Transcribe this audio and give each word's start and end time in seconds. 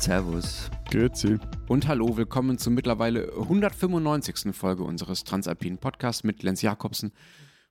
Servus. 0.00 0.70
Grüezi. 0.90 1.38
Und 1.66 1.88
hallo, 1.88 2.16
willkommen 2.16 2.56
zur 2.56 2.72
mittlerweile 2.72 3.32
195. 3.32 4.54
Folge 4.54 4.84
unseres 4.84 5.24
Transalpinen 5.24 5.78
Podcasts 5.78 6.24
mit 6.24 6.42
Lenz 6.42 6.62
Jakobsen, 6.62 7.12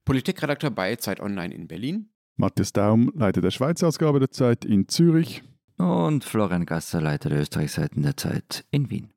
Politikredakteur 0.04 0.70
bei 0.70 0.96
Zeit 0.98 1.20
Online 1.20 1.54
in 1.54 1.68
Berlin. 1.68 2.10
Matthias 2.36 2.74
Daum, 2.74 3.12
Leiter 3.16 3.42
der 3.42 3.52
Schweizer 3.52 3.88
Ausgabe 3.88 4.20
der 4.20 4.32
Zeit 4.32 4.66
in 4.66 4.88
Zürich. 4.88 5.44
Und 5.78 6.24
Florian 6.24 6.66
Gasser, 6.66 7.02
Leiter 7.02 7.30
der 7.30 7.40
Österreichseiten 7.40 8.04
der 8.04 8.18
Zeit 8.18 8.66
in 8.72 8.90
Wien. 8.90 9.10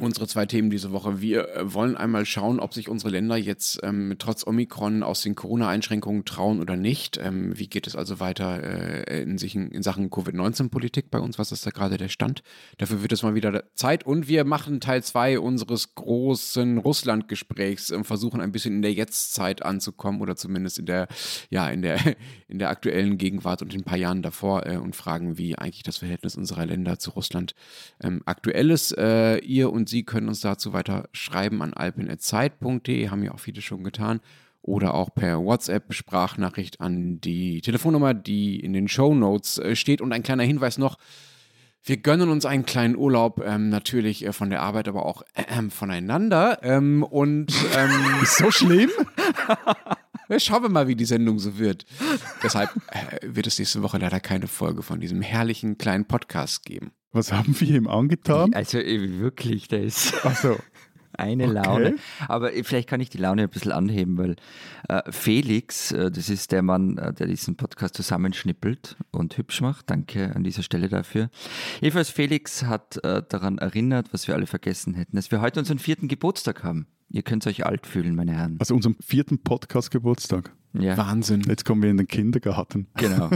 Unsere 0.00 0.26
zwei 0.26 0.44
Themen 0.44 0.70
diese 0.70 0.90
Woche. 0.90 1.20
Wir 1.20 1.50
äh, 1.50 1.72
wollen 1.72 1.96
einmal 1.96 2.26
schauen, 2.26 2.58
ob 2.58 2.74
sich 2.74 2.88
unsere 2.88 3.10
Länder 3.10 3.36
jetzt 3.36 3.78
ähm, 3.84 4.16
trotz 4.18 4.44
Omikron 4.44 5.04
aus 5.04 5.22
den 5.22 5.36
Corona-Einschränkungen 5.36 6.24
trauen 6.24 6.60
oder 6.60 6.76
nicht. 6.76 7.16
Ähm, 7.16 7.56
wie 7.56 7.68
geht 7.68 7.86
es 7.86 7.94
also 7.94 8.18
weiter 8.18 8.60
äh, 8.60 9.22
in, 9.22 9.38
sich, 9.38 9.54
in, 9.54 9.84
Sachen 9.84 10.10
Covid-19-Politik 10.10 11.12
bei 11.12 11.20
uns? 11.20 11.38
Was 11.38 11.52
ist 11.52 11.64
da 11.64 11.70
gerade 11.70 11.96
der 11.96 12.08
Stand? 12.08 12.42
Dafür 12.78 13.02
wird 13.02 13.12
es 13.12 13.22
mal 13.22 13.36
wieder 13.36 13.72
Zeit. 13.74 14.04
Und 14.04 14.26
wir 14.26 14.44
machen 14.44 14.80
Teil 14.80 15.00
2 15.00 15.38
unseres 15.38 15.94
großen 15.94 16.78
Russland-Gesprächs 16.78 17.92
und 17.92 18.02
versuchen 18.02 18.40
ein 18.40 18.50
bisschen 18.50 18.74
in 18.74 18.82
der 18.82 18.94
Jetztzeit 18.94 19.62
anzukommen 19.62 20.20
oder 20.20 20.34
zumindest 20.34 20.80
in 20.80 20.86
der, 20.86 21.06
ja, 21.50 21.68
in 21.68 21.82
der, 21.82 22.00
in 22.48 22.58
der 22.58 22.70
aktuellen 22.70 23.16
Gegenwart 23.16 23.62
und 23.62 23.72
in 23.72 23.82
ein 23.82 23.84
paar 23.84 23.98
Jahren 23.98 24.22
davor 24.22 24.66
äh, 24.66 24.76
und 24.76 24.96
fragen, 24.96 25.38
wie 25.38 25.56
eigentlich 25.56 25.84
das 25.84 25.98
Verhältnis 25.98 26.34
unserer 26.34 26.66
Länder 26.66 26.98
zu 26.98 27.10
Russland 27.10 27.54
ähm, 28.02 28.22
aktuell 28.24 28.72
ist. 28.72 28.90
Äh, 28.98 29.38
ihr 29.38 29.70
und 29.70 29.83
und 29.84 29.90
Sie 29.90 30.02
können 30.02 30.28
uns 30.28 30.40
dazu 30.40 30.72
weiter 30.72 31.10
schreiben 31.12 31.60
an 31.60 31.74
alpin.zeit.de, 31.74 33.10
haben 33.10 33.22
ja 33.22 33.34
auch 33.34 33.38
viele 33.38 33.60
schon 33.60 33.84
getan. 33.84 34.20
Oder 34.62 34.94
auch 34.94 35.14
per 35.14 35.44
WhatsApp-Sprachnachricht 35.44 36.80
an 36.80 37.20
die 37.20 37.60
Telefonnummer, 37.60 38.14
die 38.14 38.60
in 38.60 38.72
den 38.72 38.88
Show 38.88 39.14
Notes 39.14 39.58
äh, 39.58 39.76
steht. 39.76 40.00
Und 40.00 40.14
ein 40.14 40.22
kleiner 40.22 40.44
Hinweis 40.44 40.78
noch: 40.78 40.96
wir 41.82 41.98
gönnen 41.98 42.30
uns 42.30 42.46
einen 42.46 42.64
kleinen 42.64 42.96
Urlaub, 42.96 43.42
ähm, 43.44 43.68
natürlich 43.68 44.24
äh, 44.24 44.32
von 44.32 44.48
der 44.48 44.62
Arbeit, 44.62 44.88
aber 44.88 45.04
auch 45.04 45.20
äh, 45.34 45.68
voneinander. 45.68 46.60
Ähm, 46.62 47.02
und 47.02 47.52
ähm, 47.76 47.90
so 48.24 48.50
schlimm? 48.50 48.88
Schauen 50.38 50.62
wir 50.62 50.68
mal, 50.68 50.88
wie 50.88 50.96
die 50.96 51.04
Sendung 51.04 51.38
so 51.38 51.58
wird. 51.58 51.84
Deshalb 52.42 52.70
äh, 52.90 53.18
wird 53.22 53.46
es 53.46 53.58
nächste 53.58 53.82
Woche 53.82 53.98
leider 53.98 54.20
keine 54.20 54.46
Folge 54.46 54.82
von 54.82 55.00
diesem 55.00 55.22
herrlichen 55.22 55.78
kleinen 55.78 56.06
Podcast 56.06 56.64
geben. 56.64 56.92
Was 57.12 57.32
haben 57.32 57.58
wir 57.60 57.76
ihm 57.76 57.86
angetan? 57.86 58.54
Also 58.54 58.78
äh, 58.78 59.20
wirklich, 59.20 59.68
der 59.68 59.82
ist. 59.82 60.14
Ach 60.24 60.36
so. 60.36 60.56
Eine 61.16 61.44
okay. 61.44 61.52
Laune. 61.52 61.96
Aber 62.26 62.54
äh, 62.54 62.64
vielleicht 62.64 62.88
kann 62.88 63.00
ich 63.00 63.08
die 63.08 63.18
Laune 63.18 63.42
ein 63.42 63.48
bisschen 63.48 63.70
anheben, 63.70 64.18
weil 64.18 64.36
äh, 64.88 65.02
Felix, 65.12 65.92
äh, 65.92 66.10
das 66.10 66.28
ist 66.28 66.50
der 66.50 66.62
Mann, 66.62 66.98
äh, 66.98 67.12
der 67.12 67.28
diesen 67.28 67.56
Podcast 67.56 67.94
zusammenschnippelt 67.94 68.96
und 69.12 69.36
hübsch 69.38 69.60
macht. 69.60 69.90
Danke 69.90 70.34
an 70.34 70.42
dieser 70.42 70.62
Stelle 70.62 70.88
dafür. 70.88 71.30
Jedenfalls, 71.80 72.10
Felix 72.10 72.64
hat 72.64 73.00
daran 73.02 73.58
erinnert, 73.58 74.12
was 74.12 74.26
wir 74.26 74.34
alle 74.34 74.46
vergessen 74.46 74.94
hätten, 74.94 75.16
dass 75.16 75.30
wir 75.30 75.40
heute 75.40 75.60
unseren 75.60 75.78
vierten 75.78 76.08
Geburtstag 76.08 76.64
haben. 76.64 76.86
Ihr 77.14 77.22
könnt 77.22 77.46
euch 77.46 77.64
alt 77.64 77.86
fühlen, 77.86 78.16
meine 78.16 78.32
Herren. 78.32 78.56
Also 78.58 78.74
unseren 78.74 78.96
vierten 79.00 79.38
Podcast-Geburtstag. 79.38 80.52
Ja. 80.72 80.96
Wahnsinn. 80.96 81.42
Jetzt 81.46 81.64
kommen 81.64 81.80
wir 81.80 81.88
in 81.88 81.96
den 81.96 82.08
Kindergarten. 82.08 82.88
Genau. 82.96 83.30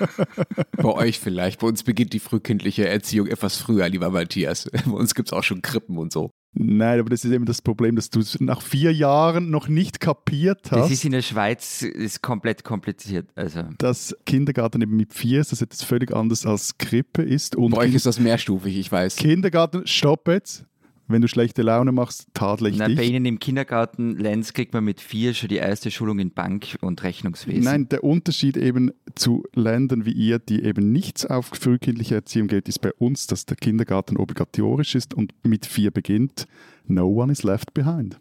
Bei 0.76 0.88
euch 0.88 1.20
vielleicht. 1.20 1.60
Bei 1.60 1.68
uns 1.68 1.84
beginnt 1.84 2.12
die 2.12 2.18
frühkindliche 2.18 2.88
Erziehung 2.88 3.28
etwas 3.28 3.58
früher, 3.58 3.88
lieber 3.88 4.10
Matthias. 4.10 4.68
Bei 4.84 4.90
uns 4.90 5.14
gibt 5.14 5.28
es 5.28 5.32
auch 5.32 5.44
schon 5.44 5.62
Krippen 5.62 5.96
und 5.96 6.12
so. 6.12 6.32
Nein, 6.54 6.98
aber 6.98 7.10
das 7.10 7.24
ist 7.24 7.30
eben 7.30 7.44
das 7.44 7.62
Problem, 7.62 7.94
dass 7.94 8.10
du 8.10 8.18
es 8.18 8.40
nach 8.40 8.60
vier 8.60 8.92
Jahren 8.92 9.48
noch 9.48 9.68
nicht 9.68 10.00
kapiert 10.00 10.72
hast. 10.72 10.80
Das 10.80 10.90
ist 10.90 11.04
in 11.04 11.12
der 11.12 11.22
Schweiz 11.22 11.82
ist 11.82 12.20
komplett 12.20 12.64
kompliziert. 12.64 13.28
Also. 13.36 13.62
Dass 13.78 14.16
Kindergarten 14.26 14.82
eben 14.82 14.96
mit 14.96 15.14
vier 15.14 15.40
ist, 15.40 15.52
dass 15.52 15.62
etwas 15.62 15.84
völlig 15.84 16.12
anders 16.12 16.46
als 16.46 16.78
Krippe 16.78 17.22
ist. 17.22 17.54
Und 17.54 17.76
Bei 17.76 17.82
euch 17.82 17.94
ist 17.94 18.06
das 18.06 18.18
mehrstufig, 18.18 18.76
ich 18.76 18.90
weiß. 18.90 19.14
Kindergarten, 19.14 19.86
stopp 19.86 20.26
jetzt 20.26 20.64
wenn 21.06 21.22
du 21.22 21.28
schlechte 21.28 21.62
Laune 21.62 21.92
machst, 21.92 22.28
tadle 22.34 22.68
ich 22.68 22.78
Nein, 22.78 22.90
dich. 22.90 22.98
Bei 22.98 23.04
Ihnen 23.04 23.26
im 23.26 23.38
Kindergarten, 23.38 24.16
Lenz, 24.16 24.52
kriegt 24.52 24.72
man 24.72 24.84
mit 24.84 25.00
vier 25.00 25.34
schon 25.34 25.48
die 25.48 25.56
erste 25.56 25.90
Schulung 25.90 26.18
in 26.18 26.30
Bank- 26.30 26.76
und 26.80 27.02
Rechnungswesen. 27.02 27.62
Nein, 27.62 27.88
der 27.88 28.04
Unterschied 28.04 28.56
eben 28.56 28.90
zu 29.14 29.44
Ländern 29.54 30.04
wie 30.06 30.12
ihr, 30.12 30.38
die 30.38 30.62
eben 30.62 30.92
nichts 30.92 31.26
auf 31.26 31.46
frühkindliche 31.46 32.14
Erziehung 32.14 32.48
geht, 32.48 32.68
ist 32.68 32.80
bei 32.80 32.92
uns, 32.94 33.26
dass 33.26 33.46
der 33.46 33.56
Kindergarten 33.56 34.16
obligatorisch 34.16 34.94
ist 34.94 35.14
und 35.14 35.34
mit 35.42 35.66
vier 35.66 35.90
beginnt. 35.90 36.46
No 36.86 37.06
one 37.06 37.32
is 37.32 37.42
left 37.42 37.74
behind. 37.74 38.18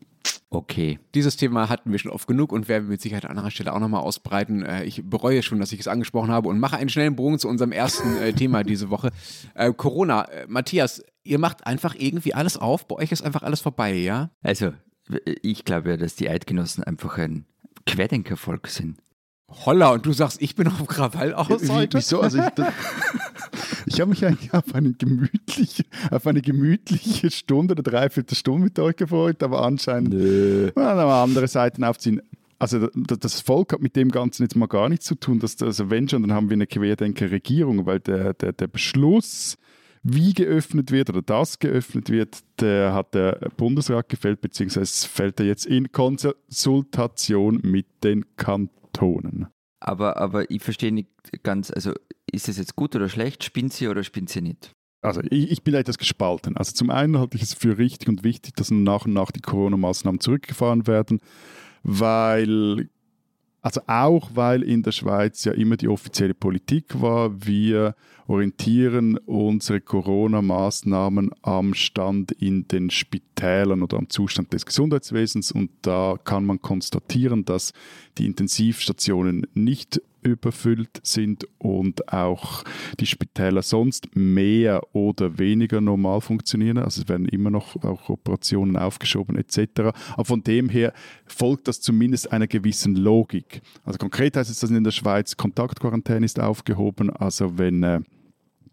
Okay. 0.49 0.99
Dieses 1.15 1.35
Thema 1.35 1.67
hatten 1.67 1.91
wir 1.91 1.97
schon 1.97 2.11
oft 2.11 2.27
genug 2.27 2.51
und 2.51 2.67
werden 2.67 2.85
wir 2.85 2.91
mit 2.91 3.01
Sicherheit 3.01 3.25
an 3.25 3.31
anderer 3.31 3.49
Stelle 3.49 3.73
auch 3.73 3.79
nochmal 3.79 4.01
ausbreiten. 4.01 4.63
Äh, 4.63 4.83
ich 4.83 5.01
bereue 5.03 5.41
schon, 5.41 5.59
dass 5.59 5.71
ich 5.71 5.79
es 5.79 5.87
angesprochen 5.87 6.29
habe 6.29 6.47
und 6.47 6.59
mache 6.59 6.77
einen 6.77 6.89
schnellen 6.89 7.15
Bogen 7.15 7.39
zu 7.39 7.47
unserem 7.47 7.71
ersten 7.71 8.17
äh, 8.17 8.33
Thema 8.33 8.63
diese 8.63 8.89
Woche. 8.89 9.09
Äh, 9.55 9.73
Corona. 9.73 10.27
Matthias, 10.47 11.03
ihr 11.23 11.39
macht 11.39 11.65
einfach 11.65 11.95
irgendwie 11.97 12.33
alles 12.33 12.57
auf. 12.57 12.87
Bei 12.87 12.95
euch 12.95 13.11
ist 13.11 13.23
einfach 13.23 13.43
alles 13.43 13.61
vorbei, 13.61 13.93
ja? 13.93 14.29
Also, 14.41 14.73
ich 15.41 15.65
glaube 15.65 15.91
ja, 15.91 15.97
dass 15.97 16.15
die 16.15 16.29
Eidgenossen 16.29 16.83
einfach 16.83 17.17
ein 17.17 17.45
Querdenkervolk 17.85 18.67
sind. 18.67 18.97
Holla, 19.65 19.91
und 19.91 20.05
du 20.05 20.13
sagst, 20.13 20.41
ich 20.41 20.55
bin 20.55 20.67
auf 20.67 20.87
Krawall 20.87 21.33
aus 21.33 21.69
heute? 21.69 21.99
Wieso? 21.99 22.21
Also 22.21 22.39
ich, 22.39 22.45
ich 23.85 24.01
habe 24.01 24.09
mich 24.09 24.25
eigentlich 24.25 24.51
auf 24.53 24.73
eine, 24.73 24.93
gemütliche, 24.93 25.83
auf 26.09 26.25
eine 26.25 26.41
gemütliche 26.41 27.29
Stunde 27.29 27.73
oder 27.73 27.83
dreiviertel 27.83 28.35
Stunde 28.35 28.65
mit 28.65 28.79
euch 28.79 28.95
gefreut, 28.95 29.43
aber 29.43 29.63
anscheinend 29.63 30.13
Nö. 30.13 30.71
andere 30.75 31.47
Seiten 31.47 31.83
aufziehen. 31.83 32.21
Also 32.57 32.87
das 32.87 33.41
Volk 33.41 33.73
hat 33.73 33.81
mit 33.81 33.95
dem 33.95 34.09
Ganzen 34.09 34.43
jetzt 34.43 34.55
mal 34.55 34.67
gar 34.67 34.89
nichts 34.89 35.05
zu 35.05 35.15
tun. 35.15 35.39
Dass, 35.39 35.61
also 35.61 35.89
wenn 35.89 36.07
schon, 36.07 36.21
dann 36.21 36.33
haben 36.33 36.49
wir 36.49 36.55
eine 36.55 36.65
Querdenker-Regierung, 36.65 37.85
weil 37.85 37.99
der, 37.99 38.33
der, 38.33 38.53
der 38.53 38.67
Beschluss 38.67 39.57
wie 40.03 40.33
geöffnet 40.33 40.91
wird 40.91 41.09
oder 41.09 41.21
das 41.21 41.59
geöffnet 41.59 42.09
wird, 42.09 42.43
der 42.59 42.93
hat 42.93 43.13
der 43.13 43.49
Bundesrat 43.55 44.09
gefällt, 44.09 44.41
beziehungsweise 44.41 45.07
fällt 45.07 45.39
er 45.39 45.45
jetzt 45.45 45.65
in 45.65 45.91
Konsultation 45.91 47.59
mit 47.63 47.87
den 48.03 48.25
Kantonen. 48.35 49.47
Aber, 49.79 50.17
aber 50.17 50.49
ich 50.51 50.61
verstehe 50.61 50.91
nicht 50.91 51.09
ganz, 51.43 51.71
also 51.71 51.93
ist 52.31 52.49
es 52.49 52.57
jetzt 52.57 52.75
gut 52.75 52.95
oder 52.95 53.09
schlecht? 53.09 53.43
Spinnt 53.43 53.73
sie 53.73 53.87
oder 53.87 54.03
spinnt 54.03 54.29
sie 54.29 54.41
nicht? 54.41 54.71
Also 55.01 55.21
ich, 55.29 55.51
ich, 55.51 55.63
bin 55.63 55.73
etwas 55.73 55.97
gespalten. 55.97 56.55
Also 56.55 56.71
zum 56.71 56.89
einen 56.89 57.19
halte 57.19 57.35
ich 57.35 57.43
es 57.43 57.53
für 57.53 57.77
richtig 57.77 58.07
und 58.07 58.23
wichtig, 58.23 58.55
dass 58.55 58.71
nach 58.71 59.05
und 59.05 59.13
nach 59.13 59.31
die 59.31 59.41
Corona-Maßnahmen 59.41 60.21
zurückgefahren 60.21 60.87
werden, 60.87 61.19
weil 61.83 62.89
also 63.63 63.79
auch 63.87 64.31
weil 64.35 64.61
in 64.61 64.83
der 64.83 64.91
Schweiz 64.91 65.45
ja 65.45 65.53
immer 65.53 65.77
die 65.77 65.87
offizielle 65.87 66.33
Politik 66.33 67.01
war, 67.01 67.45
wir 67.45 67.95
orientieren 68.27 69.17
unsere 69.25 69.79
Corona-Maßnahmen 69.79 71.31
am 71.41 71.73
Stand 71.73 72.33
in 72.33 72.67
den 72.67 72.89
Spitälern 72.89 73.81
oder 73.81 73.97
am 73.97 74.09
Zustand 74.09 74.51
des 74.51 74.65
Gesundheitswesens. 74.65 75.53
Und 75.53 75.71
da 75.81 76.17
kann 76.21 76.45
man 76.45 76.61
konstatieren, 76.61 77.45
dass 77.45 77.71
die 78.17 78.25
Intensivstationen 78.25 79.47
nicht 79.53 80.01
überfüllt 80.23 80.99
sind 81.03 81.47
und 81.57 82.11
auch 82.11 82.63
die 82.99 83.05
Spitäler 83.05 83.61
sonst 83.61 84.15
mehr 84.15 84.81
oder 84.93 85.37
weniger 85.37 85.81
normal 85.81 86.21
funktionieren. 86.21 86.77
Also 86.77 87.01
es 87.01 87.09
werden 87.09 87.27
immer 87.27 87.49
noch 87.49 87.75
auch 87.83 88.09
Operationen 88.09 88.77
aufgeschoben 88.77 89.37
etc. 89.37 89.93
Aber 90.13 90.25
von 90.25 90.43
dem 90.43 90.69
her 90.69 90.93
folgt 91.25 91.67
das 91.67 91.81
zumindest 91.81 92.31
einer 92.31 92.47
gewissen 92.47 92.95
Logik. 92.95 93.61
Also 93.83 93.97
konkret 93.97 94.37
heißt 94.37 94.49
es, 94.49 94.59
dass 94.59 94.71
in 94.71 94.83
der 94.83 94.91
Schweiz 94.91 95.37
Kontaktquarantäne 95.37 96.25
ist 96.25 96.39
aufgehoben. 96.39 97.09
Also 97.09 97.57
wenn 97.57 97.83
äh, 97.83 98.01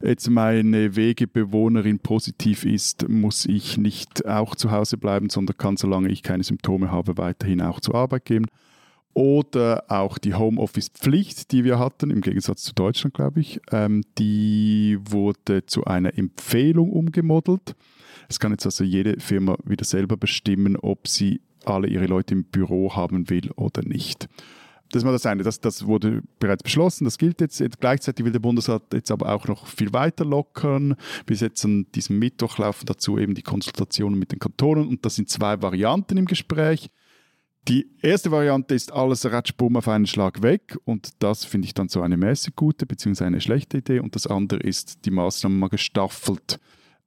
jetzt 0.02 0.28
meine 0.30 0.96
Wegebewohnerin 0.96 1.98
positiv 1.98 2.64
ist, 2.64 3.08
muss 3.08 3.46
ich 3.46 3.76
nicht 3.76 4.26
auch 4.26 4.54
zu 4.54 4.70
Hause 4.70 4.96
bleiben, 4.96 5.30
sondern 5.30 5.56
kann, 5.56 5.76
solange 5.76 6.08
ich 6.08 6.22
keine 6.22 6.42
Symptome 6.42 6.90
habe, 6.90 7.18
weiterhin 7.18 7.60
auch 7.60 7.80
zur 7.80 7.94
Arbeit 7.94 8.24
gehen. 8.24 8.46
Oder 9.20 9.84
auch 9.88 10.16
die 10.16 10.32
Homeoffice-Pflicht, 10.32 11.52
die 11.52 11.62
wir 11.62 11.78
hatten, 11.78 12.10
im 12.10 12.22
Gegensatz 12.22 12.62
zu 12.62 12.72
Deutschland, 12.72 13.12
glaube 13.12 13.40
ich, 13.40 13.60
ähm, 13.70 14.02
die 14.16 14.96
wurde 14.98 15.66
zu 15.66 15.84
einer 15.84 16.16
Empfehlung 16.16 16.90
umgemodelt. 16.90 17.76
Es 18.30 18.40
kann 18.40 18.52
jetzt 18.52 18.64
also 18.64 18.82
jede 18.82 19.20
Firma 19.20 19.58
wieder 19.62 19.84
selber 19.84 20.16
bestimmen, 20.16 20.74
ob 20.74 21.06
sie 21.06 21.42
alle 21.66 21.88
ihre 21.88 22.06
Leute 22.06 22.32
im 22.32 22.44
Büro 22.44 22.96
haben 22.96 23.28
will 23.28 23.50
oder 23.56 23.82
nicht. 23.82 24.26
Das 24.90 25.04
war 25.04 25.12
das 25.12 25.26
eine, 25.26 25.42
das, 25.42 25.60
das 25.60 25.86
wurde 25.86 26.22
bereits 26.38 26.62
beschlossen, 26.62 27.04
das 27.04 27.18
gilt 27.18 27.42
jetzt. 27.42 27.62
Gleichzeitig 27.78 28.24
will 28.24 28.32
der 28.32 28.38
Bundesrat 28.38 28.84
jetzt 28.94 29.10
aber 29.10 29.34
auch 29.34 29.46
noch 29.46 29.66
viel 29.66 29.92
weiter 29.92 30.24
lockern. 30.24 30.96
Bis 31.26 31.42
jetzt 31.42 31.62
an 31.66 31.84
diesem 31.94 32.18
Mittwoch 32.18 32.56
laufen 32.56 32.86
dazu 32.86 33.18
eben 33.18 33.34
die 33.34 33.42
Konsultationen 33.42 34.18
mit 34.18 34.32
den 34.32 34.38
Kantonen 34.38 34.88
und 34.88 35.04
das 35.04 35.16
sind 35.16 35.28
zwei 35.28 35.60
Varianten 35.60 36.16
im 36.16 36.24
Gespräch. 36.24 36.88
Die 37.68 37.90
erste 38.00 38.30
Variante 38.30 38.74
ist 38.74 38.92
alles 38.92 39.30
Ratschbumm 39.30 39.76
auf 39.76 39.86
einen 39.86 40.06
Schlag 40.06 40.42
weg 40.42 40.78
und 40.84 41.10
das 41.22 41.44
finde 41.44 41.66
ich 41.66 41.74
dann 41.74 41.88
so 41.88 42.00
eine 42.00 42.16
mäßig 42.16 42.56
gute 42.56 42.86
bzw. 42.86 43.24
eine 43.24 43.40
schlechte 43.40 43.78
Idee 43.78 44.00
und 44.00 44.14
das 44.14 44.26
andere 44.26 44.60
ist, 44.60 45.04
die 45.04 45.10
Maßnahmen 45.10 45.58
mal 45.58 45.68
gestaffelt 45.68 46.58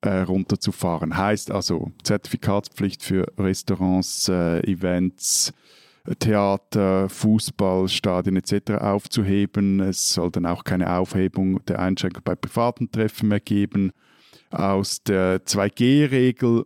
äh, 0.02 0.20
runterzufahren. 0.20 1.18
Heißt 1.18 1.50
also 1.50 1.92
Zertifikatspflicht 2.04 3.04
für 3.04 3.26
Restaurants, 3.38 4.30
äh, 4.30 4.60
Events, 4.70 5.54
Theater, 6.20 7.10
Fußball, 7.10 7.88
Stadien 7.88 8.36
etc. 8.36 8.74
aufzuheben. 8.74 9.80
Es 9.80 10.10
soll 10.10 10.32
dann 10.32 10.46
auch 10.46 10.64
keine 10.64 10.94
Aufhebung 10.98 11.64
der 11.66 11.80
Einschränkung 11.80 12.24
bei 12.24 12.36
privaten 12.36 12.92
Treffen 12.92 13.30
mehr 13.30 13.40
geben 13.40 13.92
Aus 14.52 15.02
der 15.04 15.46
2G-Regel 15.46 16.66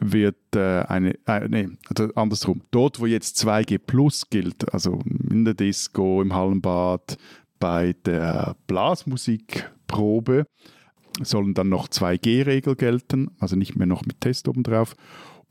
wird 0.00 0.36
äh, 0.54 0.82
eine, 0.82 1.14
äh, 1.26 1.48
nee, 1.48 1.68
also 1.88 2.12
andersrum, 2.14 2.62
dort 2.70 3.00
wo 3.00 3.06
jetzt 3.06 3.38
2G 3.44 3.78
Plus 3.78 4.28
gilt, 4.30 4.72
also 4.72 5.00
in 5.30 5.44
der 5.44 5.54
Disco, 5.54 6.22
im 6.22 6.34
Hallenbad, 6.34 7.16
bei 7.58 7.94
der 8.04 8.56
Blasmusikprobe, 8.66 10.46
sollen 11.22 11.54
dann 11.54 11.68
noch 11.68 11.88
2G-Regel 11.88 12.76
gelten, 12.76 13.30
also 13.38 13.56
nicht 13.56 13.76
mehr 13.76 13.86
noch 13.86 14.04
mit 14.04 14.20
Test 14.20 14.48
obendrauf. 14.48 14.96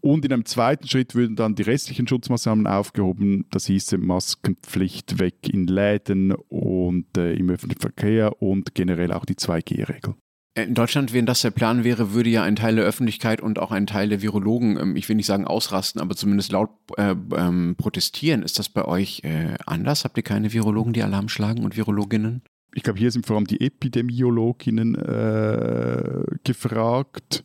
Und 0.02 0.26
in 0.26 0.34
einem 0.34 0.46
zweiten 0.46 0.88
Schritt 0.88 1.14
würden 1.14 1.36
dann 1.36 1.54
die 1.54 1.62
restlichen 1.62 2.08
Schutzmaßnahmen 2.08 2.66
aufgehoben. 2.66 3.46
Das 3.52 3.68
hieße 3.68 4.00
Maskenpflicht 4.00 5.20
weg 5.20 5.48
in 5.48 5.68
Läden 5.68 6.34
und 6.34 7.18
äh, 7.18 7.34
im 7.34 7.52
öffentlichen 7.52 7.82
Verkehr 7.82 8.42
und 8.42 8.74
generell 8.74 9.14
auch 9.14 9.26
die 9.26 9.36
2G-Regel. 9.36 10.16
In 10.53 10.74
Deutschland, 10.74 11.13
wenn 11.13 11.25
das 11.25 11.42
der 11.42 11.51
Plan 11.51 11.86
wäre, 11.86 12.13
würde 12.13 12.30
ja 12.30 12.44
ein 12.44 12.57
Teil 12.57 12.75
der 12.75 12.83
Öffentlichkeit 12.83 13.39
und 13.39 13.57
auch 13.57 13.71
ein 13.71 13.88
Teil 13.88 14.09
der 14.09 14.21
Virologen, 14.21 14.77
ähm, 14.77 14.95
ich 14.98 15.07
will 15.07 15.15
nicht 15.15 15.25
sagen 15.25 15.48
ausrasten, 15.48 16.01
aber 16.01 16.15
zumindest 16.15 16.51
laut 16.51 16.71
äh, 16.98 17.15
ähm, 17.36 17.75
protestieren. 17.77 18.44
Ist 18.44 18.59
das 18.59 18.68
bei 18.68 18.83
euch 18.83 19.21
äh, 19.24 19.56
anders? 19.65 20.03
Habt 20.03 20.18
ihr 20.18 20.24
keine 20.24 20.51
Virologen, 20.51 20.92
die 20.92 21.03
Alarm 21.03 21.30
schlagen 21.30 21.63
und 21.63 21.77
Virologinnen? 21.77 22.42
ich 22.74 22.83
glaube, 22.83 23.00
hier 23.00 23.12
sind 23.12 23.25
vor 23.25 23.36
allem 23.36 23.48
die 23.48 23.62
Epidemiologinnen 23.62 24.95
äh, 24.95 26.24
gefragt. 26.44 27.44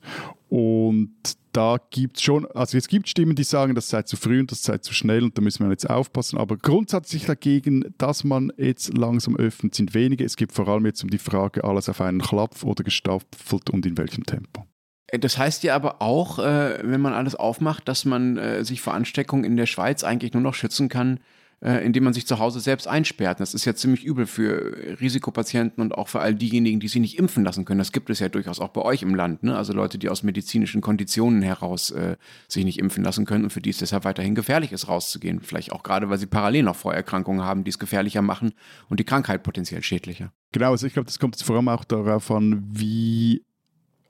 Und 0.49 1.11
da 1.53 1.79
gibt 1.91 2.19
es 2.19 2.23
schon, 2.23 2.47
also 2.53 2.77
es 2.77 2.87
gibt 2.87 3.09
Stimmen, 3.09 3.35
die 3.35 3.43
sagen, 3.43 3.75
das 3.75 3.89
sei 3.89 4.03
zu 4.03 4.17
früh 4.17 4.41
und 4.41 4.51
das 4.51 4.63
sei 4.63 4.79
zu 4.79 4.93
schnell 4.93 5.25
und 5.25 5.37
da 5.37 5.43
müssen 5.43 5.65
wir 5.65 5.71
jetzt 5.71 5.89
aufpassen. 5.89 6.39
Aber 6.39 6.57
grundsätzlich 6.57 7.25
dagegen, 7.25 7.95
dass 7.99 8.25
man 8.25 8.53
jetzt 8.57 8.97
langsam 8.97 9.37
öffnet, 9.37 9.75
sind 9.75 9.95
wenige. 9.95 10.25
Es 10.25 10.37
gibt 10.37 10.53
vor 10.53 10.69
allem 10.69 10.87
jetzt 10.87 11.03
um 11.03 11.11
die 11.11 11.19
Frage, 11.19 11.65
alles 11.65 11.89
auf 11.89 12.01
einen 12.01 12.21
Klapf 12.21 12.63
oder 12.63 12.85
gestaffelt 12.85 13.71
und 13.71 13.87
in 13.87 13.97
welchem 13.97 14.25
Tempo. 14.25 14.67
Äh, 15.07 15.19
das 15.19 15.39
heißt 15.39 15.63
ja 15.63 15.75
aber 15.75 16.03
auch, 16.03 16.39
äh, 16.39 16.79
wenn 16.83 17.01
man 17.01 17.15
alles 17.15 17.35
aufmacht, 17.35 17.89
dass 17.89 18.05
man 18.05 18.37
äh, 18.37 18.65
sich 18.65 18.81
vor 18.81 18.95
Ansteckung 18.95 19.45
in 19.45 19.57
der 19.57 19.67
Schweiz 19.67 20.05
eigentlich 20.05 20.35
nur 20.35 20.43
noch 20.43 20.55
schützen 20.55 20.89
kann, 20.89 21.21
äh, 21.63 21.85
indem 21.85 22.05
man 22.05 22.13
sich 22.13 22.27
zu 22.27 22.39
Hause 22.39 22.61
selbst 22.61 22.87
einsperrt. 22.87 23.41
Das 23.41 23.55
ist 23.55 23.65
ja 23.65 23.75
ziemlich 23.75 24.05
übel 24.05 24.27
für 24.27 25.01
Risikopatienten 25.01 25.83
und 25.83 25.95
auch 25.95 26.09
für 26.09 26.21
all 26.21 26.35
diejenigen, 26.35 26.81
die 26.81 26.89
sich 26.89 27.01
nicht 27.01 27.19
impfen 27.19 27.45
lassen 27.45 27.65
können. 27.65 27.79
Das 27.79 27.93
gibt 27.93 28.11
es 28.11 28.19
ja 28.19 28.29
durchaus 28.29 28.61
auch 28.61 28.69
bei 28.69 28.83
euch 28.83 29.03
im 29.03 29.15
Land. 29.15 29.43
Ne? 29.43 29.57
Also 29.57 29.73
Leute, 29.73 29.99
die 29.99 30.09
aus 30.09 30.23
medizinischen 30.23 30.83
Konditionen 30.83 31.43
heraus 31.43 31.91
äh, 31.93 32.17
sich 32.47 32.65
nicht 32.65 32.79
impfen 32.79 33.05
lassen 33.05 33.25
können 33.25 33.45
und 33.45 33.51
für 33.51 33.63
die 33.63 33.71
es 33.71 33.79
deshalb 33.79 34.05
weiterhin 34.05 34.35
gefährlich 34.35 34.73
ist, 34.73 34.89
rauszugehen. 34.89 35.41
Vielleicht 35.41 35.73
auch 35.73 35.83
gerade, 35.83 36.11
weil 36.11 36.19
sie 36.19 36.27
parallel 36.27 36.65
noch 36.65 36.77
Vorerkrankungen 36.77 37.43
haben, 37.43 37.65
die 37.65 37.71
es 37.71 37.79
gefährlicher 37.79 38.23
machen 38.23 38.53
und 38.89 39.01
die 39.01 39.05
Krankheit 39.05 39.43
potenziell 39.43 39.83
schädlicher. 39.83 40.33
Genau, 40.53 40.73
also 40.73 40.87
ich 40.87 40.93
glaube, 40.93 41.07
das 41.07 41.19
kommt 41.19 41.37
vor 41.41 41.57
allem 41.57 41.69
auch 41.69 41.85
darauf 41.85 42.31
an, 42.31 42.63
wie 42.71 43.46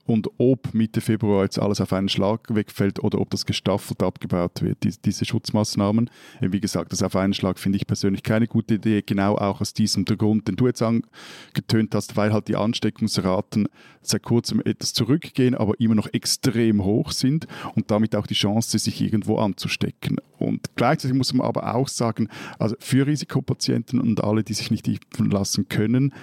und 0.07 0.29
ob 0.37 0.73
Mitte 0.73 1.01
Februar 1.01 1.43
jetzt 1.43 1.59
alles 1.59 1.81
auf 1.81 1.91
einen 1.91 2.07
Schlag 2.07 2.55
wegfällt 2.55 3.03
oder 3.03 3.19
ob 3.19 3.29
das 3.29 3.45
gestaffelt 3.45 4.01
abgebaut 4.01 4.61
wird, 4.61 4.83
die, 4.83 4.93
diese 5.03 5.25
Schutzmaßnahmen. 5.25 6.09
Wie 6.39 6.59
gesagt, 6.61 6.93
das 6.93 7.03
auf 7.03 7.15
einen 7.15 7.33
Schlag 7.33 7.59
finde 7.59 7.75
ich 7.75 7.85
persönlich 7.85 8.23
keine 8.23 8.47
gute 8.47 8.75
Idee, 8.75 9.03
genau 9.05 9.35
auch 9.35 9.59
aus 9.59 9.73
diesem 9.73 10.05
Grund, 10.05 10.47
den 10.47 10.55
du 10.55 10.67
jetzt 10.67 10.81
angetönt 10.81 11.93
hast, 11.93 12.15
weil 12.15 12.31
halt 12.31 12.47
die 12.47 12.55
Ansteckungsraten 12.55 13.67
seit 14.01 14.23
kurzem 14.23 14.61
etwas 14.61 14.93
zurückgehen, 14.93 15.55
aber 15.55 15.77
immer 15.79 15.95
noch 15.95 16.07
extrem 16.13 16.85
hoch 16.85 17.11
sind 17.11 17.45
und 17.75 17.91
damit 17.91 18.15
auch 18.15 18.27
die 18.27 18.33
Chance, 18.33 18.79
sich 18.79 19.01
irgendwo 19.01 19.37
anzustecken. 19.37 20.17
Und 20.39 20.69
gleichzeitig 20.75 21.17
muss 21.17 21.33
man 21.33 21.45
aber 21.45 21.75
auch 21.75 21.89
sagen, 21.89 22.29
also 22.59 22.75
für 22.79 23.05
Risikopatienten 23.07 23.99
und 23.99 24.23
alle, 24.23 24.43
die 24.43 24.53
sich 24.53 24.71
nicht 24.71 24.87
impfen 24.87 25.29
lassen 25.29 25.67
können, 25.67 26.13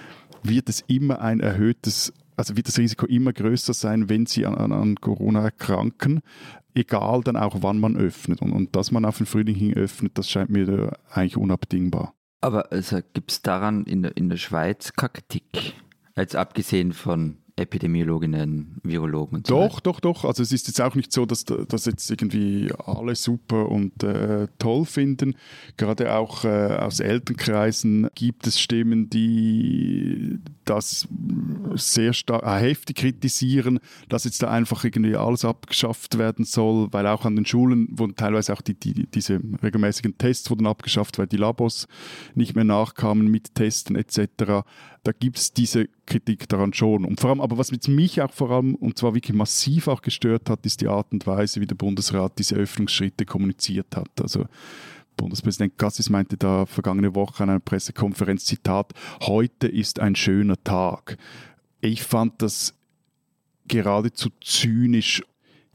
wird 0.41 0.69
es 0.69 0.83
immer 0.87 1.21
ein 1.21 1.39
erhöhtes 1.39 2.13
also 2.35 2.57
wird 2.57 2.67
das 2.67 2.77
Risiko 2.77 3.05
immer 3.05 3.33
größer 3.33 3.73
sein, 3.73 4.09
wenn 4.09 4.25
sie 4.25 4.45
an, 4.45 4.71
an 4.71 4.95
Corona 4.95 5.43
erkranken, 5.43 6.21
egal 6.73 7.21
dann 7.21 7.37
auch, 7.37 7.57
wann 7.61 7.79
man 7.79 7.95
öffnet. 7.95 8.41
Und, 8.41 8.51
und 8.51 8.75
dass 8.75 8.91
man 8.91 9.05
auf 9.05 9.17
den 9.17 9.25
Frühling 9.25 9.55
hin 9.55 9.73
öffnet, 9.73 10.17
das 10.17 10.29
scheint 10.29 10.49
mir 10.49 10.97
eigentlich 11.09 11.37
unabdingbar. 11.37 12.13
Aber 12.41 12.71
also, 12.71 12.99
gibt 13.13 13.31
es 13.31 13.41
daran 13.41 13.85
in 13.85 14.03
der, 14.03 14.17
in 14.17 14.29
der 14.29 14.37
Schweiz 14.37 14.93
keine 14.93 15.09
Kritik? 15.13 15.73
Jetzt 16.15 16.35
abgesehen 16.35 16.93
von 16.93 17.37
Epidemiologinnen, 17.57 18.81
Virologen 18.83 19.37
und 19.37 19.47
so 19.47 19.55
Doch, 19.55 19.79
doch, 19.79 20.01
doch. 20.01 20.25
Also 20.25 20.43
es 20.43 20.51
ist 20.51 20.67
jetzt 20.67 20.81
auch 20.81 20.93
nicht 20.93 21.13
so, 21.13 21.25
dass 21.25 21.45
das 21.45 21.85
jetzt 21.85 22.11
irgendwie 22.11 22.69
alle 22.85 23.15
super 23.15 23.69
und 23.69 24.03
äh, 24.03 24.49
toll 24.59 24.85
finden. 24.85 25.35
Gerade 25.77 26.13
auch 26.15 26.43
äh, 26.43 26.47
aus 26.75 26.99
Elternkreisen 26.99 28.09
gibt 28.13 28.45
es 28.45 28.59
Stimmen, 28.59 29.09
die 29.09 30.39
das 30.65 31.07
sehr 31.75 32.11
stark, 32.11 32.43
äh, 32.43 32.59
heftig 32.59 32.97
kritisieren, 32.97 33.79
dass 34.09 34.25
jetzt 34.25 34.43
da 34.43 34.49
einfach 34.49 34.83
irgendwie 34.83 35.15
alles 35.15 35.45
abgeschafft 35.45 36.17
werden 36.17 36.43
soll, 36.43 36.91
weil 36.91 37.07
auch 37.07 37.23
an 37.23 37.37
den 37.37 37.45
Schulen 37.45 37.87
wurden 37.91 38.17
teilweise 38.17 38.51
auch 38.51 38.61
die, 38.61 38.73
die, 38.73 39.07
diese 39.07 39.39
regelmäßigen 39.63 40.17
Tests 40.17 40.49
wurden 40.49 40.67
abgeschafft, 40.67 41.17
weil 41.19 41.27
die 41.27 41.37
Labos 41.37 41.87
nicht 42.33 42.53
mehr 42.53 42.65
nachkamen 42.65 43.31
mit 43.31 43.55
Testen 43.55 43.95
etc 43.95 44.65
da 45.05 45.11
gibt 45.11 45.37
es 45.37 45.53
diese 45.53 45.87
Kritik 46.07 46.49
daran 46.49 46.73
schon. 46.73 47.05
Und 47.05 47.19
vor 47.19 47.29
allem, 47.29 47.39
aber 47.39 47.59
was 47.59 47.71
mich 47.87 48.21
auch 48.21 48.33
vor 48.33 48.49
allem, 48.49 48.73
und 48.73 48.97
zwar 48.97 49.13
wirklich 49.13 49.35
massiv 49.35 49.87
auch 49.87 50.01
gestört 50.01 50.49
hat, 50.49 50.65
ist 50.65 50.81
die 50.81 50.87
Art 50.87 51.11
und 51.11 51.27
Weise, 51.27 51.61
wie 51.61 51.67
der 51.67 51.75
Bundesrat 51.75 52.39
diese 52.39 52.55
Öffnungsschritte 52.55 53.23
kommuniziert 53.23 53.95
hat. 53.95 54.09
Also 54.19 54.45
Bundespräsident 55.15 55.77
Gassis 55.77 56.09
meinte 56.09 56.37
da 56.37 56.65
vergangene 56.65 57.13
Woche 57.13 57.43
an 57.43 57.51
einer 57.51 57.59
Pressekonferenz, 57.59 58.45
Zitat, 58.45 58.93
heute 59.21 59.67
ist 59.67 59.99
ein 59.99 60.15
schöner 60.15 60.61
Tag. 60.63 61.17
Ich 61.81 62.03
fand 62.03 62.41
das 62.41 62.73
geradezu 63.67 64.29
zynisch, 64.41 65.23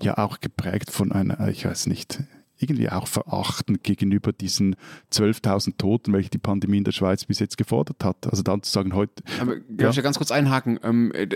ja 0.02 0.18
auch 0.18 0.40
geprägt 0.40 0.90
von 0.90 1.12
einer, 1.12 1.46
ich 1.48 1.64
weiß 1.64 1.86
nicht, 1.86 2.20
irgendwie 2.60 2.88
auch 2.88 3.06
verachtend 3.06 3.82
gegenüber 3.82 4.32
diesen 4.32 4.76
12.000 5.12 5.76
Toten, 5.78 6.12
welche 6.12 6.30
die 6.30 6.38
Pandemie 6.38 6.78
in 6.78 6.84
der 6.84 6.92
Schweiz 6.92 7.24
bis 7.24 7.38
jetzt 7.38 7.56
gefordert 7.56 8.04
hat. 8.04 8.26
Also 8.26 8.42
dann 8.42 8.62
zu 8.62 8.70
sagen, 8.70 8.94
heute. 8.94 9.22
Aber 9.40 9.56
darf 9.56 9.80
ja. 9.80 9.90
ich 9.90 9.96
ja 9.96 10.02
ganz 10.02 10.18
kurz 10.18 10.30
einhaken? 10.30 10.78
Ähm, 10.82 11.12
äh, 11.12 11.28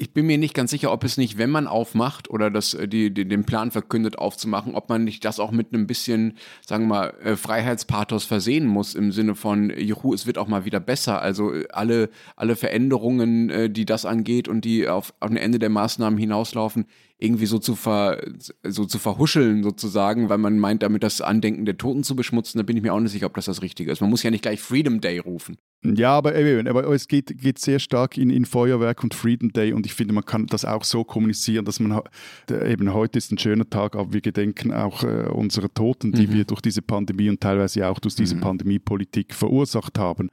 ich 0.00 0.14
bin 0.14 0.26
mir 0.26 0.38
nicht 0.38 0.54
ganz 0.54 0.70
sicher, 0.70 0.92
ob 0.92 1.04
es 1.04 1.18
nicht, 1.18 1.36
wenn 1.36 1.50
man 1.50 1.66
aufmacht 1.66 2.30
oder 2.30 2.50
das, 2.50 2.72
äh, 2.72 2.88
die, 2.88 3.12
die, 3.12 3.28
den 3.28 3.44
Plan 3.44 3.70
verkündet 3.70 4.18
aufzumachen, 4.18 4.74
ob 4.74 4.88
man 4.88 5.04
nicht 5.04 5.26
das 5.26 5.38
auch 5.38 5.50
mit 5.50 5.74
einem 5.74 5.86
bisschen, 5.86 6.38
sagen 6.66 6.84
wir 6.84 6.88
mal, 6.88 7.14
äh, 7.22 7.36
Freiheitspathos 7.36 8.24
versehen 8.24 8.66
muss 8.66 8.94
im 8.94 9.12
Sinne 9.12 9.34
von, 9.34 9.70
juhu, 9.78 10.14
es 10.14 10.26
wird 10.26 10.38
auch 10.38 10.48
mal 10.48 10.64
wieder 10.64 10.80
besser. 10.80 11.20
Also 11.20 11.52
äh, 11.52 11.68
alle, 11.70 12.08
alle 12.34 12.56
Veränderungen, 12.56 13.72
die 13.72 13.84
das 13.84 14.06
angeht 14.06 14.48
und 14.48 14.64
die 14.64 14.88
auf, 14.88 15.12
auf 15.20 15.30
ein 15.30 15.36
Ende 15.36 15.58
der 15.58 15.68
Maßnahmen 15.68 16.18
hinauslaufen, 16.18 16.86
irgendwie 17.18 17.46
so 17.46 17.58
zu, 17.58 17.74
ver, 17.74 18.22
so 18.64 18.86
zu 18.86 18.98
verhuscheln 18.98 19.62
sozusagen, 19.62 20.30
weil 20.30 20.38
man 20.38 20.58
meint, 20.58 20.82
damit 20.82 21.02
das 21.02 21.20
Andenken 21.20 21.66
der 21.66 21.76
Toten 21.76 22.04
zu 22.04 22.16
beschmutzen, 22.16 22.58
da 22.58 22.62
bin 22.62 22.76
ich 22.76 22.82
mir 22.82 22.94
auch 22.94 23.00
nicht 23.00 23.12
sicher, 23.12 23.26
ob 23.26 23.34
das 23.34 23.44
das 23.44 23.60
Richtige 23.60 23.92
ist. 23.92 24.00
Man 24.00 24.08
muss 24.08 24.22
ja 24.22 24.30
nicht 24.30 24.42
gleich 24.42 24.60
Freedom 24.60 25.00
Day 25.02 25.18
rufen. 25.18 25.58
Ja, 25.82 26.12
aber, 26.12 26.34
aber 26.34 26.92
es 26.92 27.08
geht, 27.08 27.38
geht 27.38 27.58
sehr 27.58 27.78
stark 27.78 28.18
in, 28.18 28.28
in 28.28 28.44
Feuerwerk 28.44 29.02
und 29.02 29.14
Freedom 29.14 29.50
Day 29.50 29.72
und 29.72 29.86
ich 29.86 29.94
finde, 29.94 30.12
man 30.12 30.26
kann 30.26 30.46
das 30.46 30.66
auch 30.66 30.84
so 30.84 31.04
kommunizieren, 31.04 31.64
dass 31.64 31.80
man 31.80 32.02
eben 32.50 32.92
heute 32.92 33.16
ist 33.16 33.32
ein 33.32 33.38
schöner 33.38 33.68
Tag, 33.68 33.96
aber 33.96 34.12
wir 34.12 34.20
gedenken 34.20 34.74
auch 34.74 35.02
äh, 35.04 35.28
unserer 35.30 35.72
Toten, 35.72 36.12
die 36.12 36.26
mhm. 36.26 36.34
wir 36.34 36.44
durch 36.44 36.60
diese 36.60 36.82
Pandemie 36.82 37.30
und 37.30 37.40
teilweise 37.40 37.88
auch 37.88 37.98
durch 37.98 38.14
diese 38.14 38.36
mhm. 38.36 38.40
Pandemiepolitik 38.40 39.34
verursacht 39.34 39.98
haben. 39.98 40.28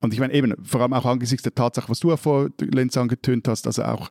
Und 0.00 0.12
ich 0.12 0.18
meine 0.18 0.32
eben, 0.32 0.54
vor 0.64 0.80
allem 0.80 0.94
auch 0.94 1.04
angesichts 1.04 1.42
der 1.44 1.54
Tatsache, 1.54 1.88
was 1.88 2.00
du 2.00 2.10
ja 2.10 2.16
vor 2.16 2.48
Lenz 2.60 2.96
angetönt 2.96 3.46
hast, 3.46 3.66
also 3.66 3.84
auch 3.84 4.10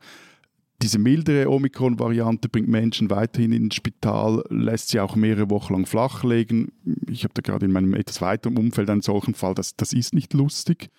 diese 0.81 0.98
mildere 0.98 1.50
Omikron-Variante 1.50 2.48
bringt 2.48 2.69
Menschen 2.69 3.09
weiterhin 3.09 3.51
ins 3.51 3.75
Spital, 3.75 4.43
lässt 4.50 4.89
sie 4.89 5.00
auch 5.01 5.15
mehrere 5.15 5.50
Wochen 5.50 5.74
lang 5.74 5.86
flachlegen. 5.86 6.71
Ich 7.09 7.24
habe 7.24 7.33
da 7.33 7.41
gerade 7.41 7.65
in 7.65 7.74
meinem 7.74 7.93
etwas 7.93 8.21
weiteren 8.21 8.57
Umfeld 8.57 8.89
einen 8.89 9.01
solchen 9.01 9.33
Fall, 9.33 9.55
das, 9.55 9.75
das 9.75 9.91
ist 9.91 10.13
nicht 10.13 10.33
lustig. 10.33 10.89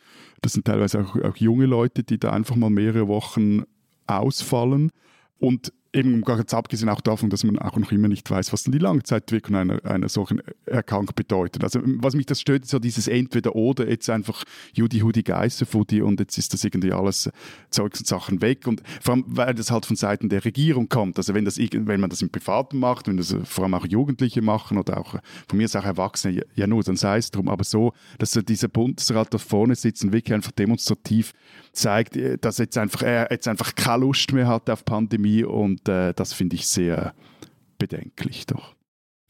Das 0.42 0.52
sind 0.52 0.66
teilweise 0.66 1.00
auch, 1.00 1.16
auch 1.16 1.36
junge 1.36 1.66
Leute, 1.66 2.02
die 2.02 2.18
da 2.18 2.30
einfach 2.30 2.56
mal 2.56 2.70
mehrere 2.70 3.08
Wochen 3.08 3.62
ausfallen. 4.06 4.90
Und 5.38 5.72
eben 5.92 6.22
ganz 6.22 6.54
abgesehen 6.54 6.88
auch 6.88 7.00
davon, 7.00 7.30
dass 7.30 7.42
man 7.42 7.58
auch 7.58 7.76
noch 7.76 7.90
immer 7.90 8.08
nicht 8.08 8.30
weiß, 8.30 8.52
was 8.52 8.62
denn 8.62 8.72
die 8.72 8.78
Langzeitwirkung 8.78 9.56
einer, 9.56 9.84
einer 9.84 10.08
solchen 10.08 10.40
Erkrankung 10.66 11.14
bedeutet. 11.16 11.64
Also 11.64 11.80
was 11.84 12.14
mich 12.14 12.26
das 12.26 12.40
stört, 12.40 12.62
ist 12.64 12.70
so 12.70 12.78
dieses 12.78 13.08
Entweder-Oder, 13.08 13.88
jetzt 13.88 14.08
einfach 14.08 14.44
Judy 14.72 15.00
Hudi 15.00 15.22
Geisserfudi 15.22 16.02
und 16.02 16.20
jetzt 16.20 16.38
ist 16.38 16.54
das 16.54 16.62
irgendwie 16.62 16.92
alles 16.92 17.30
Zeugs 17.70 18.00
und 18.00 18.06
Sachen 18.06 18.40
weg 18.40 18.66
und 18.66 18.82
vor 19.00 19.14
allem, 19.14 19.24
weil 19.26 19.54
das 19.54 19.70
halt 19.70 19.84
von 19.84 19.96
Seiten 19.96 20.28
der 20.28 20.44
Regierung 20.44 20.88
kommt. 20.88 21.18
Also 21.18 21.34
wenn, 21.34 21.44
das, 21.44 21.58
wenn 21.58 22.00
man 22.00 22.10
das 22.10 22.22
im 22.22 22.30
Privaten 22.30 22.78
macht, 22.78 23.08
wenn 23.08 23.16
das 23.16 23.34
vor 23.44 23.64
allem 23.64 23.74
auch 23.74 23.86
Jugendliche 23.86 24.42
machen 24.42 24.78
oder 24.78 24.98
auch 24.98 25.16
von 25.48 25.56
mir 25.58 25.64
ist 25.64 25.76
auch 25.76 25.84
Erwachsene, 25.84 26.44
ja 26.54 26.66
nur, 26.68 26.84
dann 26.84 26.96
sei 26.96 27.18
es 27.18 27.32
drum, 27.32 27.48
aber 27.48 27.64
so, 27.64 27.92
dass 28.18 28.32
dieser 28.32 28.68
Bundesrat 28.68 29.34
da 29.34 29.38
vorne 29.38 29.74
sitzt 29.74 30.04
und 30.04 30.12
wirklich 30.12 30.34
einfach 30.34 30.52
demonstrativ 30.52 31.32
zeigt, 31.72 32.16
äh, 32.16 32.38
dass 32.38 32.58
jetzt 32.58 32.76
einfach, 32.78 33.02
er 33.02 33.28
jetzt 33.30 33.48
einfach 33.48 33.74
keine 33.74 34.04
Lust 34.04 34.32
mehr 34.32 34.48
hat 34.48 34.68
auf 34.70 34.84
Pandemie 34.84 35.44
und 35.44 35.88
äh, 35.88 36.12
das 36.14 36.32
finde 36.32 36.56
ich 36.56 36.68
sehr 36.68 37.14
bedenklich 37.78 38.46
doch. 38.46 38.74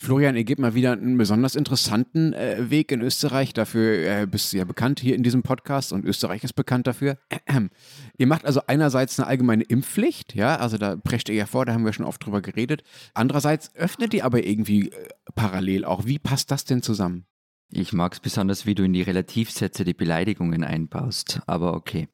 Florian, 0.03 0.35
ihr 0.35 0.45
gebt 0.45 0.63
mal 0.63 0.75
wieder 0.75 0.93
einen 0.93 1.19
besonders 1.19 1.55
interessanten 1.55 2.33
äh, 2.33 2.71
Weg 2.71 2.91
in 2.91 3.03
Österreich. 3.03 3.53
Dafür 3.53 4.23
äh, 4.23 4.27
bist 4.27 4.51
du 4.51 4.57
ja 4.57 4.65
bekannt 4.65 4.99
hier 4.99 5.15
in 5.15 5.23
diesem 5.23 5.43
Podcast 5.43 5.93
und 5.93 6.07
Österreich 6.07 6.43
ist 6.43 6.55
bekannt 6.55 6.87
dafür. 6.87 7.19
Ähm, 7.47 7.69
ihr 8.17 8.27
macht 8.27 8.47
also 8.47 8.63
einerseits 8.67 9.21
eine 9.21 9.29
allgemeine 9.29 9.63
Impfpflicht, 9.63 10.35
ja, 10.35 10.57
also 10.57 10.79
da 10.79 10.97
prescht 10.97 11.29
ihr 11.29 11.35
ja 11.35 11.45
vor, 11.45 11.67
da 11.67 11.75
haben 11.75 11.85
wir 11.85 11.93
schon 11.93 12.07
oft 12.07 12.25
drüber 12.25 12.41
geredet. 12.41 12.83
Andererseits 13.13 13.75
öffnet 13.75 14.15
ihr 14.15 14.25
aber 14.25 14.43
irgendwie 14.43 14.89
äh, 14.89 15.09
parallel 15.35 15.85
auch. 15.85 16.07
Wie 16.07 16.19
passt 16.19 16.51
das 16.51 16.65
denn 16.65 16.81
zusammen? 16.81 17.27
Ich 17.73 17.93
mag 17.93 18.13
es 18.13 18.21
besonders, 18.21 18.67
wie 18.67 18.75
du 18.75 18.83
in 18.83 18.93
die 18.93 19.03
Relativsätze 19.03 19.85
die 19.85 19.95
Beleidigungen 19.95 20.65
einbaust, 20.65 21.41
aber 21.47 21.75
okay. 21.75 22.09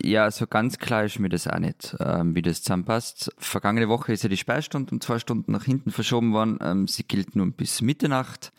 Ja, 0.00 0.30
so 0.30 0.46
ganz 0.46 0.78
klar 0.78 1.04
ist 1.04 1.18
mir 1.18 1.28
das 1.28 1.48
auch 1.48 1.58
nicht, 1.58 1.96
ähm, 1.98 2.36
wie 2.36 2.42
das 2.42 2.62
zusammenpasst. 2.62 3.32
Vergangene 3.36 3.88
Woche 3.88 4.12
ist 4.12 4.22
ja 4.22 4.28
die 4.28 4.36
Sperrstunde 4.36 4.92
um 4.92 5.00
zwei 5.00 5.18
Stunden 5.18 5.50
nach 5.50 5.64
hinten 5.64 5.90
verschoben 5.90 6.32
worden. 6.32 6.58
Ähm, 6.62 6.86
sie 6.86 7.02
gilt 7.02 7.34
nun 7.34 7.52
bis 7.52 7.82
Mitternacht. 7.82 8.52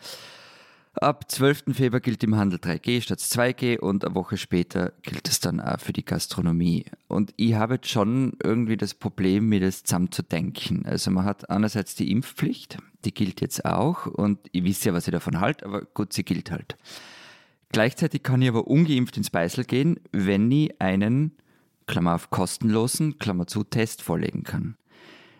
Ab 0.96 1.32
12. 1.32 1.66
Februar 1.72 2.02
gilt 2.02 2.22
im 2.26 2.36
Handel 2.36 2.60
3G 2.60 3.02
statt 3.02 3.20
2G 3.20 3.78
und 3.80 4.04
eine 4.04 4.16
Woche 4.16 4.36
später 4.36 4.92
gilt 5.02 5.30
es 5.30 5.40
dann 5.40 5.62
auch 5.62 5.80
für 5.80 5.94
die 5.94 6.04
Gastronomie. 6.04 6.86
Und 7.08 7.34
ich 7.38 7.54
habe 7.54 7.76
jetzt 7.76 7.88
schon 7.88 8.34
irgendwie 8.44 8.76
das 8.76 8.94
Problem, 8.94 9.48
mir 9.48 9.62
das 9.62 9.84
zusammenzudenken. 9.84 10.86
Also 10.86 11.10
man 11.12 11.24
hat 11.24 11.50
einerseits 11.50 11.96
die 11.96 12.12
Impfpflicht, 12.12 12.80
die 13.06 13.14
gilt 13.14 13.42
jetzt 13.42 13.66
auch 13.66 14.06
und 14.06 14.40
ich 14.52 14.64
weiß 14.64 14.84
ja, 14.84 14.94
was 14.94 15.08
ich 15.08 15.12
davon 15.12 15.40
halte, 15.40 15.66
aber 15.66 15.82
gut, 15.82 16.14
sie 16.14 16.24
gilt 16.24 16.52
halt. 16.52 16.78
Gleichzeitig 17.72 18.24
kann 18.24 18.42
ich 18.42 18.50
aber 18.50 18.68
ungeimpft 18.68 19.18
ins 19.18 19.30
Beißel 19.30 19.64
gehen, 19.64 20.00
wenn 20.12 20.52
ich 20.52 20.82
einen, 20.82 21.38
Klammer 21.86 22.16
auf, 22.16 22.30
kostenlosen, 22.30 23.18
Klammer 23.18 23.48
zu, 23.48 23.64
Test 23.64 24.02
vorlegen 24.02 24.44
kann. 24.44 24.76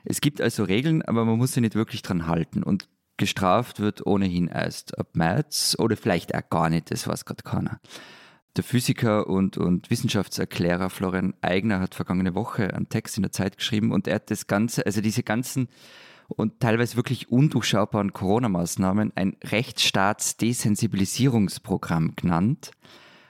Es 0.04 0.22
gibt 0.22 0.42
also 0.42 0.64
Regeln, 0.64 1.02
aber 1.02 1.26
man 1.26 1.38
muss 1.38 1.54
sie 1.54 1.62
nicht 1.62 1.76
wirklich 1.76 2.02
dran 2.02 2.28
halten 2.28 2.64
und 2.64 2.88
gestraft 3.18 3.80
wird 3.80 4.06
ohnehin 4.06 4.48
erst 4.48 4.98
ab 4.98 5.10
März 5.14 5.76
oder 5.78 5.98
vielleicht 5.98 6.34
auch 6.34 6.50
gar 6.50 6.70
nicht, 6.70 6.90
das 6.90 7.08
weiß 7.08 7.26
gerade 7.26 7.44
keiner. 7.44 7.80
Der 8.56 8.64
Physiker 8.64 9.28
und, 9.28 9.58
und 9.58 9.90
Wissenschaftserklärer 9.92 10.90
Florian 10.90 11.36
Eigner 11.42 11.80
hat 11.80 11.94
vergangene 11.94 12.34
Woche 12.34 12.74
einen 12.74 12.90
Text 12.90 13.18
in 13.18 13.24
der 13.24 13.32
Zeit 13.32 13.58
geschrieben 13.58 13.92
und 13.92 14.08
er 14.08 14.16
hat 14.16 14.32
das 14.32 14.48
Ganze, 14.48 14.86
also 14.86 15.02
diese 15.02 15.22
ganzen 15.22 15.68
und 16.30 16.60
teilweise 16.60 16.96
wirklich 16.96 17.32
undurchschaubaren 17.32 18.14
Corona-Maßnahmen 18.14 19.12
ein 19.16 19.36
Rechtsstaatsdesensibilisierungsprogramm 19.44 22.16
genannt, 22.16 22.72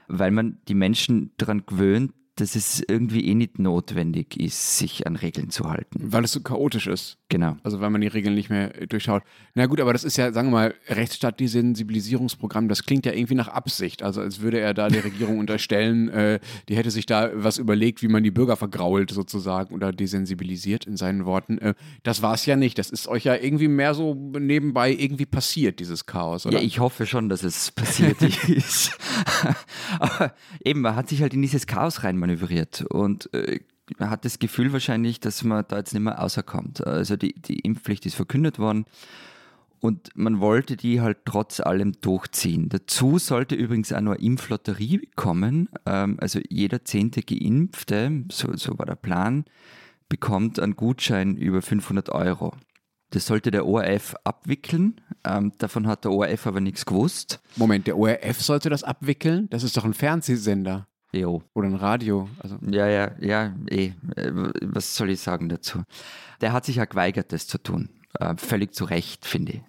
weil 0.08 0.32
man 0.32 0.60
die 0.68 0.75
Menschen 0.75 1.32
daran 1.38 1.65
gewöhnt, 1.65 2.13
dass 2.39 2.55
es 2.55 2.84
irgendwie 2.88 3.25
eh 3.25 3.36
nicht 3.36 3.60
notwendig 3.60 4.39
ist, 4.39 4.77
sich 4.77 5.05
an 5.05 5.15
Regeln 5.15 5.50
zu 5.50 5.69
halten. 5.69 6.12
Weil 6.12 6.24
es 6.24 6.31
so 6.31 6.41
chaotisch 6.41 6.88
ist. 6.88 7.17
Genau. 7.29 7.58
Also 7.63 7.79
weil 7.79 7.89
man 7.89 8.01
die 8.01 8.08
Regeln 8.08 8.34
nicht 8.34 8.50
mehr 8.50 8.69
durchschaut. 8.88 9.24
Na 9.53 9.67
gut, 9.67 9.79
aber 9.79 9.93
das 9.93 10.03
ist 10.03 10.17
ja, 10.17 10.31
sagen 10.31 10.50
wir 10.50 10.53
mal, 10.53 10.74
Rechtsstaat-Desensibilisierungsprogramm, 10.88 12.67
das 12.67 12.84
klingt 12.84 13.05
ja 13.05 13.13
irgendwie 13.13 13.36
nach 13.36 13.48
Absicht. 13.48 14.01
Also 14.01 14.22
als 14.22 14.41
würde 14.41 14.60
er 14.60 14.74
da 14.74 14.89
der 14.89 15.03
Regierung 15.03 15.38
unterstellen, 15.39 16.10
äh, 16.10 16.39
die 16.69 16.75
hätte 16.75 16.91
sich 16.91 17.05
da 17.05 17.29
was 17.34 17.58
überlegt, 17.58 18.01
wie 18.01 18.08
man 18.08 18.24
die 18.24 18.31
Bürger 18.31 18.55
vergrault 18.55 19.12
sozusagen 19.12 19.75
oder 19.75 19.91
desensibilisiert 19.91 20.86
in 20.86 20.98
seinen 20.98 21.25
Worten. 21.25 21.58
Äh, 21.60 21.75
das 22.03 22.22
war 22.22 22.34
es 22.34 22.46
ja 22.46 22.55
nicht. 22.55 22.77
Das 22.77 22.89
ist 22.89 23.08
euch 23.08 23.25
ja 23.25 23.36
irgendwie 23.36 23.67
mehr 23.67 23.93
so 23.93 24.15
nebenbei 24.15 24.91
irgendwie 24.91 25.25
passiert, 25.25 25.79
dieses 25.79 26.05
Chaos, 26.05 26.46
oder? 26.46 26.60
Ja, 26.60 26.63
ich 26.63 26.79
hoffe 26.79 27.05
schon, 27.05 27.29
dass 27.29 27.43
es 27.43 27.72
passiert 27.72 28.22
ist. 28.48 28.98
aber 30.00 30.34
eben, 30.63 30.81
man 30.81 30.96
hat 30.96 31.10
sich 31.10 31.22
halt 31.22 31.34
in 31.34 31.41
dieses 31.41 31.67
Chaos 31.67 32.01
reinmanövriert 32.29 32.81
und 32.89 33.33
äh, 33.33 33.59
hat 34.00 34.25
das 34.25 34.39
Gefühl 34.39 34.71
wahrscheinlich, 34.71 35.19
dass 35.19 35.43
man 35.43 35.65
da 35.67 35.77
jetzt 35.77 35.93
nicht 35.93 36.03
mehr 36.03 36.21
außerkommt. 36.21 36.86
Also 36.86 37.15
die, 37.15 37.33
die 37.33 37.59
Impfpflicht 37.59 38.05
ist 38.05 38.15
verkündet 38.15 38.59
worden 38.59 38.86
und 39.79 40.09
man 40.15 40.39
wollte 40.39 40.77
die 40.77 41.01
halt 41.01 41.19
trotz 41.25 41.59
allem 41.59 41.93
durchziehen. 42.01 42.69
Dazu 42.69 43.17
sollte 43.17 43.55
übrigens 43.55 43.91
auch 43.91 44.01
noch 44.01 44.13
eine 44.13 44.24
Impflotterie 44.24 45.07
kommen. 45.15 45.69
Ähm, 45.86 46.17
also 46.19 46.39
jeder 46.50 46.86
zehnte 46.86 47.21
Geimpfte, 47.21 48.25
so, 48.31 48.55
so 48.55 48.77
war 48.77 48.86
der 48.86 48.95
Plan, 48.95 49.45
bekommt 50.07 50.59
einen 50.59 50.75
Gutschein 50.75 51.36
über 51.36 51.62
500 51.62 52.09
Euro. 52.09 52.53
Das 53.12 53.25
sollte 53.25 53.50
der 53.50 53.65
ORF 53.65 54.15
abwickeln. 54.24 55.01
Ähm, 55.24 55.51
davon 55.57 55.88
hat 55.88 56.03
der 56.03 56.12
ORF 56.12 56.45
aber 56.45 56.62
nichts 56.62 56.86
gewusst. 56.86 57.41
Moment, 57.55 57.88
der 57.88 57.98
ORF 57.98 58.39
sollte 58.39 58.69
das 58.69 58.83
abwickeln? 58.83 59.48
Das 59.50 59.63
ist 59.63 59.75
doch 59.75 59.86
ein 59.86 59.95
Fernsehsender. 59.95 60.88
Jo. 61.12 61.42
Oder 61.54 61.68
ein 61.68 61.75
Radio. 61.75 62.30
Also. 62.39 62.58
Ja, 62.70 62.88
ja, 62.88 63.12
ja, 63.20 63.54
eh. 63.70 63.94
Äh, 64.16 64.32
was 64.62 64.96
soll 64.96 65.10
ich 65.10 65.20
sagen 65.20 65.50
dazu? 65.50 65.84
Der 66.42 66.54
hat 66.54 66.66
sich 66.66 66.78
ja 66.78 66.86
geweigert, 66.86 67.34
das 67.34 67.48
zu 67.48 67.58
tun. 67.58 67.89
Äh, 68.20 68.36
völlig 68.38 68.74
zu 68.74 68.86
Recht, 68.86 69.25
finde 69.25 69.54
ich. 69.54 69.62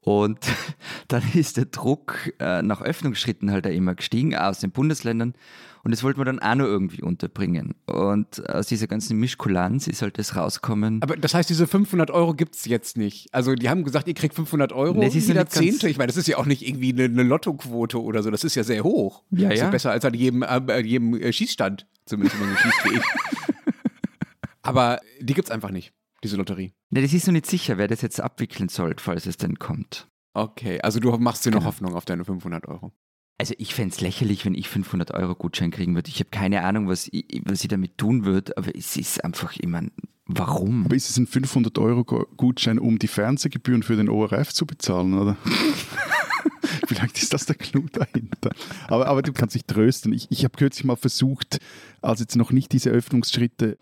Und 0.00 0.38
dann 1.08 1.22
ist 1.34 1.56
der 1.56 1.66
Druck 1.66 2.32
äh, 2.38 2.62
nach 2.62 2.80
Öffnungsschritten 2.80 3.50
halt 3.50 3.66
immer 3.66 3.94
gestiegen, 3.94 4.34
aus 4.34 4.60
den 4.60 4.70
Bundesländern. 4.70 5.34
Und 5.82 5.92
das 5.92 6.02
wollten 6.02 6.20
wir 6.20 6.24
dann 6.24 6.38
auch 6.38 6.54
noch 6.54 6.66
irgendwie 6.66 7.02
unterbringen. 7.02 7.74
Und 7.86 8.48
aus 8.48 8.66
dieser 8.66 8.86
ganzen 8.86 9.18
Mischkulanz 9.18 9.86
ist 9.86 10.02
halt 10.02 10.18
das 10.18 10.36
rauskommen. 10.36 11.02
Aber 11.02 11.16
das 11.16 11.34
heißt, 11.34 11.48
diese 11.48 11.66
500 11.66 12.10
Euro 12.10 12.34
gibt 12.34 12.54
es 12.54 12.66
jetzt 12.66 12.96
nicht. 12.96 13.32
Also 13.32 13.54
die 13.54 13.68
haben 13.68 13.84
gesagt, 13.84 14.06
ihr 14.08 14.14
kriegt 14.14 14.34
500 14.34 14.72
Euro 14.72 14.98
Nee, 14.98 15.08
sie 15.08 15.20
sind 15.20 15.36
jeder 15.36 15.46
Zehnte. 15.48 15.88
Ich 15.88 15.96
meine, 15.96 16.08
das 16.08 16.16
ist 16.16 16.28
ja 16.28 16.36
auch 16.38 16.46
nicht 16.46 16.66
irgendwie 16.66 16.92
eine, 16.92 17.04
eine 17.04 17.22
Lottoquote 17.22 18.00
oder 18.02 18.22
so. 18.22 18.30
Das 18.30 18.44
ist 18.44 18.54
ja 18.54 18.64
sehr 18.64 18.84
hoch. 18.84 19.22
Ja, 19.30 19.48
das 19.48 19.54
ist 19.58 19.62
ja. 19.62 19.70
besser 19.70 19.90
als 19.90 20.04
an 20.04 20.14
jedem, 20.14 20.42
äh, 20.42 20.80
jedem 20.80 21.14
äh, 21.14 21.32
Schießstand. 21.32 21.86
Zumindest 22.04 22.40
wenn 22.40 22.48
man 22.48 22.58
schießt 22.58 22.84
wie 22.84 22.96
ich. 22.98 23.04
Aber 24.62 25.00
die 25.20 25.34
gibt 25.34 25.48
es 25.48 25.50
einfach 25.50 25.70
nicht, 25.70 25.92
diese 26.22 26.36
Lotterie. 26.36 26.74
Ne, 26.90 27.02
das 27.02 27.12
ist 27.12 27.26
noch 27.26 27.32
nicht 27.32 27.46
sicher, 27.46 27.78
wer 27.78 27.88
das 27.88 28.02
jetzt 28.02 28.20
abwickeln 28.20 28.68
soll, 28.68 28.94
falls 28.98 29.26
es 29.26 29.36
denn 29.36 29.58
kommt. 29.58 30.08
Okay, 30.34 30.80
also 30.80 31.00
du 31.00 31.10
machst 31.18 31.44
dir 31.44 31.50
noch 31.50 31.60
Genau. 31.60 31.68
Hoffnung 31.68 31.94
auf 31.94 32.04
deine 32.04 32.24
500 32.24 32.68
Euro. 32.68 32.92
Also 33.40 33.54
ich 33.56 33.74
fände 33.74 33.94
es 33.94 34.02
lächerlich, 34.02 34.44
wenn 34.44 34.54
ich 34.54 34.68
500 34.68 35.12
Euro 35.12 35.34
Gutschein 35.34 35.70
kriegen 35.70 35.94
würde. 35.94 36.10
Ich 36.10 36.20
habe 36.20 36.28
keine 36.28 36.62
Ahnung, 36.62 36.88
was 36.88 37.08
ich, 37.10 37.40
was 37.46 37.62
ich 37.62 37.68
damit 37.68 37.96
tun 37.96 38.26
würde, 38.26 38.54
aber 38.58 38.76
es 38.76 38.98
ist 38.98 39.24
einfach 39.24 39.56
immer, 39.56 39.80
warum? 40.26 40.84
Aber 40.84 40.94
ist 40.94 41.08
es 41.08 41.16
ein 41.16 41.26
500-Euro-Gutschein, 41.26 42.78
um 42.78 42.98
die 42.98 43.08
Fernsehgebühren 43.08 43.82
für 43.82 43.96
den 43.96 44.10
ORF 44.10 44.52
zu 44.52 44.66
bezahlen, 44.66 45.14
oder? 45.14 45.38
Vielleicht 46.86 47.16
ist 47.16 47.32
das 47.32 47.46
der 47.46 47.54
Clou 47.54 47.86
dahinter. 47.90 48.50
Aber, 48.88 49.06
aber 49.06 49.22
du 49.22 49.32
kannst 49.32 49.54
dich 49.54 49.64
trösten. 49.64 50.12
Ich, 50.12 50.26
ich 50.30 50.44
habe 50.44 50.58
kürzlich 50.58 50.84
mal 50.84 50.96
versucht, 50.96 51.60
als 52.02 52.20
jetzt 52.20 52.36
noch 52.36 52.52
nicht 52.52 52.72
diese 52.72 52.90
Öffnungsschritte 52.90 53.78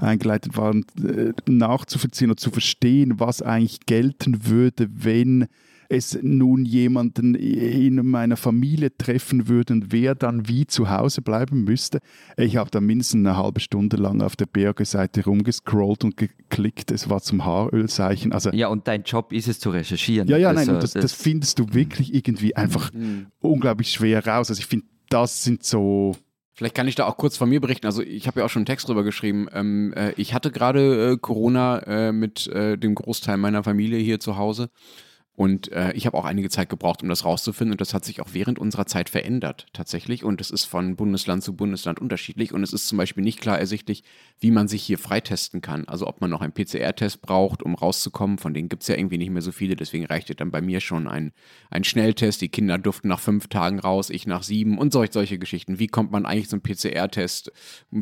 eingeleitet 0.00 0.58
waren, 0.58 0.84
äh, 1.02 1.32
nachzuvollziehen 1.50 2.30
und 2.30 2.40
zu 2.40 2.50
verstehen, 2.50 3.18
was 3.18 3.40
eigentlich 3.40 3.86
gelten 3.86 4.44
würde, 4.44 4.86
wenn 4.92 5.48
es 5.90 6.18
nun 6.22 6.64
jemanden 6.66 7.34
in 7.34 8.06
meiner 8.06 8.36
Familie 8.36 8.94
treffen 8.96 9.48
würde 9.48 9.72
und 9.72 9.90
wer 9.92 10.14
dann 10.14 10.46
wie 10.48 10.66
zu 10.66 10.90
Hause 10.90 11.22
bleiben 11.22 11.64
müsste. 11.64 12.00
Ich 12.36 12.56
habe 12.56 12.70
da 12.70 12.80
mindestens 12.80 13.26
eine 13.26 13.36
halbe 13.36 13.60
Stunde 13.60 13.96
lang 13.96 14.20
auf 14.20 14.36
der 14.36 14.46
Berge-Seite 14.46 15.24
rumgescrollt 15.24 16.04
und 16.04 16.16
geklickt. 16.18 16.90
Es 16.90 17.08
war 17.08 17.22
zum 17.22 17.44
Haarölzeichen. 17.44 18.32
Also, 18.32 18.50
Ja, 18.50 18.68
und 18.68 18.86
dein 18.86 19.02
Job 19.04 19.32
ist 19.32 19.48
es 19.48 19.60
zu 19.60 19.70
recherchieren. 19.70 20.28
ja, 20.28 20.36
ja, 20.36 20.48
nein, 20.52 20.68
Also, 20.68 20.72
und 20.74 20.82
das, 20.82 20.92
das 20.92 21.12
findest 21.14 21.58
du 21.58 21.72
wirklich 21.72 22.14
irgendwie 22.14 22.54
einfach 22.54 22.92
Mhm. 22.92 23.26
unglaublich 23.40 23.90
schwer 23.90 24.26
raus. 24.26 24.50
Also 24.50 24.60
ich 24.60 24.66
finde, 24.66 24.86
das 25.08 25.42
sind 25.42 25.64
so 25.64 26.14
Vielleicht 26.52 26.74
kann 26.74 26.88
ich 26.88 26.96
da 26.96 27.06
auch 27.06 27.16
kurz 27.16 27.36
von 27.36 27.48
mir 27.48 27.60
berichten. 27.60 27.86
Also 27.86 28.02
ich 28.02 28.26
habe 28.26 28.40
ja 28.40 28.46
auch 28.46 28.50
schon 28.50 28.60
einen 28.60 28.66
Text 28.66 28.88
drüber 28.88 29.04
geschrieben. 29.04 29.46
Ähm, 29.54 29.92
äh, 29.94 30.12
ich 30.16 30.34
hatte 30.34 30.50
gerade 30.50 31.12
äh, 31.12 31.16
Corona 31.16 31.78
äh, 31.86 32.12
mit 32.12 32.48
äh, 32.48 32.76
dem 32.76 32.96
Großteil 32.96 33.36
meiner 33.36 33.62
Familie 33.62 33.98
hier 34.00 34.18
zu 34.18 34.36
Hause. 34.36 34.68
Und 35.38 35.70
äh, 35.70 35.92
ich 35.92 36.04
habe 36.04 36.18
auch 36.18 36.24
einige 36.24 36.50
Zeit 36.50 36.68
gebraucht, 36.68 37.04
um 37.04 37.08
das 37.08 37.24
rauszufinden. 37.24 37.70
Und 37.70 37.80
das 37.80 37.94
hat 37.94 38.04
sich 38.04 38.20
auch 38.20 38.30
während 38.32 38.58
unserer 38.58 38.86
Zeit 38.86 39.08
verändert, 39.08 39.68
tatsächlich. 39.72 40.24
Und 40.24 40.40
es 40.40 40.50
ist 40.50 40.64
von 40.64 40.96
Bundesland 40.96 41.44
zu 41.44 41.54
Bundesland 41.54 42.00
unterschiedlich. 42.00 42.52
Und 42.52 42.64
es 42.64 42.72
ist 42.72 42.88
zum 42.88 42.98
Beispiel 42.98 43.22
nicht 43.22 43.40
klar 43.40 43.56
ersichtlich, 43.56 44.02
wie 44.40 44.50
man 44.50 44.66
sich 44.66 44.82
hier 44.82 44.98
freitesten 44.98 45.60
kann. 45.60 45.86
Also 45.86 46.08
ob 46.08 46.20
man 46.20 46.28
noch 46.28 46.40
einen 46.40 46.52
PCR-Test 46.52 47.22
braucht, 47.22 47.62
um 47.62 47.76
rauszukommen. 47.76 48.38
Von 48.38 48.52
denen 48.52 48.68
gibt 48.68 48.82
es 48.82 48.88
ja 48.88 48.96
irgendwie 48.96 49.16
nicht 49.16 49.30
mehr 49.30 49.40
so 49.40 49.52
viele. 49.52 49.76
Deswegen 49.76 50.06
reichte 50.06 50.34
dann 50.34 50.50
bei 50.50 50.60
mir 50.60 50.80
schon 50.80 51.06
ein, 51.06 51.30
ein 51.70 51.84
Schnelltest. 51.84 52.40
Die 52.40 52.48
Kinder 52.48 52.76
durften 52.76 53.06
nach 53.06 53.20
fünf 53.20 53.46
Tagen 53.46 53.78
raus, 53.78 54.10
ich 54.10 54.26
nach 54.26 54.42
sieben 54.42 54.76
und 54.76 54.92
solch, 54.92 55.12
solche 55.12 55.38
Geschichten. 55.38 55.78
Wie 55.78 55.86
kommt 55.86 56.10
man 56.10 56.26
eigentlich 56.26 56.48
zum 56.48 56.62
PCR-Test? 56.62 57.52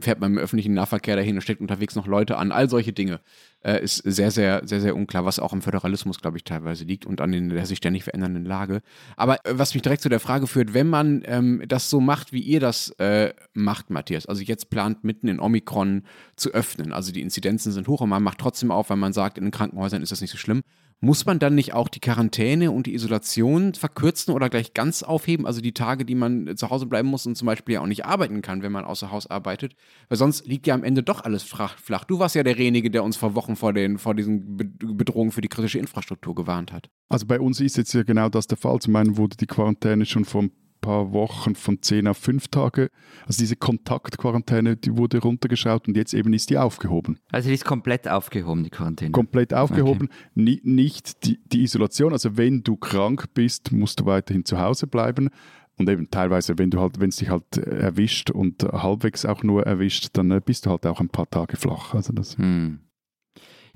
Fährt 0.00 0.21
man 0.21 0.33
im 0.33 0.38
öffentlichen 0.38 0.73
Nahverkehr 0.73 1.16
dahin 1.16 1.35
und 1.35 1.43
steckt 1.43 1.61
unterwegs 1.61 1.97
noch 1.97 2.07
Leute 2.07 2.38
an? 2.38 2.50
All 2.50 2.71
solche 2.71 2.95
Dinge 2.95 3.21
äh, 3.66 3.82
ist 3.82 3.96
sehr, 3.96 4.30
sehr, 4.30 4.62
sehr, 4.64 4.80
sehr 4.80 4.94
unklar, 4.94 5.25
was 5.25 5.40
auch 5.40 5.52
am 5.52 5.61
Föderalismus, 5.61 6.20
glaube 6.20 6.37
ich, 6.37 6.44
teilweise 6.44 6.85
liegt 6.85 7.04
und 7.04 7.20
an 7.20 7.32
der 7.32 7.66
sich 7.66 7.78
ständig 7.78 8.04
verändernden 8.04 8.44
Lage. 8.44 8.80
Aber 9.16 9.44
äh, 9.44 9.58
was 9.58 9.75
mich 9.75 9.82
direkt 9.82 10.02
zu 10.02 10.08
der 10.08 10.20
Frage 10.20 10.46
führt, 10.46 10.73
wenn 10.73 10.88
man 10.88 11.23
ähm, 11.26 11.62
das 11.66 11.90
so 11.90 12.00
macht, 12.00 12.32
wie 12.32 12.40
ihr 12.40 12.61
das 12.61 12.90
äh, 12.99 13.35
macht, 13.54 13.90
Matthias, 13.90 14.26
also 14.26 14.42
jetzt 14.42 14.70
plant 14.70 15.02
mitten 15.02 15.26
in 15.26 15.40
Omikron 15.40 16.04
zu 16.37 16.52
öffnen, 16.52 16.92
also 16.92 17.11
die 17.11 17.23
Inzidenzen 17.23 17.73
sind 17.73 17.88
hoch 17.88 18.00
und 18.00 18.08
man 18.08 18.23
macht 18.23 18.38
trotzdem 18.38 18.70
auf, 18.70 18.90
weil 18.90 18.99
man 18.99 19.12
sagt, 19.12 19.37
in 19.37 19.44
den 19.44 19.50
Krankenhäusern 19.50 20.02
ist 20.02 20.12
das 20.12 20.20
nicht 20.20 20.30
so 20.30 20.38
schlimm. 20.38 20.62
Muss 21.00 21.26
man 21.26 21.38
dann 21.38 21.55
nicht 21.55 21.75
auch 21.75 21.88
die 21.88 22.00
Quarantäne 22.00 22.71
und 22.71 22.87
die 22.87 22.95
Isolation 22.95 23.75
verkürzen 23.75 24.33
oder 24.33 24.49
gleich 24.49 24.73
ganz 24.73 25.03
aufheben? 25.03 25.47
Also 25.47 25.61
die 25.61 25.73
Tage, 25.73 26.05
die 26.05 26.15
man 26.15 26.57
zu 26.57 26.71
Hause 26.71 26.87
bleiben 26.87 27.09
muss 27.09 27.26
und 27.26 27.37
zum 27.37 27.47
Beispiel 27.47 27.75
ja 27.75 27.81
auch 27.83 27.87
nicht 27.87 28.07
arbeiten 28.07 28.41
kann, 28.41 28.62
wenn 28.62 28.73
man 28.73 28.85
außer 28.85 29.11
Haus 29.11 29.26
arbeitet. 29.26 29.75
Weil 30.09 30.19
sonst 30.19 30.47
liegt 30.47 30.67
ja 30.67 30.75
am 30.75 30.85
Ende 30.85 31.03
doch 31.03 31.23
alles 31.23 31.43
flach. 31.43 32.05
Du 32.05 32.19
warst 32.19 32.35
ja 32.35 32.43
derjenige, 32.43 32.91
der 32.91 33.05
uns 33.05 33.17
vor 33.17 33.35
Wochen 33.35 33.57
vor, 33.57 33.73
den, 33.73 33.99
vor 33.99 34.15
diesen 34.15 34.57
Bedrohungen 34.57 35.33
für 35.33 35.43
die 35.43 35.49
kritische 35.49 35.79
Infrastruktur 35.79 36.35
gewarnt 36.35 36.73
hat. 36.73 36.88
Also 37.09 37.26
bei 37.26 37.41
uns 37.41 37.61
ist 37.61 37.76
jetzt 37.76 37.93
ja 37.93 38.03
genau 38.03 38.29
das 38.29 38.47
der 38.47 38.59
Fall. 38.59 38.79
Zum 38.81 38.97
einen 38.97 39.17
wurde 39.17 39.37
die 39.37 39.47
Quarantäne 39.47 40.07
schon 40.07 40.25
vor 40.25 40.45
ein 40.45 40.53
paar 40.87 41.12
Wochen 41.12 41.57
von 41.57 41.83
10 41.83 42.07
auf 42.07 42.16
5 42.19 42.47
Tage. 42.49 42.90
Also 43.26 43.40
diese 43.40 43.57
Kontaktquarantäne, 43.57 44.76
die 44.76 44.97
wurde 44.97 45.19
runtergeschaut 45.19 45.88
und 45.88 45.97
jetzt 45.97 46.14
eben 46.14 46.33
ist 46.33 46.49
die 46.50 46.59
aufgehoben. 46.59 47.19
Also 47.33 47.49
die 47.49 47.55
ist 47.55 47.64
komplett 47.64 48.07
aufgehoben, 48.07 48.62
die 48.62 48.71
Quarantäne? 48.71 49.11
Komplett 49.11 49.52
aufgehoben, 49.52 50.09
okay. 50.37 50.61
nicht 50.62 51.25
die, 51.25 51.40
die 51.52 51.64
Isolation. 51.64 52.12
Also 52.12 52.37
wenn 52.37 52.62
du 52.62 52.76
krank 52.76 53.35
bist, 53.35 53.73
musst 53.73 53.99
du 53.99 54.07
weiterhin 54.07 54.45
zu 54.45 54.61
Hause 54.61 54.87
bleiben. 54.87 55.31
Und 55.78 55.90
eben 55.90 56.09
teilweise, 56.09 56.57
wenn 56.57 56.71
du 56.71 56.81
halt, 56.81 57.00
wenn 57.00 57.11
es 57.11 57.16
dich 57.16 57.28
halt 57.28 57.59
erwischt 57.59 58.31
und 58.31 58.62
halbwegs 58.62 59.26
auch 59.26 59.43
nur 59.43 59.66
erwischt, 59.66 60.09
dann 60.12 60.31
äh, 60.31 60.40
bist 60.43 60.64
du 60.64 60.71
halt 60.71 60.87
auch 60.87 61.00
ein 61.00 61.11
paar 61.11 61.28
Tage 61.28 61.57
flach. 61.57 61.95
Also 61.95 62.12
das. 62.14 62.38
Hm. 62.38 62.78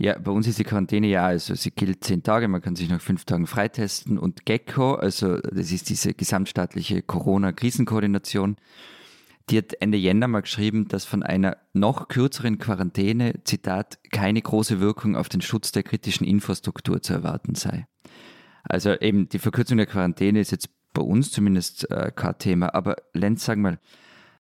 Ja, 0.02 0.18
bei 0.18 0.30
uns 0.30 0.46
ist 0.46 0.58
die 0.58 0.64
Quarantäne 0.64 1.08
ja, 1.08 1.26
also 1.26 1.54
sie 1.54 1.72
gilt 1.72 2.04
zehn 2.04 2.22
Tage, 2.22 2.48
man 2.48 2.62
kann 2.62 2.74
sich 2.74 2.88
nach 2.88 3.02
fünf 3.02 3.26
Tagen 3.26 3.46
freitesten 3.46 4.16
und 4.16 4.46
GECKO, 4.46 4.94
also 4.94 5.36
das 5.36 5.72
ist 5.72 5.90
diese 5.90 6.14
gesamtstaatliche 6.14 7.02
Corona-Krisenkoordination, 7.02 8.56
die 9.50 9.58
hat 9.58 9.74
Ende 9.78 9.98
Jänner 9.98 10.26
mal 10.26 10.40
geschrieben, 10.40 10.88
dass 10.88 11.04
von 11.04 11.22
einer 11.22 11.58
noch 11.74 12.08
kürzeren 12.08 12.56
Quarantäne, 12.56 13.44
Zitat, 13.44 13.98
keine 14.10 14.40
große 14.40 14.80
Wirkung 14.80 15.16
auf 15.16 15.28
den 15.28 15.42
Schutz 15.42 15.70
der 15.70 15.82
kritischen 15.82 16.26
Infrastruktur 16.26 17.02
zu 17.02 17.12
erwarten 17.12 17.54
sei. 17.54 17.86
Also 18.62 18.94
eben 18.94 19.28
die 19.28 19.38
Verkürzung 19.38 19.76
der 19.76 19.86
Quarantäne 19.86 20.40
ist 20.40 20.50
jetzt 20.50 20.70
bei 20.94 21.02
uns 21.02 21.30
zumindest 21.30 21.90
äh, 21.90 22.10
kein 22.10 22.38
Thema, 22.38 22.74
aber 22.74 22.96
Lenz, 23.12 23.44
sag 23.44 23.58
mal, 23.58 23.78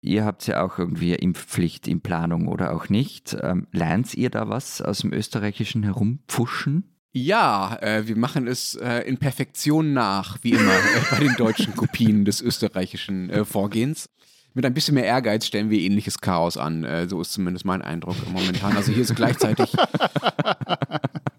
Ihr 0.04 0.26
habt 0.26 0.46
ja 0.46 0.62
auch 0.62 0.78
irgendwie 0.78 1.14
Impfpflicht 1.14 1.88
in 1.88 2.02
Planung 2.02 2.46
oder 2.46 2.74
auch 2.74 2.90
nicht. 2.90 3.34
Ähm, 3.40 3.68
lernt 3.72 4.12
ihr 4.12 4.28
da 4.28 4.50
was 4.50 4.82
aus 4.82 4.98
dem 4.98 5.14
österreichischen 5.14 5.82
Herumpfuschen? 5.82 6.84
Ja, 7.12 7.78
äh, 7.80 8.06
wir 8.06 8.16
machen 8.18 8.46
es 8.46 8.74
äh, 8.74 8.98
in 9.08 9.16
Perfektion 9.16 9.94
nach, 9.94 10.36
wie 10.42 10.50
immer, 10.50 10.74
äh, 10.74 11.00
bei 11.10 11.20
den 11.20 11.34
deutschen 11.36 11.74
Kopien 11.74 12.26
des 12.26 12.42
österreichischen 12.42 13.30
äh, 13.30 13.46
Vorgehens. 13.46 14.10
Mit 14.54 14.64
ein 14.64 14.72
bisschen 14.72 14.94
mehr 14.94 15.04
Ehrgeiz 15.04 15.46
stellen 15.46 15.68
wir 15.68 15.80
ähnliches 15.80 16.20
Chaos 16.20 16.56
an. 16.56 16.84
Äh, 16.84 17.08
so 17.08 17.20
ist 17.20 17.32
zumindest 17.32 17.64
mein 17.64 17.82
Eindruck 17.82 18.16
momentan. 18.32 18.76
Also 18.76 18.92
hier 18.92 19.02
ist 19.02 19.14
gleichzeitig 19.16 19.72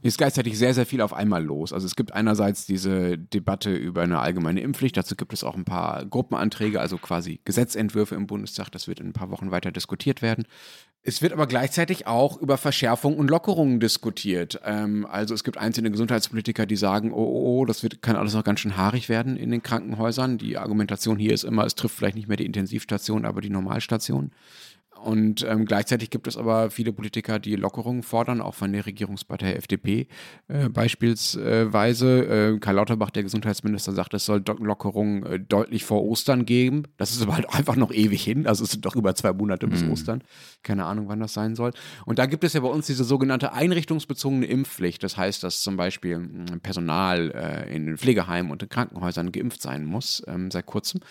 Hier 0.06 0.10
ist 0.10 0.20
gleichzeitig 0.20 0.56
sehr, 0.60 0.76
sehr 0.76 0.86
viel 0.86 1.02
auf 1.02 1.14
einmal 1.14 1.44
los. 1.44 1.74
Also 1.74 1.88
es 1.88 1.96
gibt 1.96 2.14
einerseits 2.14 2.68
diese 2.68 3.18
Debatte 3.18 3.74
über 3.74 4.04
eine 4.04 4.20
allgemeine 4.20 4.62
Impfpflicht. 4.62 4.96
Dazu 4.96 5.16
gibt 5.16 5.34
es 5.34 5.44
auch 5.44 5.56
ein 5.56 5.66
paar 5.66 6.06
Gruppenanträge, 6.06 6.80
also 6.80 7.00
quasi 7.00 7.40
Gesetzentwürfe 7.44 8.14
im 8.14 8.28
Bundestag. 8.28 8.70
Das 8.70 8.88
wird 8.88 9.00
in 9.00 9.08
ein 9.08 9.14
paar 9.14 9.32
Wochen 9.32 9.50
weiter 9.50 9.72
diskutiert 9.72 10.22
werden. 10.22 10.46
Es 11.02 11.24
wird 11.24 11.34
aber 11.34 11.48
gleichzeitig 11.48 12.06
auch 12.06 12.40
über 12.40 12.58
Verschärfung 12.58 13.18
und 13.18 13.32
Lockerungen 13.32 13.80
diskutiert. 13.80 14.60
Ähm, 14.64 15.08
also 15.10 15.34
es 15.34 15.44
gibt 15.44 15.58
einzelne 15.58 15.90
Gesundheitspolitiker, 15.90 16.68
die 16.68 16.76
sagen, 16.76 17.12
oh, 17.12 17.24
oh, 17.24 17.62
oh, 17.62 17.66
das 17.66 17.82
wird, 17.82 18.04
kann 18.04 18.16
alles 18.16 18.36
noch 18.36 18.44
ganz 18.44 18.60
schön 18.60 18.78
haarig 18.78 19.10
werden 19.10 19.38
in 19.38 19.50
den 19.50 19.64
Krankenhäusern. 19.64 20.38
Die 20.38 20.60
Argumentation 20.60 21.18
hier 21.18 21.34
ist 21.34 21.44
immer, 21.46 21.66
es 21.66 21.74
trifft 21.74 21.96
vielleicht 21.96 22.16
nicht 22.16 22.28
mehr 22.28 22.38
die 22.38 22.46
Intensivstation, 23.06 23.26
aber 23.26 23.42
die 23.42 23.50
Normalstation. 23.50 24.32
Und 25.04 25.46
ähm, 25.48 25.66
gleichzeitig 25.66 26.10
gibt 26.10 26.26
es 26.26 26.36
aber 26.36 26.72
viele 26.72 26.92
Politiker, 26.92 27.38
die 27.38 27.56
Lockerungen 27.58 28.02
fordern, 28.02 28.42
auch 28.42 28.56
von 28.56 28.72
der 28.72 28.88
Regierungspartei 28.88 29.54
FDP 29.54 30.08
äh, 30.48 30.70
beispielsweise. 30.70 32.56
Äh, 32.56 32.60
Karl 32.60 32.76
Lauterbach, 32.76 33.12
der 33.12 33.22
Gesundheitsminister, 33.22 33.92
sagt, 33.92 34.16
es 34.16 34.26
soll 34.26 34.44
Lockerungen 34.60 35.24
äh, 35.24 35.40
deutlich 35.40 35.84
vor 35.84 36.04
Ostern 36.04 36.46
geben. 36.46 36.84
Das 36.98 37.12
ist 37.12 37.22
aber 37.22 37.36
halt 37.36 37.54
einfach 37.54 37.76
noch 37.76 37.92
ewig 37.92 38.24
hin. 38.24 38.48
Also 38.48 38.64
es 38.64 38.72
sind 38.72 38.86
doch 38.86 38.96
über 38.96 39.14
zwei 39.14 39.32
Monate 39.34 39.68
bis 39.68 39.84
mhm. 39.84 39.92
Ostern. 39.92 40.24
Keine 40.64 40.86
Ahnung, 40.86 41.08
wann 41.08 41.20
das 41.20 41.34
sein 41.34 41.56
soll. 41.56 41.72
Und 42.06 42.18
da 42.18 42.26
gibt 42.26 42.44
es 42.44 42.54
ja 42.54 42.62
bei 42.62 42.70
uns 42.70 42.88
diese 42.88 43.04
sogenannte 43.04 43.54
einrichtungsbezogene 43.54 44.48
Impfpflicht. 44.48 45.04
Das 45.04 45.18
heißt, 45.18 45.44
dass 45.44 45.62
zum 45.62 45.78
Beispiel 45.78 46.16
hm, 46.16 46.62
Personal 46.64 47.32
äh, 47.32 47.76
in 47.76 47.86
den 47.86 47.98
Pflegeheimen 47.98 48.52
und 48.52 48.64
in 48.64 48.70
Krankenhäusern 48.70 49.32
geimpft 49.32 49.62
sein 49.62 49.84
muss, 49.86 50.24
ähm, 50.26 50.50
seit 50.50 50.66
kurzem 50.66 51.02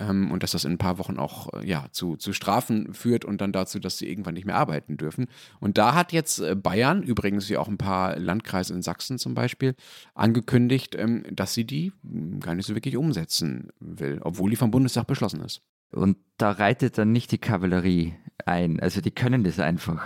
ähm, 0.00 0.32
und 0.32 0.42
dass 0.42 0.52
das 0.52 0.64
in 0.64 0.72
ein 0.72 0.78
paar 0.78 0.98
Wochen 0.98 1.18
auch 1.18 1.52
äh, 1.52 1.66
ja, 1.66 1.86
zu, 1.92 2.16
zu 2.16 2.32
Strafen 2.32 2.94
führt 2.94 3.24
und 3.24 3.40
dann 3.40 3.52
dazu, 3.52 3.78
dass 3.78 3.98
sie 3.98 4.08
irgendwann 4.08 4.34
nicht 4.34 4.46
mehr 4.46 4.56
arbeiten 4.56 4.96
dürfen. 4.96 5.26
Und 5.60 5.78
da 5.78 5.94
hat 5.94 6.12
jetzt 6.12 6.40
äh, 6.40 6.56
Bayern, 6.56 7.02
übrigens 7.02 7.48
wie 7.48 7.56
auch 7.56 7.68
ein 7.68 7.78
paar 7.78 8.18
Landkreise 8.18 8.74
in 8.74 8.82
Sachsen 8.82 9.18
zum 9.18 9.34
Beispiel, 9.34 9.74
angekündigt, 10.14 10.96
ähm, 10.98 11.24
dass 11.30 11.54
sie 11.54 11.64
die 11.64 11.92
gar 12.40 12.54
nicht 12.54 12.66
so 12.66 12.74
wirklich 12.74 12.96
umsetzen 12.96 13.68
will, 13.78 14.20
obwohl 14.22 14.50
die 14.50 14.56
vom 14.56 14.70
Bundestag 14.70 15.06
beschlossen 15.06 15.40
ist. 15.42 15.62
Und 15.92 16.16
da 16.38 16.52
reitet 16.52 16.98
dann 16.98 17.12
nicht 17.12 17.32
die 17.32 17.38
Kavallerie 17.38 18.14
ein. 18.46 18.80
Also 18.80 19.00
die 19.00 19.10
können 19.10 19.44
das 19.44 19.58
einfach. 19.58 20.02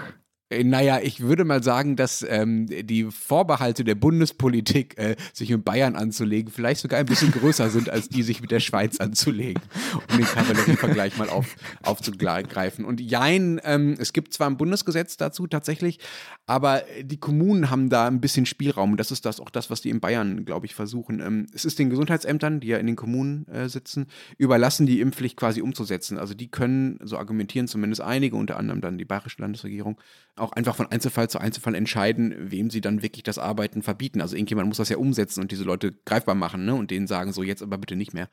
Äh, 0.55 0.64
naja, 0.64 1.01
ich 1.03 1.21
würde 1.21 1.45
mal 1.45 1.62
sagen, 1.62 1.97
dass 1.97 2.25
ähm, 2.29 2.67
die 2.67 3.05
Vorbehalte 3.05 3.85
der 3.85 3.95
Bundespolitik, 3.95 4.97
äh, 4.99 5.17
sich 5.33 5.51
mit 5.51 5.64
Bayern 5.64 5.97
anzulegen, 5.97 6.53
vielleicht 6.53 6.81
sogar 6.81 7.01
ein 7.01 7.07
bisschen 7.07 7.33
größer 7.33 7.71
sind, 7.71 7.90
als 7.90 8.09
die 8.09 8.23
sich 8.23 8.40
mit 8.40 8.51
der 8.51 8.61
Schweiz 8.61 8.99
anzulegen, 8.99 9.62
um 10.11 10.17
den 10.17 10.27
Kavallerievergleich 10.27 11.19
mal 11.19 11.29
auf, 11.29 11.57
aufzugreifen. 11.83 12.85
Und 12.85 13.01
jein, 13.01 13.61
ähm, 13.64 13.97
es 13.99 14.12
gibt 14.12 14.33
zwar 14.33 14.49
ein 14.49 14.57
Bundesgesetz 14.57 15.17
dazu 15.17 15.47
tatsächlich, 15.47 15.99
aber 16.47 16.83
die 17.03 17.19
Kommunen 17.19 17.71
haben 17.71 17.88
da 17.88 18.07
ein 18.07 18.21
bisschen 18.21 18.47
Spielraum. 18.47 18.97
Das 18.97 19.11
ist 19.11 19.25
das 19.25 19.40
auch 19.40 19.51
das, 19.51 19.71
was 19.71 19.81
die 19.81 19.90
in 19.90 20.01
Bayern, 20.01 20.45
glaube 20.45 20.67
ich, 20.67 20.75
versuchen. 20.75 21.21
Ähm, 21.21 21.47
es 21.55 21.64
ist 21.64 21.79
den 21.79 21.90
Gesundheitsämtern, 21.90 22.61
die 22.61 22.69
ja 22.69 22.79
in 22.79 22.87
den 22.87 22.97
Kommunen 22.97 23.47
äh, 23.49 23.69
sitzen, 23.69 24.07
überlassen, 24.38 24.87
die 24.87 25.01
Impfpflicht 25.01 25.37
quasi 25.37 25.62
umzusetzen. 25.62 26.19
Also 26.19 26.35
die 26.35 26.49
können, 26.49 26.99
so 27.03 27.19
argumentieren 27.19 27.69
zumindest 27.69 28.03
einige, 28.03 28.37
unter 28.37 28.57
anderem 28.57 28.81
dann 28.81 28.99
die 28.99 29.05
bayerische 29.05 29.40
Landesregierung, 29.40 29.99
auch 30.37 30.53
einfach 30.53 30.75
von 30.75 30.90
Einzelfall 30.90 31.31
zu 31.31 31.38
Einzelfall 31.38 31.75
entscheiden, 31.75 32.35
wem 32.38 32.68
sie 32.70 32.81
dann 32.81 33.03
wirklich 33.03 33.23
das 33.23 33.38
Arbeiten 33.38 33.83
verbieten. 33.83 34.20
Also 34.20 34.35
irgendjemand 34.35 34.68
muss 34.68 34.79
das 34.79 34.88
ja 34.88 34.97
umsetzen 34.97 35.40
und 35.40 35.53
diese 35.53 35.64
Leute 35.64 35.92
greifbar 36.05 36.35
machen 36.35 36.64
ne? 36.64 36.75
und 36.75 36.90
denen 36.90 37.07
sagen, 37.07 37.33
so 37.33 37.42
jetzt 37.42 37.62
aber 37.62 37.79
bitte 37.79 37.94
nicht 37.94 38.14
mehr. 38.14 38.29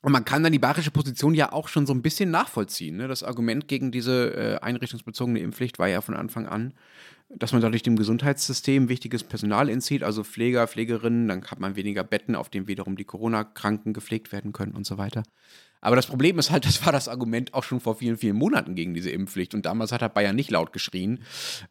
Und 0.00 0.12
man 0.12 0.24
kann 0.24 0.42
dann 0.42 0.52
die 0.52 0.58
bayerische 0.58 0.90
Position 0.90 1.34
ja 1.34 1.52
auch 1.52 1.68
schon 1.68 1.86
so 1.86 1.92
ein 1.92 2.02
bisschen 2.02 2.30
nachvollziehen. 2.30 2.96
Ne? 2.96 3.06
Das 3.06 3.22
Argument 3.22 3.68
gegen 3.68 3.92
diese 3.92 4.34
äh, 4.34 4.58
einrichtungsbezogene 4.60 5.40
Impfpflicht 5.40 5.78
war 5.78 5.88
ja 5.88 6.00
von 6.00 6.16
Anfang 6.16 6.46
an, 6.46 6.72
dass 7.28 7.52
man 7.52 7.60
dadurch 7.60 7.82
dem 7.82 7.96
Gesundheitssystem 7.96 8.88
wichtiges 8.88 9.22
Personal 9.22 9.68
entzieht, 9.68 10.02
also 10.02 10.24
Pfleger, 10.24 10.66
Pflegerinnen, 10.66 11.28
dann 11.28 11.44
hat 11.44 11.60
man 11.60 11.76
weniger 11.76 12.02
Betten, 12.02 12.34
auf 12.34 12.48
denen 12.48 12.66
wiederum 12.66 12.96
die 12.96 13.04
Corona-Kranken 13.04 13.92
gepflegt 13.92 14.32
werden 14.32 14.52
können 14.52 14.72
und 14.72 14.86
so 14.86 14.98
weiter. 14.98 15.22
Aber 15.82 15.96
das 15.96 16.06
Problem 16.06 16.38
ist 16.38 16.50
halt, 16.50 16.64
das 16.66 16.86
war 16.86 16.92
das 16.92 17.08
Argument 17.08 17.52
auch 17.52 17.64
schon 17.64 17.80
vor 17.80 17.96
vielen, 17.96 18.16
vielen 18.16 18.36
Monaten 18.36 18.74
gegen 18.74 18.94
diese 18.94 19.10
Impfpflicht. 19.10 19.54
Und 19.54 19.66
damals 19.66 19.92
hat 19.92 20.00
er 20.00 20.08
Bayern 20.08 20.34
nicht 20.34 20.50
laut 20.50 20.72
geschrien. 20.72 21.22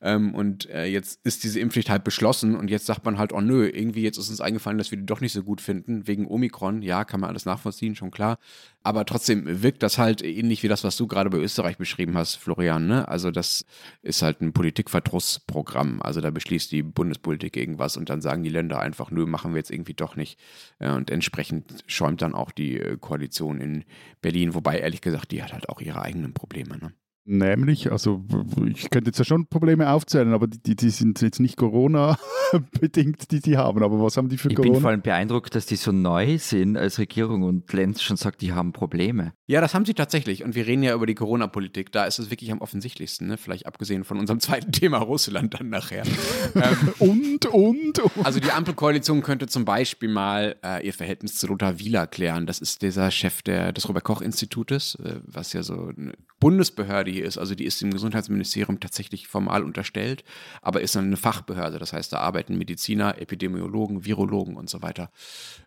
Ähm, 0.02 0.36
und 0.36 0.70
äh, 0.70 0.86
jetzt 0.86 1.20
ist 1.24 1.44
diese 1.44 1.60
Impfpflicht 1.60 1.90
halt 1.90 2.04
beschlossen. 2.04 2.56
Und 2.56 2.70
jetzt 2.70 2.86
sagt 2.86 3.06
man 3.06 3.18
halt, 3.18 3.34
oh 3.34 3.42
nö, 3.42 3.68
irgendwie 3.68 4.04
jetzt 4.04 4.18
ist 4.18 4.30
uns 4.30 4.42
eingefallen, 4.42 4.78
dass 4.78 4.92
wir 4.92 5.00
die 5.00 5.06
doch 5.06 5.22
nicht 5.22 5.34
so 5.34 5.42
gut 5.42 5.62
finden. 5.62 6.06
Wegen 6.06 6.28
Omikron. 6.28 6.84
Ja, 6.84 7.06
kann 7.06 7.22
man 7.22 7.30
alles 7.30 7.46
nachvollziehen, 7.46 7.96
schon 7.96 8.12
klar. 8.12 8.38
Aber 8.84 9.06
trotzdem 9.06 9.62
wirkt 9.62 9.84
das 9.84 10.00
halt 10.00 10.24
ähnlich 10.24 10.64
wie 10.64 10.68
das, 10.68 10.84
was 10.84 10.98
du 10.98 11.06
gerade 11.06 11.30
bei 11.30 11.38
Österreich 11.38 11.78
beschrieben 11.78 12.18
hast, 12.18 12.36
Florian. 12.36 12.88
Ne? 12.88 13.08
Also 13.08 13.30
das 13.30 13.64
ist 14.02 14.24
halt 14.24 14.42
ein 14.42 14.54
Politikverdrussprogramm. 14.54 16.02
Also 16.02 16.20
da 16.20 16.32
beschließt 16.32 16.72
die 16.72 16.82
Bundespolitik 16.82 17.58
irgendwas 17.58 17.96
und 17.96 18.10
dann 18.10 18.22
sagen 18.22 18.44
die 18.44 18.50
Länder 18.50 18.80
einfach, 18.80 19.12
nö, 19.12 19.28
machen 19.28 19.54
wir 19.54 19.60
jetzt 19.60 19.70
irgendwie 19.70 19.94
doch 19.94 20.16
nicht. 20.16 20.40
Und 20.80 21.12
entsprechend 21.12 21.84
schäumt 21.86 22.24
dann 22.24 22.34
auch 22.34 22.52
die 22.52 22.80
äh, 22.80 22.98
Koalition 22.98 23.62
in 23.62 23.86
Berlin, 24.22 24.56
wobei 24.56 24.80
ehrlich 24.80 25.02
gesagt, 25.02 25.32
die 25.32 25.44
hat 25.44 25.54
halt 25.54 25.70
auch 25.70 25.80
ihre 25.80 26.02
eigenen 26.02 26.34
Probleme. 26.34 26.78
Ne? 26.78 26.94
Nämlich, 27.32 27.90
also 27.90 28.26
ich 28.66 28.90
könnte 28.90 29.08
jetzt 29.08 29.18
ja 29.18 29.24
schon 29.24 29.48
Probleme 29.48 29.90
aufzählen, 29.90 30.34
aber 30.34 30.48
die, 30.48 30.76
die 30.76 30.90
sind 30.90 31.22
jetzt 31.22 31.40
nicht 31.40 31.56
Corona-bedingt, 31.56 33.32
die 33.32 33.40
die 33.40 33.56
haben. 33.56 33.82
Aber 33.84 34.04
was 34.04 34.18
haben 34.18 34.28
die 34.28 34.38
für 34.38 34.50
ich 34.50 34.56
Corona? 34.56 34.68
Ich 34.68 34.74
bin 34.74 34.82
vor 34.82 34.90
allem 34.90 35.02
beeindruckt, 35.02 35.56
dass 35.56 35.66
die 35.66 35.78
so 35.78 35.94
neu 35.94 36.38
sind 36.40 36.76
als 36.76 37.00
Regierung 37.00 37.44
und 37.44 37.72
Lenz 37.72 38.02
schon 38.02 38.18
sagt, 38.18 38.42
die 38.42 38.52
haben 38.52 38.74
Probleme. 38.74 39.32
Ja, 39.48 39.62
das 39.62 39.74
haben 39.74 39.86
sie 39.86 39.94
tatsächlich. 39.94 40.44
Und 40.44 40.56
wir 40.56 40.68
reden 40.68 40.84
ja 40.84 40.94
über 40.94 41.06
die 41.06 41.16
Corona-Politik. 41.16 41.94
Da 41.94 42.04
ist 42.04 42.20
es 42.20 42.32
wirklich 42.32 42.52
am 42.52 42.60
offensichtlichsten. 42.60 43.28
Ne? 43.28 43.38
Vielleicht 43.38 43.66
abgesehen 43.66 44.04
von 44.04 44.20
unserem 44.20 44.40
zweiten 44.42 44.74
Thema 44.74 44.98
Russland 44.98 45.54
dann 45.54 45.70
nachher. 45.70 46.04
ähm, 46.56 46.94
und, 47.00 47.46
und, 47.46 48.00
und. 48.00 48.26
Also 48.26 48.42
die 48.42 48.52
Ampelkoalition 48.52 49.22
könnte 49.22 49.48
zum 49.48 49.64
Beispiel 49.64 50.10
mal 50.10 50.58
äh, 50.66 50.86
ihr 50.86 50.94
Verhältnis 50.94 51.36
zu 51.36 51.48
Lothar 51.48 51.80
Wieler 51.80 52.08
klären. 52.08 52.46
Das 52.46 52.60
ist 52.60 52.82
dieser 52.82 53.10
Chef 53.10 53.42
der, 53.42 53.72
des 53.72 53.88
Robert-Koch-Institutes, 53.88 54.96
äh, 54.96 55.22
was 55.24 55.54
ja 55.54 55.64
so 55.64 55.94
eine 55.98 56.12
Bundesbehörde 56.42 57.10
hier 57.12 57.21
ist. 57.22 57.38
Also 57.38 57.56
die 57.56 57.66
ist 57.66 57.82
dem 57.82 57.92
Gesundheitsministerium 57.92 58.80
tatsächlich 58.80 59.28
formal 59.28 59.64
unterstellt, 59.64 60.24
aber 60.62 60.82
ist 60.82 60.96
eine 60.98 61.18
Fachbehörde. 61.18 61.80
Das 61.80 61.94
heißt, 61.94 62.14
da 62.14 62.20
arbeiten 62.20 62.58
Mediziner, 62.58 63.20
Epidemiologen, 63.20 64.06
Virologen 64.06 64.56
und 64.56 64.70
so 64.70 64.82
weiter, 64.82 65.12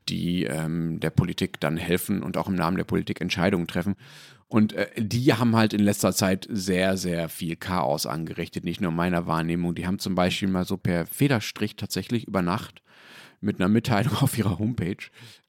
die 0.09 0.45
ähm, 0.45 1.01
der 1.01 1.11
Politik 1.11 1.61
dann 1.61 1.77
helfen 1.77 2.23
und 2.23 2.37
auch 2.37 2.49
im 2.49 2.55
Namen 2.55 2.77
der 2.77 2.85
Politik 2.85 3.21
Entscheidungen 3.21 3.67
treffen. 3.67 3.97
Und 4.49 4.73
äh, 4.75 4.89
die 4.97 5.33
haben 5.33 5.57
halt 5.57 5.73
in 5.73 5.81
letzter 5.81 6.13
Zeit 6.13 6.47
sehr, 6.51 6.97
sehr 6.97 7.29
viel 7.29 7.57
Chaos 7.57 8.07
angerichtet, 8.07 8.65
nicht 8.65 8.81
nur 8.81 8.91
in 8.91 8.97
meiner 8.97 9.27
Wahrnehmung. 9.27 9.75
Die 9.75 9.87
haben 9.87 9.99
zum 9.99 10.15
Beispiel 10.15 10.49
mal 10.49 10.65
so 10.65 10.77
per 10.77 11.07
Federstrich 11.07 11.77
tatsächlich 11.77 12.29
über 12.29 12.43
Nacht 12.43 12.84
mit 13.45 13.61
einer 13.61 13.69
Mitteilung 13.69 14.17
auf 14.21 14.37
ihrer 14.37 14.59
Homepage 14.59 14.97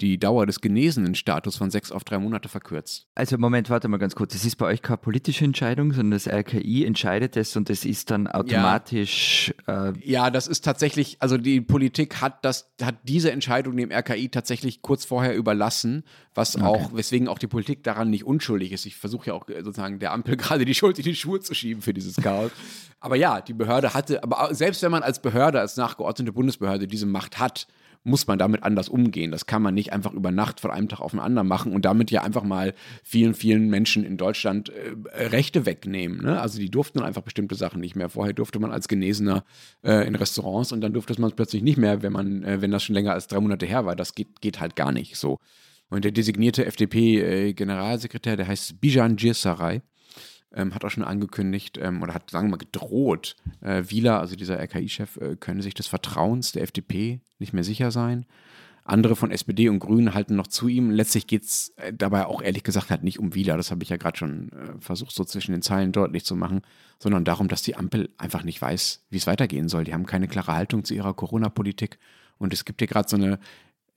die 0.02 0.18
Dauer 0.20 0.46
des 0.46 0.62
genesenen 0.62 1.16
Status 1.16 1.56
von 1.56 1.72
sechs 1.72 1.92
auf 1.92 2.04
drei 2.04 2.20
Monate 2.20 2.50
verkürzt. 2.50 3.08
Also 3.16 3.38
Moment, 3.38 3.70
warte 3.70 3.88
mal 3.88 3.98
ganz 3.98 4.16
kurz. 4.16 4.34
Das 4.34 4.46
ist 4.46 4.58
bei 4.58 4.66
euch 4.66 4.82
keine 4.82 4.98
politische 4.98 5.46
Entscheidung, 5.46 5.94
sondern 5.94 6.12
das 6.12 6.28
RKI 6.28 6.86
entscheidet 6.86 7.38
es 7.38 7.56
und 7.56 7.70
es 7.70 7.86
ist 7.86 8.12
dann 8.12 8.28
automatisch. 8.28 9.54
Ja, 9.68 9.90
äh 9.90 9.94
ja, 10.04 10.30
das 10.30 10.48
ist 10.48 10.66
tatsächlich, 10.66 11.18
also 11.20 11.38
die 11.38 11.62
Politik 11.62 12.22
hat 12.22 12.44
das, 12.44 12.74
hat 12.82 12.96
diese 13.04 13.32
Entscheidung 13.32 13.78
dem 13.78 13.92
RKI 13.92 14.30
tatsächlich 14.30 14.82
kurz 14.82 15.06
vorher 15.06 15.36
überlassen, 15.36 16.04
was 16.34 16.56
okay. 16.56 16.66
auch, 16.66 16.94
weswegen 16.94 17.28
auch 17.28 17.40
die 17.40 17.48
Politik 17.48 17.84
daran 17.84 18.10
nicht 18.10 18.26
unschuldig 18.26 18.72
ist. 18.74 18.86
Ich 18.86 18.98
versuche 18.98 19.28
ja 19.28 19.34
auch 19.34 19.48
sozusagen 19.48 20.00
der 20.00 20.12
Ampel 20.12 20.36
gerade 20.38 20.66
die 20.66 20.76
Schuld 20.76 20.98
in 21.00 21.06
die 21.06 21.16
Schuhe 21.16 21.40
zu 21.40 21.54
schieben 21.54 21.82
für 21.82 21.94
dieses 21.94 22.18
Chaos. 22.18 22.52
aber 23.00 23.16
ja, 23.16 23.42
die 23.42 23.54
Behörde 23.54 23.94
hatte, 23.94 24.24
aber 24.24 24.54
selbst 24.54 24.82
wenn 24.82 24.92
man 24.92 25.04
als 25.04 25.22
Behörde, 25.22 25.60
als 25.60 25.78
nachgeordnete 25.78 26.34
Bundesbehörde 26.34 26.88
diese 26.88 27.06
Macht 27.06 27.40
hat, 27.40 27.68
muss 28.06 28.28
man 28.28 28.38
damit 28.38 28.64
anders 28.64 28.88
umgehen. 28.88 29.32
Das 29.32 29.48
kann 29.48 29.62
man 29.62 29.74
nicht 29.74 29.92
einfach 29.92 30.14
über 30.14 30.32
Nacht 30.32 30.60
von 30.60 30.72
einem 30.72 30.88
Tag 30.88 31.02
auf 31.02 31.12
den 31.12 31.20
anderen 31.20 31.48
machen 31.48 31.74
und 31.74 31.86
damit 31.86 32.12
ja 32.12 32.22
einfach 32.22 32.44
mal 32.44 32.74
vielen, 33.04 33.34
vielen 33.34 33.68
Menschen 33.70 34.06
in 34.06 34.16
Deutschland 34.16 34.70
äh, 34.70 35.26
Rechte 35.28 35.66
wegnehmen. 35.66 36.22
Ne? 36.22 36.40
Also 36.40 36.60
die 36.60 36.70
durften 36.70 37.02
einfach 37.02 37.24
bestimmte 37.24 37.56
Sachen 37.56 37.82
nicht 37.82 37.96
mehr. 37.96 38.10
Vorher 38.10 38.34
durfte 38.34 38.60
man 38.60 38.72
als 38.72 38.88
Genesener 38.88 39.44
äh, 39.84 40.08
in 40.08 40.16
Restaurants 40.16 40.72
und 40.72 40.82
dann 40.82 40.94
durfte 40.94 41.20
man 41.20 41.32
es 41.32 41.36
plötzlich 41.36 41.64
nicht 41.64 41.78
mehr, 41.78 42.04
wenn 42.04 42.14
man, 42.14 42.44
äh, 42.44 42.62
wenn 42.62 42.72
das 42.72 42.84
schon 42.84 42.94
länger 42.94 43.14
als 43.14 43.28
drei 43.28 43.40
Monate 43.40 43.66
her 43.66 43.86
war. 43.86 43.96
Das 43.96 44.14
geht, 44.14 44.40
geht 44.40 44.60
halt 44.60 44.76
gar 44.76 44.92
nicht 44.92 45.18
so. 45.18 45.40
Und 45.90 46.06
der 46.06 46.12
designierte 46.12 46.66
FDP-Generalsekretär, 46.66 48.34
äh, 48.34 48.38
der 48.38 48.48
heißt 48.48 48.80
Bijan 48.82 49.18
Jirsaray, 49.18 49.82
ähm, 50.56 50.74
hat 50.74 50.84
auch 50.84 50.90
schon 50.90 51.04
angekündigt 51.04 51.78
ähm, 51.82 52.02
oder 52.02 52.14
hat, 52.14 52.32
sagen 52.32 52.48
wir 52.48 52.52
mal, 52.52 52.58
gedroht, 52.58 53.36
äh, 53.62 53.84
Wieler, 53.88 54.20
also 54.20 54.36
dieser 54.36 54.60
RKI-Chef, 54.60 55.18
äh, 55.18 55.36
könne 55.36 55.62
sich 55.62 55.74
des 55.74 55.88
Vertrauens 55.88 56.54
der 56.54 56.64
FDP 56.64 57.22
nicht 57.40 57.54
mehr 57.54 57.64
sicher 57.64 57.92
sein. 57.92 58.26
Andere 58.88 59.16
von 59.16 59.32
SPD 59.32 59.68
und 59.68 59.80
Grünen 59.80 60.14
halten 60.14 60.36
noch 60.36 60.46
zu 60.46 60.68
ihm. 60.68 60.92
Letztlich 60.92 61.26
geht 61.26 61.44
es 61.44 61.74
äh, 61.78 61.92
dabei 61.92 62.28
auch 62.28 62.42
ehrlich 62.42 62.64
gesagt 62.64 62.92
halt 62.92 63.04
nicht 63.04 63.20
um 63.20 63.34
Wieler, 63.34 63.58
das 63.58 63.72
habe 63.72 63.84
ich 63.84 63.90
ja 63.90 63.98
gerade 63.98 64.18
schon 64.18 64.50
äh, 64.52 64.80
versucht, 64.80 65.12
so 65.12 65.26
zwischen 65.26 65.52
den 65.52 65.62
Zeilen 65.62 65.92
deutlich 65.92 66.24
zu 66.24 66.36
machen, 66.36 66.62
sondern 67.00 67.26
darum, 67.26 67.48
dass 67.48 67.64
die 67.64 67.76
Ampel 67.76 68.10
einfach 68.18 68.44
nicht 68.44 68.62
weiß, 68.62 69.06
wie 69.10 69.18
es 69.18 69.28
weitergehen 69.28 69.70
soll. 69.70 69.84
Die 69.84 69.94
haben 69.94 70.06
keine 70.06 70.28
klare 70.28 70.54
Haltung 70.54 70.84
zu 70.84 70.94
ihrer 70.94 71.14
Corona-Politik. 71.14 71.98
Und 72.38 72.54
es 72.54 72.66
gibt 72.66 72.82
hier 72.82 72.88
gerade 72.88 73.10
so 73.10 73.16
eine 73.16 73.40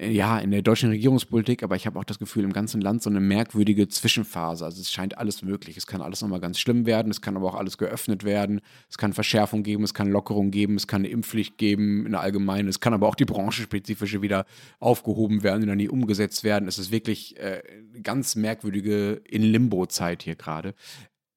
ja, 0.01 0.39
in 0.39 0.53
der 0.53 0.63
deutschen 0.63 0.91
Regierungspolitik, 0.91 1.65
aber 1.65 1.75
ich 1.75 1.85
habe 1.85 1.99
auch 1.99 2.05
das 2.05 2.21
Gefühl, 2.21 2.45
im 2.45 2.53
ganzen 2.53 2.81
Land 2.81 3.03
so 3.03 3.11
eine 3.11 3.19
merkwürdige 3.19 3.89
Zwischenphase. 3.89 4.65
Also 4.65 4.81
es 4.81 4.93
scheint 4.93 5.19
alles 5.19 5.43
möglich. 5.43 5.77
Es 5.77 5.89
kann 5.89 6.01
alles 6.03 6.23
nochmal 6.23 6.39
ganz 6.39 6.61
schlimm 6.61 6.87
werden, 6.87 7.11
es 7.11 7.21
kann 7.21 7.37
aber 7.37 7.49
auch 7.49 7.57
alles 7.57 7.79
geöffnet 7.79 8.23
werden, 8.23 8.61
es 8.89 8.97
kann 8.97 9.13
Verschärfung 9.13 9.65
geben, 9.65 9.83
es 9.83 9.95
kann 9.95 10.09
Lockerung 10.09 10.53
geben, 10.53 10.77
es 10.77 10.87
kann 10.87 11.01
eine 11.01 11.09
Impfpflicht 11.09 11.59
geben, 11.59 12.07
eine 12.07 12.21
allgemeine, 12.21 12.69
es 12.69 12.79
kann 12.79 12.95
aber 12.95 13.09
auch 13.09 13.17
die 13.17 13.25
branchenspezifische 13.25 14.23
wieder 14.23 14.47
aufgehoben 14.79 15.43
werden 15.43 15.63
und 15.63 15.69
dann 15.69 15.79
nie 15.79 15.89
umgesetzt 15.89 16.45
werden. 16.45 16.69
Es 16.69 16.79
ist 16.79 16.93
wirklich 16.93 17.37
äh, 17.39 17.63
ganz 18.03 18.37
merkwürdige 18.37 19.21
In-Limbo-Zeit 19.25 20.23
hier 20.23 20.37
gerade. 20.37 20.75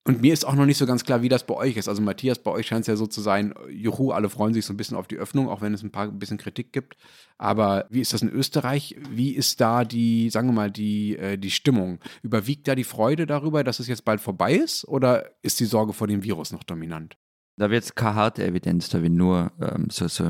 Und 0.04 0.22
mir 0.22 0.34
ist 0.34 0.46
auch 0.46 0.56
noch 0.56 0.66
nicht 0.66 0.80
so 0.80 0.88
ganz 0.88 1.04
klar, 1.04 1.22
wie 1.22 1.30
das 1.30 1.46
bei 1.46 1.54
euch 1.54 1.78
ist. 1.78 1.88
Also 1.88 2.02
Matthias, 2.02 2.40
bei 2.40 2.50
euch 2.50 2.66
scheint 2.66 2.82
es 2.82 2.88
ja 2.88 2.96
so 2.96 3.06
zu 3.06 3.22
sein, 3.22 3.54
juhu, 3.70 4.12
alle 4.12 4.30
freuen 4.30 4.54
sich 4.54 4.66
so 4.66 4.74
ein 4.74 4.78
bisschen 4.78 4.98
auf 4.98 5.08
die 5.08 5.18
Öffnung, 5.18 5.48
auch 5.48 5.62
wenn 5.62 5.76
es 5.76 5.84
ein 5.84 5.92
paar 5.92 6.06
ein 6.06 6.18
bisschen 6.18 6.40
Kritik 6.40 6.74
gibt. 6.74 6.98
Aber 7.38 7.86
wie 7.92 8.02
ist 8.02 8.12
das 8.12 8.24
in 8.24 8.30
Österreich? 8.30 8.96
Wie 9.12 9.36
ist 9.36 9.62
da 9.62 9.86
die, 9.86 10.32
sagen 10.32 10.48
wir 10.48 10.54
mal, 10.54 10.72
die, 10.72 11.18
äh, 11.18 11.38
die 11.38 11.52
Stimmung? 11.52 12.00
Überwiegt 12.24 12.68
da 12.68 12.74
die 12.74 12.84
Freude 12.84 13.28
darüber, 13.28 13.64
dass 13.64 13.80
es 13.80 13.88
jetzt 13.88 14.04
bald 14.04 14.22
vorbei 14.22 14.56
ist? 14.56 14.88
Oder 14.88 15.30
ist 15.44 15.60
die 15.60 15.66
Sorge 15.66 15.94
vor 15.94 16.08
dem 16.08 16.24
Virus 16.24 16.52
noch 16.52 16.64
dominant? 16.64 17.16
Da 17.58 17.70
wird 17.70 17.84
es 17.84 17.94
keine 17.94 18.16
harte 18.16 18.44
Evidenz, 18.44 18.90
da 18.90 19.04
wird 19.04 19.14
nur 19.14 19.52
ähm, 19.62 19.88
so, 19.92 20.08
so 20.08 20.28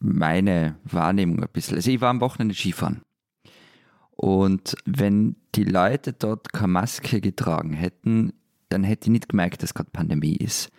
meine 0.00 0.76
Wahrnehmung 0.82 1.40
ein 1.40 1.48
bisschen. 1.52 1.76
Also 1.76 1.92
ich 1.92 2.00
war 2.00 2.10
am 2.10 2.20
Wochenende 2.20 2.56
Skifahren. 2.56 3.02
Und 4.10 4.74
wenn 4.84 5.36
die 5.54 5.64
Leute 5.64 6.12
dort 6.12 6.52
keine 6.52 6.72
Maske 6.72 7.20
getragen 7.20 7.72
hätten, 7.72 8.32
dann 8.72 8.84
hätte 8.84 9.06
ich 9.06 9.12
nicht 9.12 9.28
gemerkt, 9.28 9.62
dass 9.62 9.74
gerade 9.74 9.90
Pandemie 9.92 10.36
ist. 10.36 10.70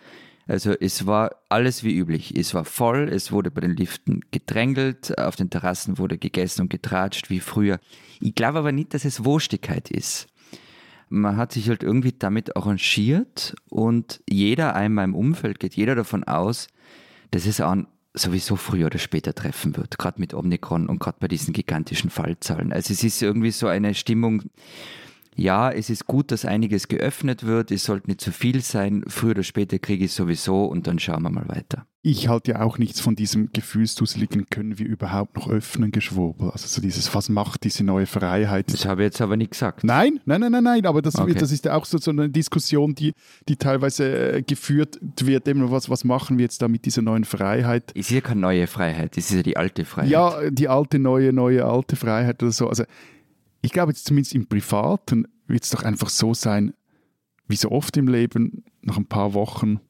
Also 0.46 0.72
es 0.72 1.06
war 1.06 1.36
alles 1.48 1.84
wie 1.84 1.96
üblich. 1.96 2.36
Es 2.36 2.52
war 2.52 2.64
voll, 2.64 3.08
es 3.10 3.32
wurde 3.32 3.50
bei 3.50 3.62
den 3.62 3.76
Liften 3.76 4.20
gedrängelt, 4.30 5.18
auf 5.18 5.36
den 5.36 5.48
Terrassen 5.48 5.96
wurde 5.96 6.18
gegessen 6.18 6.62
und 6.62 6.68
getratscht 6.70 7.30
wie 7.30 7.40
früher. 7.40 7.80
Ich 8.20 8.34
glaube 8.34 8.58
aber 8.58 8.72
nicht, 8.72 8.92
dass 8.92 9.04
es 9.04 9.24
Wurstigkeit 9.24 9.90
ist. 9.90 10.26
Man 11.08 11.36
hat 11.36 11.52
sich 11.52 11.68
halt 11.68 11.82
irgendwie 11.82 12.12
damit 12.18 12.56
arrangiert 12.56 13.54
und 13.70 14.22
jeder 14.28 14.74
einmal 14.74 15.04
im 15.04 15.14
Umfeld 15.14 15.60
geht 15.60 15.74
jeder 15.74 15.94
davon 15.94 16.24
aus, 16.24 16.68
dass 17.30 17.46
es 17.46 17.60
an 17.60 17.86
sowieso 18.14 18.56
früher 18.56 18.86
oder 18.86 18.98
später 18.98 19.34
treffen 19.34 19.76
wird, 19.76 19.98
gerade 19.98 20.20
mit 20.20 20.34
Omikron 20.34 20.88
und 20.88 21.00
gerade 21.00 21.18
bei 21.20 21.28
diesen 21.28 21.52
gigantischen 21.52 22.10
Fallzahlen. 22.10 22.72
Also 22.72 22.92
es 22.92 23.02
ist 23.02 23.20
irgendwie 23.22 23.50
so 23.50 23.66
eine 23.66 23.94
Stimmung, 23.94 24.44
ja, 25.36 25.70
es 25.70 25.90
ist 25.90 26.06
gut, 26.06 26.30
dass 26.30 26.44
einiges 26.44 26.88
geöffnet 26.88 27.44
wird, 27.44 27.70
es 27.70 27.84
sollte 27.84 28.08
nicht 28.08 28.20
zu 28.20 28.32
viel 28.32 28.60
sein, 28.60 29.04
früher 29.08 29.32
oder 29.32 29.42
später 29.42 29.78
kriege 29.78 30.04
ich 30.04 30.12
es 30.12 30.16
sowieso 30.16 30.64
und 30.64 30.86
dann 30.86 30.98
schauen 30.98 31.22
wir 31.22 31.30
mal 31.30 31.48
weiter. 31.48 31.86
Ich 32.06 32.28
halte 32.28 32.52
ja 32.52 32.60
auch 32.60 32.76
nichts 32.76 33.00
von 33.00 33.16
diesem 33.16 33.48
gefühlsduseligen, 33.54 34.50
können 34.50 34.78
wir 34.78 34.84
überhaupt 34.84 35.36
noch 35.36 35.48
öffnen, 35.48 35.90
Geschwurbel. 35.90 36.50
Also 36.50 36.68
so 36.68 36.82
dieses, 36.82 37.14
was 37.14 37.30
macht 37.30 37.64
diese 37.64 37.82
neue 37.82 38.04
Freiheit? 38.04 38.70
Das 38.70 38.84
habe 38.84 39.00
ich 39.00 39.06
jetzt 39.06 39.22
aber 39.22 39.38
nicht 39.38 39.52
gesagt. 39.52 39.84
Nein, 39.84 40.20
nein, 40.26 40.42
nein, 40.42 40.52
nein, 40.52 40.64
nein, 40.64 40.86
aber 40.86 41.00
das, 41.00 41.16
okay. 41.16 41.32
das 41.32 41.50
ist 41.50 41.64
ja 41.64 41.74
auch 41.74 41.86
so, 41.86 41.96
so 41.96 42.10
eine 42.10 42.28
Diskussion, 42.28 42.94
die, 42.94 43.14
die 43.48 43.56
teilweise 43.56 44.34
äh, 44.34 44.42
geführt 44.42 44.98
wird, 45.18 45.48
eben 45.48 45.70
was, 45.70 45.88
was 45.88 46.04
machen 46.04 46.36
wir 46.36 46.42
jetzt 46.42 46.60
da 46.60 46.68
mit 46.68 46.84
dieser 46.84 47.00
neuen 47.00 47.24
Freiheit? 47.24 47.90
Ist 47.92 48.10
hier 48.10 48.20
keine 48.20 48.42
neue 48.42 48.66
Freiheit, 48.66 49.16
das 49.16 49.30
ist 49.30 49.36
ja 49.36 49.42
die 49.42 49.56
alte 49.56 49.86
Freiheit. 49.86 50.10
Ja, 50.10 50.50
die 50.50 50.68
alte, 50.68 50.98
neue, 50.98 51.32
neue, 51.32 51.64
alte 51.64 51.96
Freiheit 51.96 52.42
oder 52.42 52.52
so. 52.52 52.68
Also 52.68 52.84
ich 53.64 53.72
glaube 53.72 53.92
jetzt 53.92 54.04
zumindest 54.04 54.34
im 54.34 54.46
Privaten 54.46 55.26
wird 55.46 55.64
es 55.64 55.70
doch 55.70 55.84
einfach 55.84 56.10
so 56.10 56.34
sein, 56.34 56.74
wie 57.48 57.56
so 57.56 57.70
oft 57.70 57.96
im 57.96 58.08
Leben, 58.08 58.64
nach 58.82 58.98
ein 58.98 59.06
paar 59.06 59.32
Wochen 59.32 59.80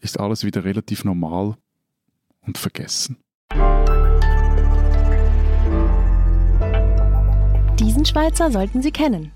ist 0.00 0.20
alles 0.20 0.44
wieder 0.44 0.64
relativ 0.64 1.04
normal 1.04 1.56
und 2.42 2.58
vergessen. 2.58 3.16
Diesen 7.80 8.04
Schweizer 8.04 8.52
sollten 8.52 8.82
Sie 8.82 8.92
kennen. 8.92 9.32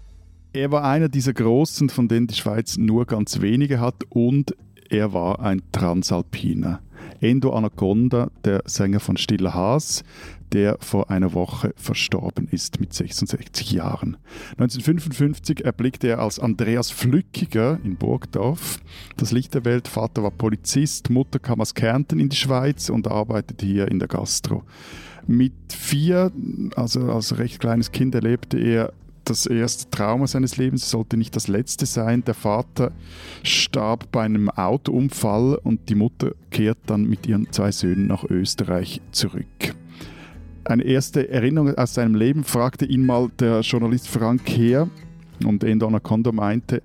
Er 0.52 0.70
war 0.70 0.85
einer 0.85 1.09
dieser 1.09 1.33
Großen, 1.33 1.88
von 1.88 2.07
denen 2.07 2.29
die 2.29 2.35
Schweiz 2.35 2.76
nur 2.76 3.05
ganz 3.05 3.40
wenige 3.40 3.81
hat 3.81 4.05
und 4.11 4.57
er 4.88 5.12
war 5.12 5.40
ein 5.40 5.62
Transalpiner. 5.72 6.81
Endo 7.20 7.52
Anaconda, 7.52 8.31
der 8.44 8.62
Sänger 8.66 9.00
von 9.00 9.16
Stiller 9.16 9.55
Haas, 9.55 10.05
der 10.52 10.79
vor 10.81 11.11
einer 11.11 11.35
Woche 11.35 11.72
verstorben 11.76 12.48
ist 12.50 12.81
mit 12.81 12.94
66 12.94 13.72
Jahren. 13.72 14.16
1955 14.52 15.64
erblickte 15.64 16.09
er 16.09 16.20
als 16.20 16.38
Andreas 16.38 16.90
Flückiger 16.90 17.79
in 17.85 17.96
Burgdorf 17.96 18.79
das 19.16 19.33
Licht 19.33 19.55
der 19.55 19.64
Welt. 19.64 19.88
Vater 19.88 20.22
war 20.22 20.31
Polizist, 20.31 21.11
Mutter 21.11 21.38
kam 21.38 21.61
aus 21.61 21.74
Kärnten 21.74 22.20
in 22.20 22.29
die 22.29 22.37
Schweiz 22.37 22.88
und 22.88 23.09
arbeitete 23.09 23.66
hier 23.66 23.88
in 23.88 23.98
der 23.98 24.09
Gastro. 24.09 24.62
Mit 25.26 25.52
vier, 25.72 26.31
also 26.76 27.11
als 27.11 27.38
recht 27.38 27.59
kleines 27.59 27.90
Kind, 27.90 28.14
erlebte 28.14 28.59
er 28.59 28.92
das 29.27 29.47
erste 29.47 29.91
Trauma 29.91 30.27
seines 30.27 30.57
Lebens, 30.57 30.91
sollte 30.91 31.17
nicht 31.17 31.37
das 31.37 31.49
letzte 31.49 31.87
sein. 31.87 32.25
Der 32.25 32.35
Vater 32.35 32.93
starb 33.43 34.11
bei 34.12 34.23
einem 34.23 34.49
Autounfall 34.49 35.59
und 35.62 35.89
die 35.89 35.95
Mutter 35.95 36.33
kehrt 36.51 36.79
dann 36.87 37.05
mit 37.09 37.27
ihren 37.27 37.53
zwei 37.53 37.73
Söhnen 37.73 38.07
nach 38.07 38.25
Österreich 38.25 39.01
zurück 39.12 39.47
eine 40.69 40.83
erste 40.83 41.29
Erinnerung 41.29 41.75
aus 41.77 41.95
seinem 41.95 42.15
Leben 42.15 42.45
fragte 42.45 42.85
ihn 42.85 43.05
mal 43.05 43.31
der 43.39 43.61
Journalist 43.61 44.09
Frank 44.09 44.43
Heer 44.49 44.89
und 45.45 45.62
Endo 45.62 45.87
Anaconda 45.87 46.33
meinte, 46.33 46.83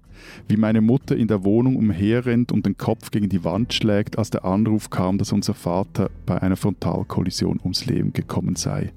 wie 0.48 0.58
meine 0.58 0.82
Mutter 0.82 1.16
in 1.16 1.28
der 1.28 1.44
Wohnung 1.44 1.78
umherrennt 1.78 2.52
und 2.52 2.66
den 2.66 2.78
Kopf 2.78 3.12
gegen 3.12 3.30
die 3.30 3.44
Wand 3.44 3.74
schlägt, 3.74 4.18
als 4.18 4.30
der 4.30 4.46
Anruf 4.46 4.90
kam, 4.90 5.18
dass 5.18 5.32
unser 5.32 5.54
Vater 5.54 6.10
bei 6.26 6.42
einer 6.42 6.58
Frontalkollision 6.58 7.60
ums 7.64 7.86
Leben 7.86 8.14
gekommen 8.14 8.56
sei. 8.56 8.92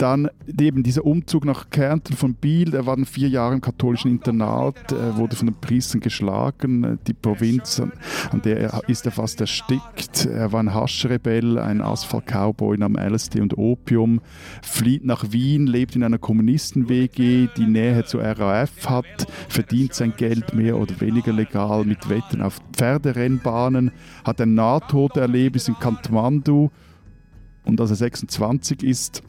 Dann 0.00 0.30
eben 0.58 0.82
dieser 0.82 1.04
Umzug 1.04 1.44
nach 1.44 1.68
Kärnten 1.68 2.16
von 2.16 2.32
Biel, 2.32 2.74
er 2.74 2.86
war 2.86 2.96
dann 2.96 3.04
vier 3.04 3.28
Jahre 3.28 3.52
im 3.52 3.60
katholischen 3.60 4.10
Internat, 4.10 4.92
er 4.92 5.18
wurde 5.18 5.36
von 5.36 5.48
den 5.48 5.60
Priestern 5.60 6.00
geschlagen, 6.00 6.98
die 7.06 7.12
Provinz, 7.12 7.82
an 8.30 8.40
der 8.40 8.60
er 8.60 8.88
ist 8.88 9.04
er 9.04 9.12
fast 9.12 9.42
erstickt. 9.42 10.24
Er 10.24 10.52
war 10.52 10.62
ein 10.62 10.72
Haschrebell, 10.72 11.58
ein 11.58 11.82
Asphalt-Cowboy 11.82 12.78
nahm 12.78 12.96
LSD 12.96 13.42
und 13.42 13.58
Opium, 13.58 14.22
flieht 14.62 15.04
nach 15.04 15.32
Wien, 15.32 15.66
lebt 15.66 15.94
in 15.94 16.02
einer 16.02 16.16
Kommunisten-WG, 16.16 17.48
die 17.54 17.66
Nähe 17.66 18.02
zur 18.06 18.22
RAF 18.22 18.88
hat, 18.88 19.26
verdient 19.50 19.92
sein 19.92 20.14
Geld 20.16 20.54
mehr 20.54 20.78
oder 20.78 20.98
weniger 21.02 21.34
legal 21.34 21.84
mit 21.84 22.08
Wetten 22.08 22.40
auf 22.40 22.58
Pferderennbahnen, 22.72 23.92
hat 24.24 24.40
ein 24.40 24.54
Nahtoderlebnis 24.54 25.68
in 25.68 25.78
Kathmandu 25.78 26.70
und 27.66 27.78
als 27.82 27.90
er 27.90 27.96
26 27.96 28.82
ist, 28.82 29.22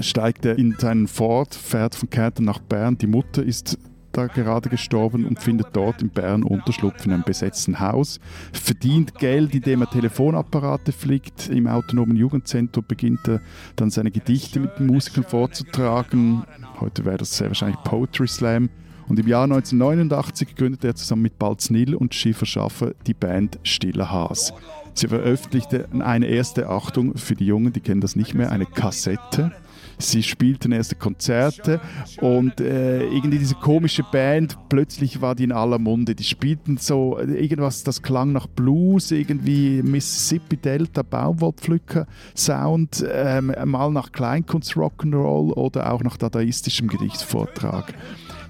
steigt 0.00 0.44
er 0.44 0.58
in 0.58 0.76
seinen 0.78 1.08
Ford, 1.08 1.54
fährt 1.54 1.94
von 1.94 2.10
Kärnten 2.10 2.44
nach 2.44 2.60
Bern. 2.60 2.96
Die 2.98 3.06
Mutter 3.06 3.42
ist 3.42 3.78
da 4.12 4.26
gerade 4.26 4.68
gestorben 4.68 5.24
und 5.24 5.40
findet 5.40 5.68
dort 5.72 6.02
in 6.02 6.10
Bern 6.10 6.42
Unterschlupf 6.42 7.04
in 7.06 7.12
einem 7.12 7.22
besetzten 7.22 7.80
Haus, 7.80 8.18
verdient 8.52 9.14
Geld, 9.18 9.54
indem 9.54 9.82
er 9.82 9.90
Telefonapparate 9.90 10.92
fliegt. 10.92 11.48
Im 11.48 11.66
autonomen 11.66 12.16
Jugendzentrum 12.16 12.84
beginnt 12.86 13.28
er 13.28 13.40
dann 13.76 13.90
seine 13.90 14.10
Gedichte 14.10 14.60
mit 14.60 14.78
den 14.78 14.86
Musikern 14.86 15.24
vorzutragen. 15.24 16.44
Heute 16.80 17.04
wäre 17.04 17.18
das 17.18 17.36
sehr 17.36 17.48
wahrscheinlich 17.48 17.80
Poetry 17.84 18.28
Slam. 18.28 18.70
Und 19.08 19.18
im 19.18 19.26
Jahr 19.26 19.44
1989 19.44 20.54
gründete 20.54 20.88
er 20.88 20.94
zusammen 20.94 21.22
mit 21.22 21.38
Balz 21.38 21.70
Nil 21.70 21.96
und 21.96 22.14
Schiffer 22.14 22.46
Schaffer 22.46 22.92
die 23.06 23.14
Band 23.14 23.58
Stiller 23.64 24.10
Haas. 24.10 24.52
Sie 24.94 25.08
veröffentlichte 25.08 25.88
eine 25.98 26.26
erste 26.26 26.68
Achtung 26.68 27.16
für 27.16 27.34
die 27.34 27.46
Jungen, 27.46 27.72
die 27.72 27.80
kennen 27.80 28.00
das 28.00 28.16
nicht 28.16 28.34
mehr, 28.34 28.52
eine 28.52 28.66
Kassette. 28.66 29.52
Sie 30.00 30.22
spielten 30.22 30.72
erste 30.72 30.94
Konzerte 30.96 31.80
und 32.20 32.60
äh, 32.60 33.04
irgendwie 33.04 33.38
diese 33.38 33.54
komische 33.54 34.02
Band, 34.02 34.58
plötzlich 34.68 35.20
war 35.20 35.34
die 35.34 35.44
in 35.44 35.52
aller 35.52 35.78
Munde. 35.78 36.14
Die 36.14 36.24
spielten 36.24 36.76
so 36.78 37.18
äh, 37.18 37.24
irgendwas, 37.24 37.84
das 37.84 38.02
klang 38.02 38.32
nach 38.32 38.46
Blues, 38.46 39.10
irgendwie 39.10 39.82
Mississippi 39.82 40.56
Delta, 40.56 41.02
Baumwollpflücker 41.02 42.06
Sound, 42.36 43.02
äh, 43.02 43.40
mal 43.40 43.90
nach 43.90 44.12
Kleinkunst 44.12 44.72
Rock'n'Roll 44.72 45.52
oder 45.52 45.92
auch 45.92 46.02
nach 46.02 46.16
dadaistischem 46.16 46.88
Gedichtsvortrag. 46.88 47.94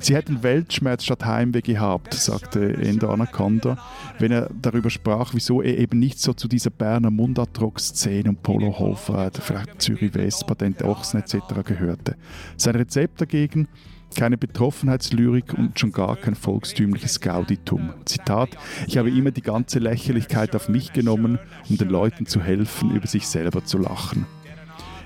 Sie 0.03 0.15
hätten 0.15 0.43
Weltschmerz 0.43 1.05
statt 1.05 1.27
Heimweh 1.27 1.61
gehabt, 1.61 2.15
sagte 2.15 2.75
Endo 2.75 3.11
Anaconda, 3.11 3.77
wenn 4.19 4.33
er 4.33 4.49
darüber 4.61 4.89
sprach, 4.89 5.35
wieso 5.35 5.61
er 5.61 5.77
eben 5.77 5.99
nicht 5.99 6.19
so 6.19 6.33
zu 6.33 6.49
dieser 6.49 6.71
Berner 6.71 7.11
Mundartrock-Szene 7.11 8.31
und 8.31 8.43
Polo 8.43 8.79
Hofer, 8.79 9.31
vielleicht 9.39 9.83
Zürich 9.83 10.15
West, 10.15 10.47
Patent 10.47 10.83
Ochsen 10.83 11.21
etc. 11.21 11.37
gehörte. 11.65 12.17
Sein 12.57 12.77
Rezept 12.77 13.21
dagegen, 13.21 13.69
keine 14.17 14.39
Betroffenheitslyrik 14.39 15.53
und 15.55 15.79
schon 15.79 15.93
gar 15.93 16.17
kein 16.17 16.35
volkstümliches 16.35 17.21
Gauditum. 17.21 17.91
Zitat: 18.07 18.51
Ich 18.87 18.97
habe 18.99 19.11
immer 19.11 19.31
die 19.31 19.43
ganze 19.43 19.79
Lächerlichkeit 19.79 20.57
auf 20.57 20.69
mich 20.69 20.93
genommen, 20.93 21.39
um 21.69 21.77
den 21.77 21.89
Leuten 21.89 22.27
zu 22.27 22.41
helfen, 22.41 22.91
über 22.91 23.07
sich 23.07 23.27
selber 23.27 23.65
zu 23.65 23.79
lachen. 23.79 24.27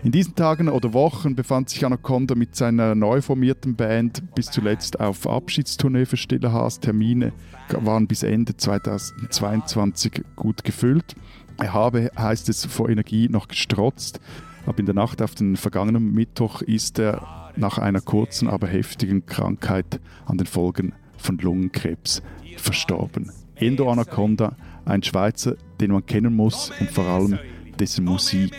In 0.05 0.13
diesen 0.13 0.35
Tagen 0.35 0.69
oder 0.69 0.93
Wochen 0.93 1.35
befand 1.35 1.71
sich 1.71 1.83
Anaconda 1.87 2.35
mit 2.35 2.55
seiner 2.55 2.95
neu 2.95 3.23
formierten 3.23 3.75
Band 3.75 4.35
bis 4.35 4.51
zuletzt 4.51 5.01
auf 5.01 5.27
Abschiedstournee 5.27 6.05
für 6.05 6.19
Stille 6.19 6.53
Haas. 6.53 6.79
Termine 6.79 7.33
waren 7.71 8.07
bis 8.07 8.23
Ende 8.23 8.55
2022 8.55 10.23
gut 10.37 10.63
gefüllt. 10.63 11.17
Er 11.57 11.73
habe, 11.73 12.11
heißt 12.19 12.51
es, 12.51 12.67
vor 12.67 12.91
Energie 12.91 13.31
noch 13.31 13.49
gestrotzt. 13.49 14.21
Aber 14.67 14.79
in 14.79 14.85
der 14.85 14.95
Nacht 14.95 15.23
auf 15.23 15.35
den 15.35 15.57
vergangenen 15.57 16.13
Mittwoch 16.13 16.61
ist 16.61 16.99
er 16.99 17.51
nach 17.57 17.79
einer 17.79 18.03
kurzen, 18.03 18.47
aber 18.47 18.67
heftigen 18.67 19.25
Krankheit 19.25 20.01
an 20.27 20.37
den 20.37 20.47
Folgen 20.47 20.93
von 21.17 21.39
Lungenkrebs 21.39 22.23
verstorben. 22.59 23.33
Endo 23.55 23.91
Anaconda, 23.91 24.55
ein 24.85 25.03
Schweizer, 25.03 25.57
den 25.81 25.93
man 25.93 26.05
kennen 26.05 26.37
muss 26.37 26.73
und 26.79 26.91
vor 26.91 27.07
allem 27.07 27.39
dessen 27.79 28.05
Musik 28.05 28.55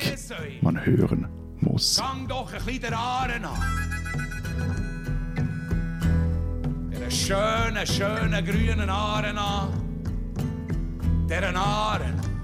man 0.62 0.86
hören 0.86 1.28
muss. 1.60 1.97
Fang 1.97 2.28
doch 2.28 2.51
ein 2.54 2.63
bisschen 2.65 2.82
der 2.82 2.97
Aaren 2.97 3.45
an. 3.45 3.62
Der 6.91 7.10
schönen, 7.10 7.88
schönen 7.88 8.45
grünen 8.45 8.89
Aaren 8.89 9.38
an. 9.38 9.69
Der 11.30 11.56
Aaren. 11.56 12.35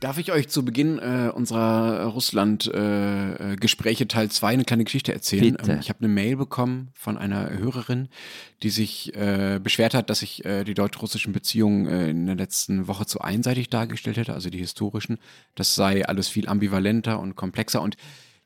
Darf 0.00 0.16
ich 0.16 0.32
euch 0.32 0.48
zu 0.48 0.64
Beginn 0.64 0.98
äh, 0.98 1.30
unserer 1.30 2.06
Russland-Gespräche 2.06 4.04
äh, 4.04 4.06
Teil 4.06 4.30
2 4.30 4.48
eine 4.48 4.64
kleine 4.64 4.84
Geschichte 4.84 5.12
erzählen? 5.12 5.58
Ähm, 5.62 5.78
ich 5.78 5.90
habe 5.90 5.98
eine 6.00 6.08
Mail 6.08 6.36
bekommen 6.36 6.88
von 6.94 7.18
einer 7.18 7.50
Hörerin, 7.50 8.08
die 8.62 8.70
sich 8.70 9.14
äh, 9.14 9.60
beschwert 9.62 9.92
hat, 9.92 10.08
dass 10.08 10.22
ich 10.22 10.42
äh, 10.46 10.64
die 10.64 10.72
deutsch-russischen 10.72 11.34
Beziehungen 11.34 11.86
äh, 11.86 12.08
in 12.08 12.24
der 12.24 12.36
letzten 12.36 12.88
Woche 12.88 13.04
zu 13.04 13.20
einseitig 13.20 13.68
dargestellt 13.68 14.16
hätte, 14.16 14.32
also 14.32 14.48
die 14.48 14.56
historischen. 14.56 15.18
Das 15.54 15.74
sei 15.74 16.06
alles 16.06 16.30
viel 16.30 16.48
ambivalenter 16.48 17.20
und 17.20 17.36
komplexer 17.36 17.82
und 17.82 17.98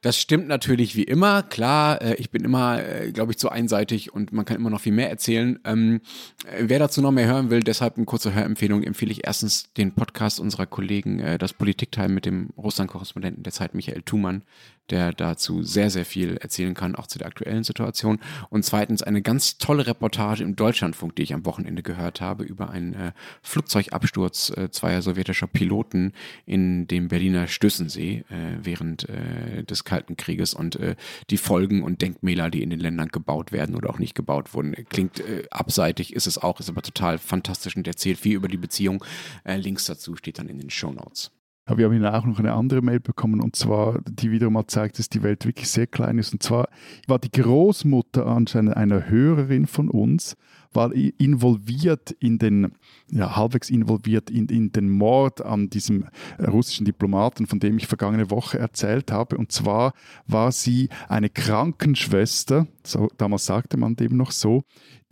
das 0.04 0.18
stimmt 0.18 0.48
natürlich 0.48 0.96
wie 0.96 1.04
immer. 1.04 1.42
Klar, 1.42 2.02
äh, 2.02 2.14
ich 2.16 2.30
bin 2.30 2.44
immer, 2.44 2.84
äh, 2.84 3.10
glaube 3.10 3.32
ich, 3.32 3.38
zu 3.38 3.48
einseitig 3.48 4.12
und 4.12 4.34
man 4.34 4.44
kann 4.44 4.58
immer 4.58 4.68
noch 4.68 4.82
viel 4.82 4.92
mehr 4.92 5.08
erzählen. 5.08 5.58
Ähm, 5.64 6.02
äh, 6.44 6.64
wer 6.68 6.78
dazu 6.78 7.00
noch 7.00 7.10
mehr 7.10 7.26
hören 7.26 7.48
will, 7.48 7.60
deshalb 7.60 7.96
eine 7.96 8.04
kurze 8.04 8.34
Hörempfehlung, 8.34 8.82
empfehle 8.82 9.10
ich 9.12 9.26
erstens 9.26 9.72
den 9.78 9.94
Podcast 9.94 10.40
unserer 10.40 10.66
Kollegen, 10.66 11.38
das 11.38 11.54
Politikteil 11.54 12.10
mit 12.10 12.26
dem 12.26 12.50
Russland-Korrespondenten 12.58 13.44
der 13.44 13.52
Zeit, 13.54 13.74
Michael 13.74 14.02
Thumann 14.02 14.42
der 14.90 15.12
dazu 15.12 15.62
sehr, 15.62 15.90
sehr 15.90 16.04
viel 16.04 16.36
erzählen 16.36 16.74
kann, 16.74 16.94
auch 16.94 17.06
zu 17.06 17.18
der 17.18 17.26
aktuellen 17.26 17.64
Situation. 17.64 18.18
Und 18.50 18.64
zweitens 18.64 19.02
eine 19.02 19.22
ganz 19.22 19.58
tolle 19.58 19.86
Reportage 19.86 20.42
im 20.42 20.56
Deutschlandfunk, 20.56 21.16
die 21.16 21.22
ich 21.22 21.34
am 21.34 21.46
Wochenende 21.46 21.82
gehört 21.82 22.20
habe, 22.20 22.44
über 22.44 22.70
einen 22.70 22.94
äh, 22.94 23.12
Flugzeugabsturz 23.42 24.50
äh, 24.50 24.70
zweier 24.70 25.02
sowjetischer 25.02 25.46
Piloten 25.46 26.12
in 26.46 26.86
dem 26.86 27.08
Berliner 27.08 27.46
Stößensee 27.46 28.24
äh, 28.28 28.58
während 28.62 29.08
äh, 29.08 29.64
des 29.64 29.84
Kalten 29.84 30.16
Krieges 30.16 30.54
und 30.54 30.76
äh, 30.76 30.96
die 31.30 31.38
Folgen 31.38 31.82
und 31.82 32.02
Denkmäler, 32.02 32.50
die 32.50 32.62
in 32.62 32.70
den 32.70 32.80
Ländern 32.80 33.08
gebaut 33.08 33.52
werden 33.52 33.74
oder 33.74 33.90
auch 33.90 33.98
nicht 33.98 34.14
gebaut 34.14 34.54
wurden. 34.54 34.74
Klingt 34.88 35.20
äh, 35.20 35.44
abseitig, 35.50 36.14
ist 36.14 36.26
es 36.26 36.38
auch, 36.38 36.60
ist 36.60 36.68
aber 36.68 36.82
total 36.82 37.18
fantastisch 37.18 37.76
und 37.76 37.86
erzählt 37.86 38.18
viel 38.18 38.36
über 38.36 38.48
die 38.48 38.56
Beziehung. 38.56 39.04
Links 39.44 39.86
dazu 39.86 40.16
steht 40.16 40.38
dann 40.38 40.48
in 40.48 40.58
den 40.58 40.70
Show 40.70 40.92
Notes. 40.92 41.30
Aber 41.66 41.78
wir 41.78 41.86
haben 41.86 42.04
auch 42.04 42.26
noch 42.26 42.38
eine 42.38 42.52
andere 42.52 42.82
Mail 42.82 43.00
bekommen 43.00 43.40
und 43.40 43.56
zwar, 43.56 44.00
die 44.06 44.30
wieder 44.30 44.50
mal 44.50 44.66
zeigt, 44.66 44.98
dass 44.98 45.08
die 45.08 45.22
Welt 45.22 45.46
wirklich 45.46 45.70
sehr 45.70 45.86
klein 45.86 46.18
ist. 46.18 46.32
Und 46.34 46.42
zwar 46.42 46.68
war 47.06 47.18
die 47.18 47.30
Großmutter 47.30 48.26
anscheinend 48.26 48.76
einer 48.76 49.08
Hörerin 49.08 49.66
von 49.66 49.88
uns, 49.88 50.36
war 50.74 50.92
involviert 50.92 52.10
in 52.20 52.38
den, 52.38 52.72
ja, 53.10 53.34
halbwegs 53.36 53.70
involviert 53.70 54.28
in, 54.28 54.46
in 54.48 54.72
den 54.72 54.90
Mord 54.90 55.42
an 55.42 55.70
diesem 55.70 56.04
russischen 56.38 56.84
Diplomaten, 56.84 57.46
von 57.46 57.60
dem 57.60 57.78
ich 57.78 57.86
vergangene 57.86 58.30
Woche 58.30 58.58
erzählt 58.58 59.10
habe. 59.10 59.38
Und 59.38 59.50
zwar 59.50 59.94
war 60.26 60.52
sie 60.52 60.90
eine 61.08 61.30
Krankenschwester, 61.30 62.66
so, 62.84 63.08
damals 63.16 63.46
sagte 63.46 63.78
man 63.78 63.96
dem 63.96 64.16
noch 64.16 64.32
so, 64.32 64.64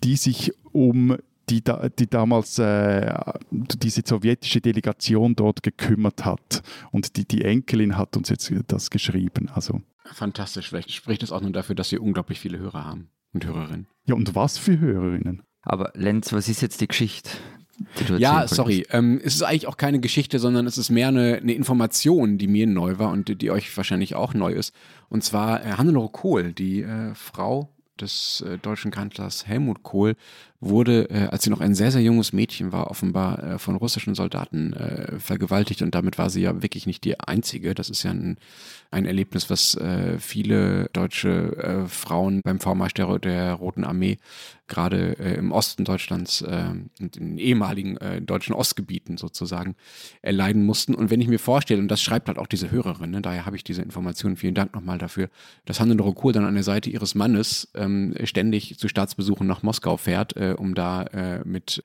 die 0.04 0.16
sich 0.16 0.52
um 0.72 1.16
die, 1.50 1.62
da, 1.62 1.88
die 1.88 2.08
damals 2.08 2.58
äh, 2.58 3.14
diese 3.50 4.02
sowjetische 4.04 4.60
Delegation 4.60 5.34
dort 5.34 5.62
gekümmert 5.62 6.24
hat. 6.24 6.62
Und 6.90 7.16
die, 7.16 7.26
die 7.26 7.42
Enkelin 7.42 7.96
hat 7.96 8.16
uns 8.16 8.28
jetzt 8.28 8.52
das 8.68 8.90
geschrieben. 8.90 9.50
Also. 9.54 9.82
Fantastisch. 10.04 10.68
Vielleicht 10.68 10.92
spricht 10.92 11.22
es 11.22 11.32
auch 11.32 11.40
nur 11.40 11.52
dafür, 11.52 11.74
dass 11.74 11.88
Sie 11.88 11.98
unglaublich 11.98 12.40
viele 12.40 12.58
Hörer 12.58 12.84
haben 12.84 13.10
und 13.32 13.46
Hörerinnen. 13.46 13.86
Ja, 14.06 14.14
und 14.14 14.34
was 14.34 14.58
für 14.58 14.78
Hörerinnen? 14.78 15.42
Aber 15.62 15.92
Lenz, 15.94 16.32
was 16.32 16.48
ist 16.48 16.60
jetzt 16.60 16.80
die 16.80 16.88
Geschichte? 16.88 17.30
Ja, 18.18 18.46
sorry. 18.46 18.86
Ähm, 18.90 19.20
es 19.24 19.34
ist 19.34 19.42
eigentlich 19.42 19.66
auch 19.66 19.76
keine 19.76 20.00
Geschichte, 20.00 20.38
sondern 20.38 20.66
es 20.66 20.78
ist 20.78 20.90
mehr 20.90 21.08
eine, 21.08 21.36
eine, 21.36 21.52
Information, 21.52 22.38
die 22.38 22.46
mir 22.46 22.66
neu 22.66 22.98
war 22.98 23.10
und 23.10 23.28
die, 23.28 23.36
die 23.36 23.50
euch 23.50 23.74
wahrscheinlich 23.76 24.14
auch 24.14 24.34
neu 24.34 24.52
ist. 24.52 24.74
Und 25.08 25.24
zwar 25.24 25.64
äh, 25.64 25.72
Hannelore 25.72 26.10
Kohl, 26.10 26.52
die 26.52 26.82
äh, 26.82 27.14
Frau 27.14 27.70
des 28.00 28.42
äh, 28.46 28.58
deutschen 28.58 28.90
Kanzlers 28.90 29.46
Helmut 29.46 29.82
Kohl, 29.82 30.16
wurde, 30.62 31.10
äh, 31.10 31.26
als 31.30 31.42
sie 31.42 31.50
noch 31.50 31.60
ein 31.60 31.74
sehr, 31.74 31.90
sehr 31.90 32.02
junges 32.02 32.32
Mädchen 32.32 32.70
war, 32.70 32.88
offenbar 32.88 33.42
äh, 33.42 33.58
von 33.58 33.74
russischen 33.74 34.14
Soldaten 34.14 34.72
äh, 34.72 35.18
vergewaltigt 35.18 35.82
und 35.82 35.94
damit 35.94 36.18
war 36.18 36.30
sie 36.30 36.40
ja 36.40 36.62
wirklich 36.62 36.86
nicht 36.86 37.04
die 37.04 37.18
einzige. 37.18 37.74
Das 37.74 37.90
ist 37.90 38.04
ja 38.04 38.12
ein, 38.12 38.38
ein 38.92 39.04
Erlebnis, 39.04 39.50
was 39.50 39.74
äh, 39.74 40.20
viele 40.20 40.88
deutsche 40.92 41.56
äh, 41.56 41.88
Frauen 41.88 42.42
beim 42.44 42.60
Vormarsch 42.60 42.94
der, 42.94 43.18
der 43.18 43.54
Roten 43.54 43.82
Armee 43.84 44.18
gerade 44.72 45.18
äh, 45.18 45.34
im 45.34 45.52
Osten 45.52 45.84
Deutschlands 45.84 46.40
äh, 46.40 46.70
und 46.98 47.16
in 47.16 47.36
ehemaligen 47.36 47.98
äh, 47.98 48.22
deutschen 48.22 48.54
Ostgebieten 48.54 49.18
sozusagen 49.18 49.76
erleiden 50.22 50.64
mussten. 50.64 50.94
Und 50.94 51.10
wenn 51.10 51.20
ich 51.20 51.28
mir 51.28 51.38
vorstelle, 51.38 51.80
und 51.80 51.88
das 51.88 52.00
schreibt 52.00 52.28
halt 52.28 52.38
auch 52.38 52.46
diese 52.46 52.70
Hörerin, 52.70 53.10
ne, 53.10 53.20
daher 53.20 53.44
habe 53.44 53.56
ich 53.56 53.64
diese 53.64 53.82
Informationen, 53.82 54.36
vielen 54.36 54.54
Dank 54.54 54.74
nochmal 54.74 54.96
dafür, 54.96 55.28
dass 55.66 55.78
Hannelore 55.78 56.14
Kohl 56.14 56.32
dann 56.32 56.46
an 56.46 56.54
der 56.54 56.62
Seite 56.62 56.88
ihres 56.88 57.14
Mannes 57.14 57.70
ähm, 57.74 58.14
ständig 58.24 58.78
zu 58.78 58.88
Staatsbesuchen 58.88 59.46
nach 59.46 59.62
Moskau 59.62 59.98
fährt, 59.98 60.36
äh, 60.36 60.51
um 60.56 60.74
da 60.74 61.02
äh, 61.04 61.40
mit, 61.44 61.82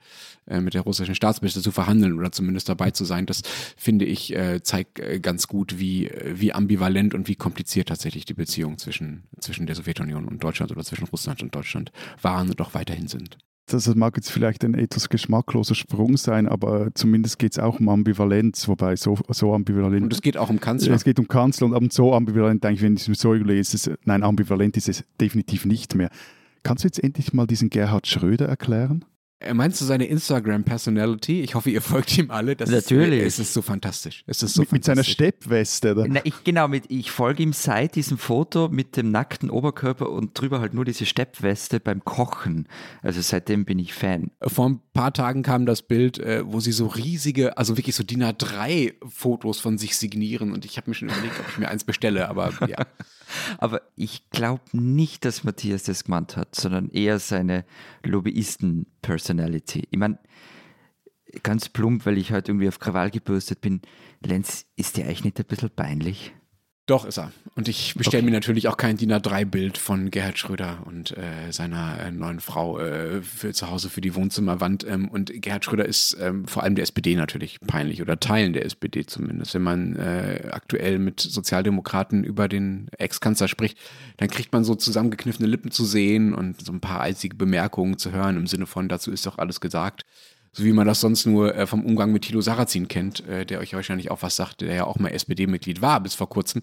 äh, 0.47 0.59
mit 0.59 0.73
der 0.73 0.81
russischen 0.81 1.15
Staatsminister 1.15 1.61
zu 1.61 1.71
verhandeln 1.71 2.17
oder 2.17 2.31
zumindest 2.31 2.69
dabei 2.69 2.91
zu 2.91 3.05
sein. 3.05 3.25
Das 3.25 3.41
finde 3.75 4.05
ich 4.05 4.35
äh, 4.35 4.61
zeigt 4.61 4.99
äh, 4.99 5.19
ganz 5.19 5.47
gut, 5.47 5.79
wie, 5.79 6.11
wie 6.25 6.53
ambivalent 6.53 7.13
und 7.13 7.27
wie 7.27 7.35
kompliziert 7.35 7.89
tatsächlich 7.89 8.25
die 8.25 8.33
Beziehungen 8.33 8.77
zwischen, 8.77 9.23
zwischen 9.39 9.65
der 9.65 9.75
Sowjetunion 9.75 10.25
und 10.25 10.43
Deutschland 10.43 10.71
oder 10.71 10.83
zwischen 10.83 11.07
Russland 11.07 11.41
und 11.43 11.53
Deutschland 11.53 11.91
waren 12.21 12.49
und 12.49 12.61
auch 12.61 12.73
weiterhin 12.73 13.07
sind. 13.07 13.37
das 13.67 13.93
mag 13.95 14.15
jetzt 14.15 14.31
vielleicht 14.31 14.63
ein 14.63 14.73
etwas 14.73 15.09
geschmackloser 15.09 15.75
Sprung 15.75 16.17
sein, 16.17 16.47
aber 16.47 16.89
zumindest 16.93 17.39
geht 17.39 17.53
es 17.53 17.59
auch 17.59 17.79
um 17.79 17.89
Ambivalenz, 17.89 18.67
wobei 18.67 18.95
so, 18.95 19.17
so 19.29 19.53
ambivalent. 19.53 20.03
Und 20.03 20.13
es 20.13 20.21
geht 20.21 20.37
auch 20.37 20.49
um 20.49 20.59
Kanzler. 20.59 20.93
Es 20.93 21.03
geht 21.03 21.19
um 21.19 21.27
Kanzler 21.27 21.67
und 21.67 21.93
so 21.93 22.13
ambivalent, 22.13 22.63
denke 22.63 22.75
ich, 22.75 22.81
wenn 22.81 22.95
ich 22.95 23.07
es 23.07 23.19
so 23.19 23.33
überlege, 23.33 23.59
ist 23.59 23.73
es, 23.73 23.91
nein, 24.05 24.23
ambivalent 24.23 24.77
ist 24.77 24.89
es 24.89 25.03
definitiv 25.19 25.65
nicht 25.65 25.95
mehr. 25.95 26.09
Kannst 26.63 26.83
du 26.83 26.87
jetzt 26.87 27.03
endlich 27.03 27.33
mal 27.33 27.47
diesen 27.47 27.69
Gerhard 27.69 28.07
Schröder 28.07 28.47
erklären? 28.47 29.05
Er 29.39 29.53
meinst 29.53 29.79
du 29.79 29.85
seine 29.85 30.05
Instagram-Personality? 30.05 31.41
Ich 31.41 31.53
hoffe, 31.53 31.69
ihr 31.69 31.83
folgt 31.83 32.17
ihm 32.17 32.31
alle. 32.31 32.55
Das 32.55 32.71
Natürlich. 32.71 33.21
Ist, 33.21 33.35
es 33.35 33.49
ist 33.49 33.53
so 33.53 33.61
fantastisch. 33.61 34.23
Es 34.25 34.41
ist 34.41 34.55
so 34.55 34.63
mit, 34.63 34.71
mit 34.71 34.83
seiner 34.83 35.03
fantastisch. 35.03 35.13
Steppweste. 35.13 35.91
Oder? 35.91 36.05
Na, 36.07 36.21
ich, 36.23 36.43
genau, 36.43 36.67
mit, 36.67 36.85
ich 36.89 37.11
folge 37.11 37.43
ihm 37.43 37.53
seit 37.53 37.95
diesem 37.95 38.17
Foto 38.17 38.67
mit 38.69 38.97
dem 38.97 39.11
nackten 39.11 39.51
Oberkörper 39.51 40.09
und 40.09 40.39
drüber 40.39 40.59
halt 40.59 40.73
nur 40.73 40.85
diese 40.85 41.05
Steppweste 41.05 41.79
beim 41.79 42.03
Kochen. 42.03 42.67
Also 43.03 43.21
seitdem 43.21 43.65
bin 43.65 43.77
ich 43.77 43.93
Fan. 43.93 44.31
Vor 44.41 44.69
ein 44.69 44.79
paar 44.93 45.13
Tagen 45.13 45.43
kam 45.43 45.67
das 45.67 45.83
Bild, 45.83 46.17
äh, 46.17 46.43
wo 46.43 46.59
sie 46.59 46.71
so 46.71 46.87
riesige, 46.87 47.59
also 47.59 47.77
wirklich 47.77 47.95
so 47.95 48.03
DIN 48.03 48.23
A3-Fotos 48.23 49.59
von 49.59 49.77
sich 49.77 49.97
signieren 49.97 50.51
und 50.51 50.65
ich 50.65 50.77
habe 50.77 50.89
mir 50.89 50.95
schon 50.95 51.09
überlegt, 51.09 51.39
ob 51.39 51.47
ich 51.47 51.59
mir 51.59 51.69
eins 51.69 51.83
bestelle, 51.83 52.27
aber 52.27 52.53
ja. 52.67 52.77
Aber 53.57 53.81
ich 53.95 54.29
glaube 54.29 54.61
nicht, 54.71 55.25
dass 55.25 55.43
Matthias 55.43 55.83
das 55.83 56.05
gemeint 56.05 56.37
hat, 56.37 56.55
sondern 56.55 56.89
eher 56.89 57.19
seine 57.19 57.65
Lobbyisten-Personality. 59.07 59.87
Ich 59.89 59.97
meine, 59.97 60.19
ganz 61.43 61.69
plump, 61.69 62.05
weil 62.05 62.17
ich 62.17 62.31
heute 62.31 62.51
irgendwie 62.51 62.67
auf 62.67 62.79
Krawall 62.79 63.09
gebürstet 63.09 63.61
bin. 63.61 63.81
Lenz, 64.23 64.65
ist 64.75 64.97
dir 64.97 65.05
eigentlich 65.05 65.23
nicht 65.23 65.39
ein 65.39 65.45
bisschen 65.45 65.69
peinlich? 65.69 66.33
Doch, 66.87 67.03
ist 67.03 67.17
er. 67.17 67.33
Und 67.55 67.67
ich 67.67 67.95
bestelle 67.95 68.21
Okay. 68.21 68.25
mir 68.27 68.31
natürlich 68.31 68.69
auch 68.69 68.77
kein 68.77 68.95
DIN 68.95 69.11
A3-Bild 69.11 69.77
von 69.77 70.09
Gerhard 70.09 70.39
Schröder 70.39 70.83
und 70.85 71.17
äh, 71.17 71.51
seiner 71.51 71.99
äh, 71.99 72.11
neuen 72.11 72.39
Frau 72.39 72.79
äh, 72.79 73.21
für 73.21 73.51
zu 73.51 73.69
Hause 73.69 73.89
für 73.89 73.99
die 73.99 74.15
Wohnzimmerwand. 74.15 74.85
Ähm, 74.87 75.09
und 75.09 75.33
Gerhard 75.41 75.65
Schröder 75.65 75.85
ist 75.85 76.15
ähm, 76.21 76.47
vor 76.47 76.63
allem 76.63 76.75
der 76.75 76.83
SPD 76.83 77.15
natürlich 77.15 77.59
peinlich 77.59 78.01
oder 78.01 78.21
Teilen 78.21 78.53
der 78.53 78.63
SPD 78.63 79.05
zumindest. 79.05 79.53
Wenn 79.53 79.63
man 79.63 79.95
äh, 79.97 80.47
aktuell 80.51 80.97
mit 80.99 81.19
Sozialdemokraten 81.19 82.23
über 82.23 82.47
den 82.47 82.87
Ex-Kanzler 82.97 83.49
spricht, 83.49 83.77
dann 84.15 84.29
kriegt 84.29 84.53
man 84.53 84.63
so 84.63 84.73
zusammengekniffene 84.73 85.49
Lippen 85.49 85.71
zu 85.71 85.83
sehen 85.83 86.33
und 86.33 86.65
so 86.65 86.71
ein 86.71 86.79
paar 86.79 87.01
eisige 87.01 87.35
Bemerkungen 87.35 87.97
zu 87.97 88.13
hören 88.13 88.37
im 88.37 88.47
Sinne 88.47 88.65
von, 88.65 88.87
dazu 88.87 89.11
ist 89.11 89.25
doch 89.25 89.39
alles 89.39 89.59
gesagt. 89.59 90.05
So 90.51 90.63
wie 90.63 90.73
man 90.73 90.87
das 90.87 91.01
sonst 91.01 91.25
nur 91.25 91.55
äh, 91.55 91.67
vom 91.67 91.85
Umgang 91.85 92.11
mit 92.11 92.23
Thilo 92.23 92.41
Sarrazin 92.41 92.87
kennt, 92.87 93.27
äh, 93.27 93.45
der 93.45 93.59
euch 93.59 93.73
wahrscheinlich 93.73 94.11
auch 94.11 94.21
was 94.21 94.35
sagt, 94.35 94.61
der 94.61 94.73
ja 94.73 94.83
auch 94.85 94.97
mal 94.97 95.09
SPD-Mitglied 95.09 95.81
war 95.81 95.99
bis 95.99 96.15
vor 96.15 96.29
kurzem 96.29 96.61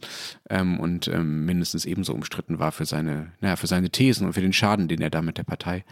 ähm, 0.50 0.80
und 0.80 1.08
ähm, 1.08 1.44
mindestens 1.44 1.84
ebenso 1.84 2.14
umstritten 2.14 2.58
war 2.58 2.72
für 2.72 2.86
seine, 2.86 3.32
naja, 3.40 3.56
für 3.56 3.66
seine 3.66 3.90
Thesen 3.90 4.26
und 4.26 4.32
für 4.32 4.40
den 4.40 4.52
Schaden, 4.52 4.88
den 4.88 5.00
er 5.00 5.10
da 5.10 5.22
mit 5.22 5.38
der 5.38 5.44
Partei 5.44 5.84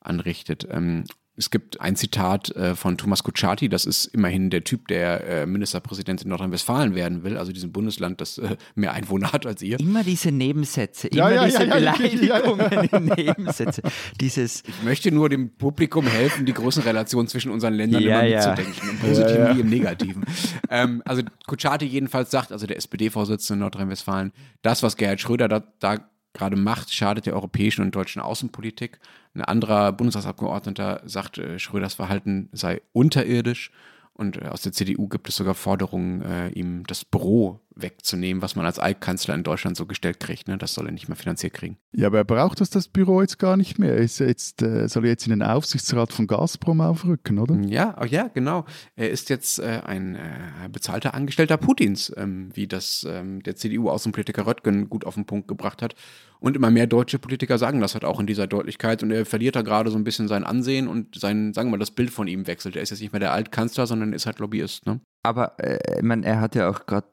anrichtet. 0.00 0.66
Ähm, 0.70 1.04
es 1.36 1.50
gibt 1.50 1.80
ein 1.80 1.96
Zitat 1.96 2.54
äh, 2.54 2.76
von 2.76 2.96
Thomas 2.96 3.24
Kutschaty, 3.24 3.68
das 3.68 3.86
ist 3.86 4.06
immerhin 4.06 4.50
der 4.50 4.62
Typ, 4.62 4.86
der 4.88 5.26
äh, 5.26 5.46
Ministerpräsident 5.46 6.22
in 6.22 6.28
Nordrhein-Westfalen 6.28 6.94
werden 6.94 7.24
will, 7.24 7.36
also 7.36 7.52
diesem 7.52 7.72
Bundesland, 7.72 8.20
das 8.20 8.38
äh, 8.38 8.56
mehr 8.76 8.92
Einwohner 8.92 9.32
hat 9.32 9.44
als 9.44 9.60
ihr. 9.62 9.80
Immer 9.80 10.04
diese 10.04 10.30
Nebensätze, 10.30 11.08
Ja, 11.12 11.28
immer 11.28 11.46
ja, 11.46 11.46
diese 11.46 11.64
ja. 11.64 11.74
Beleidigungen 11.74 12.88
in 12.92 13.04
Nebensätze. 13.06 13.82
Dieses, 14.20 14.62
Ich 14.66 14.82
möchte 14.84 15.10
nur 15.10 15.28
dem 15.28 15.50
Publikum 15.56 16.06
helfen, 16.06 16.46
die 16.46 16.52
Größenrelation 16.52 17.26
zwischen 17.26 17.50
unseren 17.50 17.74
Ländern 17.74 18.02
Ja, 18.02 18.20
immer 18.20 18.28
ja. 18.28 18.54
mitzudenken, 18.54 18.90
im 18.90 18.98
Positiven 18.98 19.56
wie 19.56 19.60
im 19.60 19.70
Negativen. 19.70 20.24
ähm, 20.70 21.02
also 21.04 21.22
Kutschaty 21.46 21.86
jedenfalls 21.86 22.30
sagt, 22.30 22.52
also 22.52 22.66
der 22.66 22.76
SPD-Vorsitzende 22.76 23.54
in 23.54 23.60
Nordrhein-Westfalen, 23.60 24.32
das, 24.62 24.82
was 24.84 24.96
Gerhard 24.96 25.20
Schröder 25.20 25.48
da, 25.48 25.64
da 25.80 25.98
gerade 26.34 26.56
macht, 26.56 26.92
schadet 26.92 27.26
der 27.26 27.34
europäischen 27.34 27.82
und 27.82 27.94
deutschen 27.94 28.20
Außenpolitik. 28.20 28.98
Ein 29.34 29.42
anderer 29.42 29.92
Bundestagsabgeordneter 29.92 31.00
sagt, 31.06 31.38
äh, 31.38 31.58
Schröders 31.58 31.94
Verhalten 31.94 32.50
sei 32.52 32.82
unterirdisch. 32.92 33.70
Und 34.14 34.40
äh, 34.40 34.46
aus 34.46 34.62
der 34.62 34.72
CDU 34.72 35.08
gibt 35.08 35.28
es 35.28 35.36
sogar 35.36 35.54
Forderungen, 35.54 36.22
äh, 36.22 36.48
ihm 36.50 36.84
das 36.86 37.04
Büro 37.04 37.60
wegzunehmen, 37.74 38.40
was 38.42 38.54
man 38.54 38.64
als 38.64 38.78
Altkanzler 38.78 39.34
in 39.34 39.42
Deutschland 39.42 39.76
so 39.76 39.86
gestellt 39.86 40.20
kriegt. 40.20 40.46
Ne? 40.46 40.56
Das 40.56 40.74
soll 40.74 40.86
er 40.86 40.92
nicht 40.92 41.08
mehr 41.08 41.16
finanziert 41.16 41.54
kriegen. 41.54 41.76
Ja, 41.92 42.06
aber 42.06 42.18
er 42.18 42.24
braucht 42.24 42.60
das, 42.60 42.70
das 42.70 42.86
Büro 42.86 43.20
jetzt 43.20 43.40
gar 43.40 43.56
nicht 43.56 43.78
mehr. 43.78 43.94
Er 43.94 43.98
ist 43.98 44.20
jetzt, 44.20 44.62
äh, 44.62 44.88
soll 44.88 45.06
jetzt 45.06 45.26
in 45.26 45.30
den 45.30 45.42
Aufsichtsrat 45.42 46.12
von 46.12 46.28
Gazprom 46.28 46.80
aufrücken, 46.80 47.38
oder? 47.40 47.56
Ja, 47.62 47.96
oh 48.00 48.04
ja, 48.04 48.28
genau. 48.28 48.64
Er 48.94 49.10
ist 49.10 49.30
jetzt 49.30 49.58
äh, 49.58 49.80
ein 49.84 50.14
äh, 50.14 50.68
bezahlter 50.70 51.14
Angestellter 51.14 51.56
Putins, 51.56 52.12
ähm, 52.16 52.50
wie 52.54 52.68
das 52.68 53.04
ähm, 53.08 53.42
der 53.42 53.56
CDU-Außenpolitiker 53.56 54.46
Röttgen 54.46 54.88
gut 54.88 55.04
auf 55.04 55.14
den 55.14 55.26
Punkt 55.26 55.48
gebracht 55.48 55.82
hat. 55.82 55.96
Und 56.44 56.56
immer 56.56 56.70
mehr 56.70 56.86
deutsche 56.86 57.18
Politiker 57.18 57.56
sagen 57.56 57.80
das 57.80 57.94
halt 57.94 58.04
auch 58.04 58.20
in 58.20 58.26
dieser 58.26 58.46
Deutlichkeit. 58.46 59.02
Und 59.02 59.10
er 59.10 59.24
verliert 59.24 59.56
da 59.56 59.62
gerade 59.62 59.90
so 59.90 59.96
ein 59.96 60.04
bisschen 60.04 60.28
sein 60.28 60.44
Ansehen 60.44 60.88
und 60.88 61.18
sein, 61.18 61.54
sagen 61.54 61.68
wir 61.68 61.72
mal, 61.72 61.78
das 61.78 61.90
Bild 61.90 62.10
von 62.10 62.28
ihm 62.28 62.46
wechselt. 62.46 62.76
Er 62.76 62.82
ist 62.82 62.90
jetzt 62.90 63.00
nicht 63.00 63.12
mehr 63.12 63.20
der 63.20 63.32
Altkanzler, 63.32 63.86
sondern 63.86 64.12
ist 64.12 64.26
halt 64.26 64.40
Lobbyist. 64.40 64.86
Ne? 64.86 65.00
aber 65.24 65.58
äh, 65.58 65.96
ich 65.96 66.02
meine, 66.02 66.24
er 66.26 66.40
hat 66.40 66.54
ja 66.54 66.68
auch 66.68 66.86
gerade, 66.86 67.08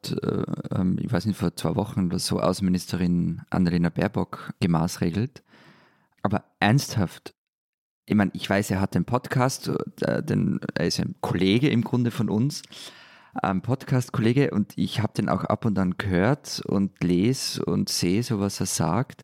äh, 0.72 0.76
ähm, 0.80 0.98
ich 1.02 1.12
weiß 1.12 1.26
nicht, 1.26 1.38
vor 1.38 1.56
zwei 1.56 1.76
Wochen 1.76 2.08
oder 2.08 2.20
so 2.20 2.40
Außenministerin 2.40 3.42
Annalena 3.50 3.90
Baerbock 3.90 4.54
gemaßregelt. 4.60 5.42
Aber 6.22 6.44
ernsthaft, 6.60 7.34
ich 8.06 8.16
meine, 8.16 8.32
ich 8.34 8.48
weiß, 8.48 8.70
er 8.72 8.82
hat 8.82 8.96
den 8.96 9.06
Podcast, 9.06 9.72
äh, 10.02 10.22
den, 10.22 10.60
er 10.76 10.88
ist 10.88 11.00
ein 11.00 11.16
Kollege 11.22 11.70
im 11.70 11.86
Grunde 11.86 12.12
von 12.12 12.30
uns, 12.30 12.64
ein 13.34 13.62
Podcast-Kollege 13.62 14.52
und 14.52 14.74
ich 14.76 15.02
habe 15.02 15.14
den 15.14 15.30
auch 15.30 15.44
ab 15.44 15.66
und 15.66 15.78
an 15.80 15.96
gehört 15.98 16.62
und 16.66 17.04
lese 17.04 17.64
und 17.64 17.90
sehe 17.90 18.24
so, 18.24 18.40
was 18.40 18.60
er 18.60 18.66
sagt. 18.66 19.22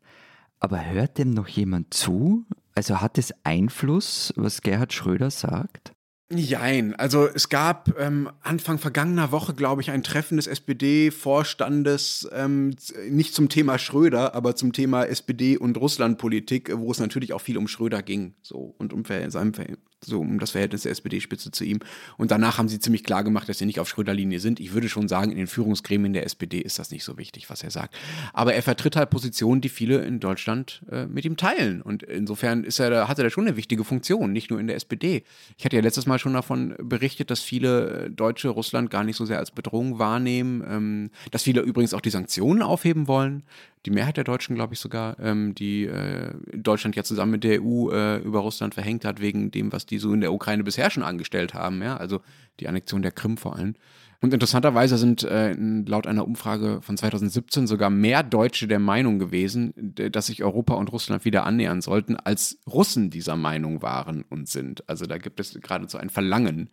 Aber 0.60 0.84
hört 0.84 1.18
dem 1.18 1.30
noch 1.30 1.48
jemand 1.48 1.94
zu? 1.94 2.44
Also 2.74 3.00
hat 3.00 3.18
es 3.18 3.32
Einfluss, 3.44 4.32
was 4.36 4.62
Gerhard 4.62 4.92
Schröder 4.92 5.30
sagt? 5.30 5.92
Jein. 6.30 6.94
Also 6.94 7.26
es 7.26 7.48
gab 7.48 7.98
ähm, 7.98 8.28
Anfang 8.42 8.78
vergangener 8.78 9.32
Woche, 9.32 9.54
glaube 9.54 9.80
ich, 9.80 9.90
ein 9.90 10.02
Treffen 10.02 10.36
des 10.36 10.46
SPD-Vorstandes, 10.46 12.28
ähm, 12.32 12.74
nicht 13.08 13.34
zum 13.34 13.48
Thema 13.48 13.78
Schröder, 13.78 14.34
aber 14.34 14.54
zum 14.54 14.72
Thema 14.72 15.04
SPD 15.04 15.56
und 15.56 15.78
Russlandpolitik, 15.78 16.70
wo 16.76 16.90
es 16.90 16.98
natürlich 17.00 17.32
auch 17.32 17.40
viel 17.40 17.56
um 17.56 17.66
Schröder 17.66 18.02
ging, 18.02 18.34
so 18.42 18.74
und 18.78 18.92
um 18.92 19.04
Ver- 19.04 19.30
seinem 19.30 19.54
Ver 19.54 19.66
so 20.04 20.20
um 20.20 20.38
das 20.38 20.52
Verhältnis 20.52 20.82
der 20.82 20.92
SPD-Spitze 20.92 21.50
zu 21.50 21.64
ihm. 21.64 21.80
Und 22.16 22.30
danach 22.30 22.58
haben 22.58 22.68
sie 22.68 22.78
ziemlich 22.78 23.04
klar 23.04 23.24
gemacht, 23.24 23.48
dass 23.48 23.58
sie 23.58 23.66
nicht 23.66 23.80
auf 23.80 23.88
Schröder-Linie 23.88 24.40
sind. 24.40 24.60
Ich 24.60 24.72
würde 24.72 24.88
schon 24.88 25.08
sagen, 25.08 25.30
in 25.30 25.38
den 25.38 25.46
Führungsgremien 25.46 26.12
der 26.12 26.24
SPD 26.24 26.60
ist 26.60 26.78
das 26.78 26.90
nicht 26.90 27.04
so 27.04 27.18
wichtig, 27.18 27.50
was 27.50 27.62
er 27.62 27.70
sagt. 27.70 27.94
Aber 28.32 28.54
er 28.54 28.62
vertritt 28.62 28.96
halt 28.96 29.10
Positionen, 29.10 29.60
die 29.60 29.68
viele 29.68 29.98
in 29.98 30.20
Deutschland 30.20 30.82
äh, 30.90 31.06
mit 31.06 31.24
ihm 31.24 31.36
teilen. 31.36 31.82
Und 31.82 32.02
insofern 32.02 32.64
ist 32.64 32.78
er, 32.78 33.08
hat 33.08 33.18
er 33.18 33.24
da 33.24 33.30
schon 33.30 33.46
eine 33.46 33.56
wichtige 33.56 33.84
Funktion, 33.84 34.32
nicht 34.32 34.50
nur 34.50 34.60
in 34.60 34.66
der 34.66 34.76
SPD. 34.76 35.24
Ich 35.56 35.64
hatte 35.64 35.76
ja 35.76 35.82
letztes 35.82 36.06
Mal 36.06 36.18
schon 36.18 36.34
davon 36.34 36.74
berichtet, 36.78 37.30
dass 37.30 37.40
viele 37.40 38.06
äh, 38.06 38.10
Deutsche 38.10 38.48
Russland 38.48 38.90
gar 38.90 39.04
nicht 39.04 39.16
so 39.16 39.24
sehr 39.24 39.38
als 39.38 39.50
Bedrohung 39.50 39.98
wahrnehmen, 39.98 40.62
ähm, 40.68 41.10
dass 41.30 41.42
viele 41.42 41.60
übrigens 41.60 41.94
auch 41.94 42.00
die 42.00 42.10
Sanktionen 42.10 42.62
aufheben 42.62 43.08
wollen. 43.08 43.42
Die 43.86 43.90
Mehrheit 43.90 44.16
der 44.16 44.24
Deutschen, 44.24 44.54
glaube 44.54 44.74
ich 44.74 44.80
sogar, 44.80 45.18
ähm, 45.20 45.54
die 45.54 45.84
äh, 45.84 46.32
Deutschland 46.54 46.96
ja 46.96 47.04
zusammen 47.04 47.32
mit 47.32 47.44
der 47.44 47.62
EU 47.62 47.90
äh, 47.90 48.18
über 48.18 48.40
Russland 48.40 48.74
verhängt 48.74 49.04
hat, 49.04 49.20
wegen 49.20 49.50
dem, 49.50 49.72
was 49.72 49.86
die 49.86 49.98
so 49.98 50.12
in 50.12 50.20
der 50.20 50.32
Ukraine 50.32 50.64
bisher 50.64 50.90
schon 50.90 51.02
angestellt 51.02 51.54
haben, 51.54 51.82
ja, 51.82 51.96
also 51.96 52.20
die 52.60 52.68
Annexion 52.68 53.02
der 53.02 53.12
Krim 53.12 53.36
vor 53.36 53.56
allem. 53.56 53.74
Und 54.20 54.34
interessanterweise 54.34 54.98
sind 54.98 55.22
äh, 55.22 55.52
laut 55.52 56.08
einer 56.08 56.26
Umfrage 56.26 56.80
von 56.82 56.96
2017 56.96 57.68
sogar 57.68 57.88
mehr 57.88 58.24
Deutsche 58.24 58.66
der 58.66 58.80
Meinung 58.80 59.20
gewesen, 59.20 59.72
dass 59.76 60.26
sich 60.26 60.42
Europa 60.42 60.74
und 60.74 60.90
Russland 60.90 61.24
wieder 61.24 61.46
annähern 61.46 61.80
sollten, 61.80 62.16
als 62.16 62.58
Russen 62.66 63.10
dieser 63.10 63.36
Meinung 63.36 63.80
waren 63.80 64.24
und 64.28 64.48
sind. 64.48 64.88
Also 64.88 65.06
da 65.06 65.18
gibt 65.18 65.38
es 65.38 65.54
geradezu 65.60 65.98
ein 65.98 66.10
Verlangen 66.10 66.70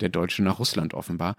der 0.00 0.08
Deutschen 0.08 0.44
nach 0.44 0.58
Russland 0.58 0.92
offenbar. 0.92 1.36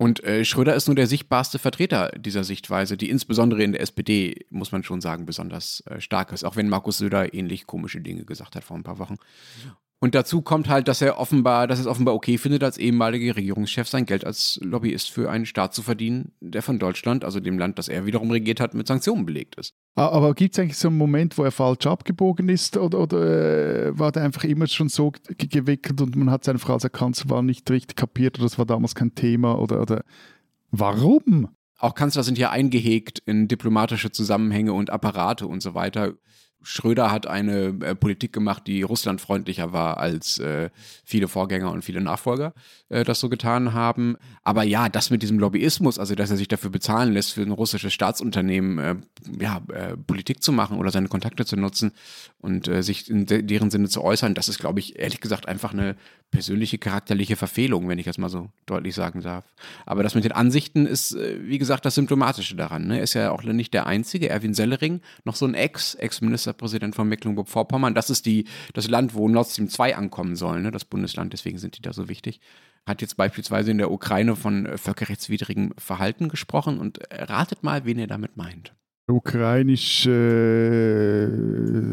Und 0.00 0.22
äh, 0.22 0.44
Schröder 0.44 0.76
ist 0.76 0.86
nur 0.86 0.94
der 0.94 1.08
sichtbarste 1.08 1.58
Vertreter 1.58 2.12
dieser 2.16 2.44
Sichtweise, 2.44 2.96
die 2.96 3.10
insbesondere 3.10 3.64
in 3.64 3.72
der 3.72 3.80
SPD, 3.80 4.46
muss 4.48 4.70
man 4.70 4.84
schon 4.84 5.00
sagen, 5.00 5.26
besonders 5.26 5.82
äh, 5.86 6.00
stark 6.00 6.30
ist, 6.30 6.44
auch 6.44 6.54
wenn 6.54 6.68
Markus 6.68 6.98
Söder 6.98 7.34
ähnlich 7.34 7.66
komische 7.66 8.00
Dinge 8.00 8.24
gesagt 8.24 8.54
hat 8.54 8.62
vor 8.62 8.76
ein 8.76 8.84
paar 8.84 9.00
Wochen. 9.00 9.16
Und 10.00 10.14
dazu 10.14 10.42
kommt 10.42 10.68
halt, 10.68 10.86
dass 10.86 11.02
er 11.02 11.18
offenbar, 11.18 11.66
dass 11.66 11.80
es 11.80 11.86
offenbar 11.88 12.14
okay 12.14 12.38
findet, 12.38 12.62
als 12.62 12.78
ehemaliger 12.78 13.34
Regierungschef 13.34 13.88
sein 13.88 14.06
Geld 14.06 14.24
als 14.24 14.60
Lobbyist 14.62 15.10
für 15.10 15.28
einen 15.28 15.44
Staat 15.44 15.74
zu 15.74 15.82
verdienen, 15.82 16.30
der 16.40 16.62
von 16.62 16.78
Deutschland, 16.78 17.24
also 17.24 17.40
dem 17.40 17.58
Land, 17.58 17.80
das 17.80 17.88
er 17.88 18.06
wiederum 18.06 18.30
regiert 18.30 18.60
hat, 18.60 18.74
mit 18.74 18.86
Sanktionen 18.86 19.26
belegt 19.26 19.56
ist. 19.56 19.74
Aber 19.96 20.34
gibt 20.34 20.54
es 20.54 20.60
eigentlich 20.60 20.76
so 20.78 20.86
einen 20.86 20.98
Moment, 20.98 21.36
wo 21.36 21.42
er 21.42 21.50
falsch 21.50 21.86
abgebogen 21.88 22.48
ist 22.48 22.76
oder, 22.76 23.00
oder 23.00 23.86
äh, 23.88 23.98
war 23.98 24.12
der 24.12 24.22
einfach 24.22 24.44
immer 24.44 24.68
schon 24.68 24.88
so 24.88 25.10
ge- 25.10 25.48
gewickelt 25.48 26.00
und 26.00 26.14
man 26.14 26.30
hat 26.30 26.44
seine 26.44 26.60
Frage 26.60 26.84
als 26.84 26.92
Kanzler 26.92 27.42
nicht 27.42 27.68
richtig 27.68 27.96
kapiert 27.96 28.38
oder 28.38 28.44
das 28.46 28.56
war 28.56 28.66
damals 28.66 28.94
kein 28.94 29.16
Thema 29.16 29.58
oder, 29.58 29.82
oder 29.82 30.04
warum? 30.70 31.48
Auch 31.80 31.94
Kanzler 31.96 32.22
sind 32.22 32.38
ja 32.38 32.50
eingehegt 32.50 33.20
in 33.26 33.48
diplomatische 33.48 34.12
Zusammenhänge 34.12 34.72
und 34.72 34.90
Apparate 34.90 35.46
und 35.48 35.60
so 35.60 35.74
weiter. 35.74 36.14
Schröder 36.68 37.10
hat 37.10 37.26
eine 37.26 37.74
äh, 37.80 37.94
Politik 37.94 38.34
gemacht, 38.34 38.66
die 38.66 38.82
russlandfreundlicher 38.82 39.72
war 39.72 39.96
als 39.96 40.38
äh, 40.38 40.68
viele 41.02 41.26
Vorgänger 41.26 41.72
und 41.72 41.82
viele 41.82 42.02
Nachfolger 42.02 42.52
äh, 42.90 43.04
das 43.04 43.20
so 43.20 43.30
getan 43.30 43.72
haben. 43.72 44.16
Aber 44.44 44.64
ja, 44.64 44.90
das 44.90 45.08
mit 45.08 45.22
diesem 45.22 45.38
Lobbyismus, 45.38 45.98
also 45.98 46.14
dass 46.14 46.30
er 46.30 46.36
sich 46.36 46.46
dafür 46.46 46.68
bezahlen 46.68 47.14
lässt, 47.14 47.32
für 47.32 47.40
ein 47.40 47.52
russisches 47.52 47.94
Staatsunternehmen 47.94 48.78
äh, 48.78 48.96
ja, 49.40 49.62
äh, 49.72 49.96
Politik 49.96 50.42
zu 50.42 50.52
machen 50.52 50.76
oder 50.76 50.90
seine 50.90 51.08
Kontakte 51.08 51.46
zu 51.46 51.56
nutzen 51.56 51.92
und 52.38 52.68
äh, 52.68 52.82
sich 52.82 53.08
in 53.08 53.24
de 53.24 53.40
deren 53.40 53.70
Sinne 53.70 53.88
zu 53.88 54.04
äußern, 54.04 54.34
das 54.34 54.50
ist, 54.50 54.58
glaube 54.58 54.80
ich, 54.80 54.98
ehrlich 54.98 55.22
gesagt 55.22 55.48
einfach 55.48 55.72
eine 55.72 55.96
persönliche 56.30 56.78
charakterliche 56.78 57.36
Verfehlung, 57.36 57.88
wenn 57.88 57.98
ich 57.98 58.04
das 58.04 58.18
mal 58.18 58.28
so 58.28 58.50
deutlich 58.66 58.94
sagen 58.94 59.22
darf. 59.22 59.44
Aber 59.86 60.02
das 60.02 60.14
mit 60.14 60.24
den 60.24 60.32
Ansichten 60.32 60.86
ist, 60.86 61.14
äh, 61.14 61.38
wie 61.42 61.58
gesagt, 61.58 61.84
das 61.84 61.94
Symptomatische 61.94 62.56
daran. 62.56 62.88
Ne? 62.88 62.98
Er 62.98 63.04
ist 63.04 63.14
ja 63.14 63.30
auch 63.30 63.42
nicht 63.42 63.74
der 63.74 63.86
Einzige. 63.86 64.28
Erwin 64.28 64.54
Sellering, 64.54 65.00
noch 65.24 65.36
so 65.36 65.46
ein 65.46 65.54
Ex, 65.54 65.94
Ex-Ministerpräsident 65.94 66.94
von 66.94 67.08
Mecklenburg-Vorpommern. 67.08 67.94
Das 67.94 68.10
ist 68.10 68.26
die, 68.26 68.46
das 68.74 68.88
Land, 68.88 69.14
wo 69.14 69.28
Nord 69.28 69.48
Stream 69.48 69.68
2 69.68 69.96
ankommen 69.96 70.36
soll, 70.36 70.60
ne? 70.60 70.70
das 70.70 70.84
Bundesland. 70.84 71.32
Deswegen 71.32 71.58
sind 71.58 71.78
die 71.78 71.82
da 71.82 71.92
so 71.92 72.08
wichtig 72.08 72.40
hat 72.88 73.02
jetzt 73.02 73.18
beispielsweise 73.18 73.70
in 73.70 73.76
der 73.78 73.92
Ukraine 73.92 74.34
von 74.34 74.66
äh, 74.66 74.78
völkerrechtswidrigem 74.78 75.74
Verhalten 75.76 76.30
gesprochen 76.30 76.78
und 76.78 76.98
äh, 77.10 77.22
ratet 77.24 77.62
mal, 77.62 77.84
wen 77.84 77.98
er 77.98 78.06
damit 78.08 78.36
meint. 78.36 78.74
Ukrainische 79.06 80.08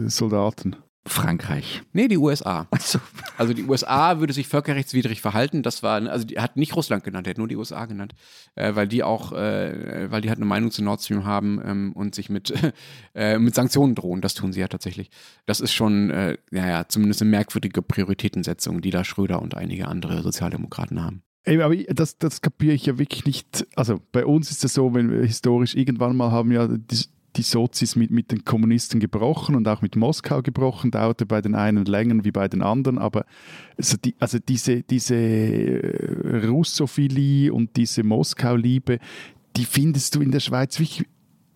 Soldaten. 0.07 0.77
Frankreich. 1.07 1.83
Nee, 1.93 2.07
die 2.07 2.17
USA. 2.17 2.67
So. 2.79 2.99
Also 3.37 3.53
die 3.53 3.63
USA 3.63 4.19
würde 4.19 4.33
sich 4.33 4.47
völkerrechtswidrig 4.47 5.21
verhalten. 5.21 5.61
Das 5.61 5.83
war, 5.83 6.01
also 6.09 6.25
er 6.33 6.41
hat 6.41 6.57
nicht 6.57 6.75
Russland 6.75 7.03
genannt, 7.03 7.27
er 7.27 7.31
hat 7.31 7.37
nur 7.37 7.47
die 7.47 7.55
USA 7.55 7.85
genannt, 7.85 8.15
äh, 8.55 8.73
weil 8.75 8.87
die 8.87 9.03
auch, 9.03 9.31
äh, 9.31 10.09
weil 10.09 10.21
die 10.21 10.29
halt 10.29 10.39
eine 10.39 10.45
Meinung 10.45 10.71
zu 10.71 10.83
Nord 10.83 11.01
Stream 11.01 11.25
haben 11.25 11.61
ähm, 11.63 11.93
und 11.93 12.15
sich 12.15 12.29
mit, 12.29 12.53
äh, 13.15 13.37
mit 13.37 13.53
Sanktionen 13.53 13.93
drohen. 13.93 14.21
Das 14.21 14.33
tun 14.33 14.51
sie 14.51 14.61
ja 14.61 14.67
tatsächlich. 14.67 15.09
Das 15.45 15.59
ist 15.59 15.73
schon, 15.73 16.09
äh, 16.09 16.37
naja, 16.49 16.85
zumindest 16.87 17.21
eine 17.21 17.31
merkwürdige 17.31 17.81
Prioritätensetzung, 17.81 18.81
die 18.81 18.89
da 18.89 19.03
Schröder 19.03 19.41
und 19.41 19.55
einige 19.55 19.87
andere 19.87 20.23
Sozialdemokraten 20.23 21.03
haben. 21.03 21.21
Ey, 21.43 21.61
aber 21.61 21.75
das, 21.75 22.17
das 22.17 22.41
kapiere 22.41 22.73
ich 22.73 22.87
ja 22.87 22.97
wirklich 22.97 23.25
nicht. 23.25 23.67
Also 23.75 24.01
bei 24.11 24.25
uns 24.25 24.49
ist 24.49 24.65
es 24.65 24.73
so, 24.73 24.95
wenn 24.95 25.11
wir 25.11 25.21
historisch 25.21 25.75
irgendwann 25.75 26.15
mal 26.15 26.31
haben 26.31 26.51
ja 26.51 26.67
die, 26.67 27.05
die 27.37 27.43
Sozis 27.43 27.95
mit, 27.95 28.11
mit 28.11 28.31
den 28.31 28.45
Kommunisten 28.45 28.99
gebrochen 28.99 29.55
und 29.55 29.67
auch 29.67 29.81
mit 29.81 29.95
Moskau 29.95 30.41
gebrochen, 30.41 30.91
dauerte 30.91 31.25
bei 31.25 31.41
den 31.41 31.55
einen 31.55 31.85
länger 31.85 32.23
wie 32.23 32.31
bei 32.31 32.47
den 32.47 32.61
anderen, 32.61 32.97
aber 32.97 33.25
also, 33.77 33.97
die, 33.97 34.15
also 34.19 34.39
diese, 34.39 34.83
diese 34.83 35.15
äh, 35.15 36.47
Russophilie 36.47 37.53
und 37.53 37.75
diese 37.75 38.03
Moskau-Liebe, 38.03 38.99
die 39.55 39.65
findest 39.65 40.15
du 40.15 40.21
in 40.21 40.31
der 40.31 40.39
Schweiz 40.39 40.79
wirklich 40.79 41.07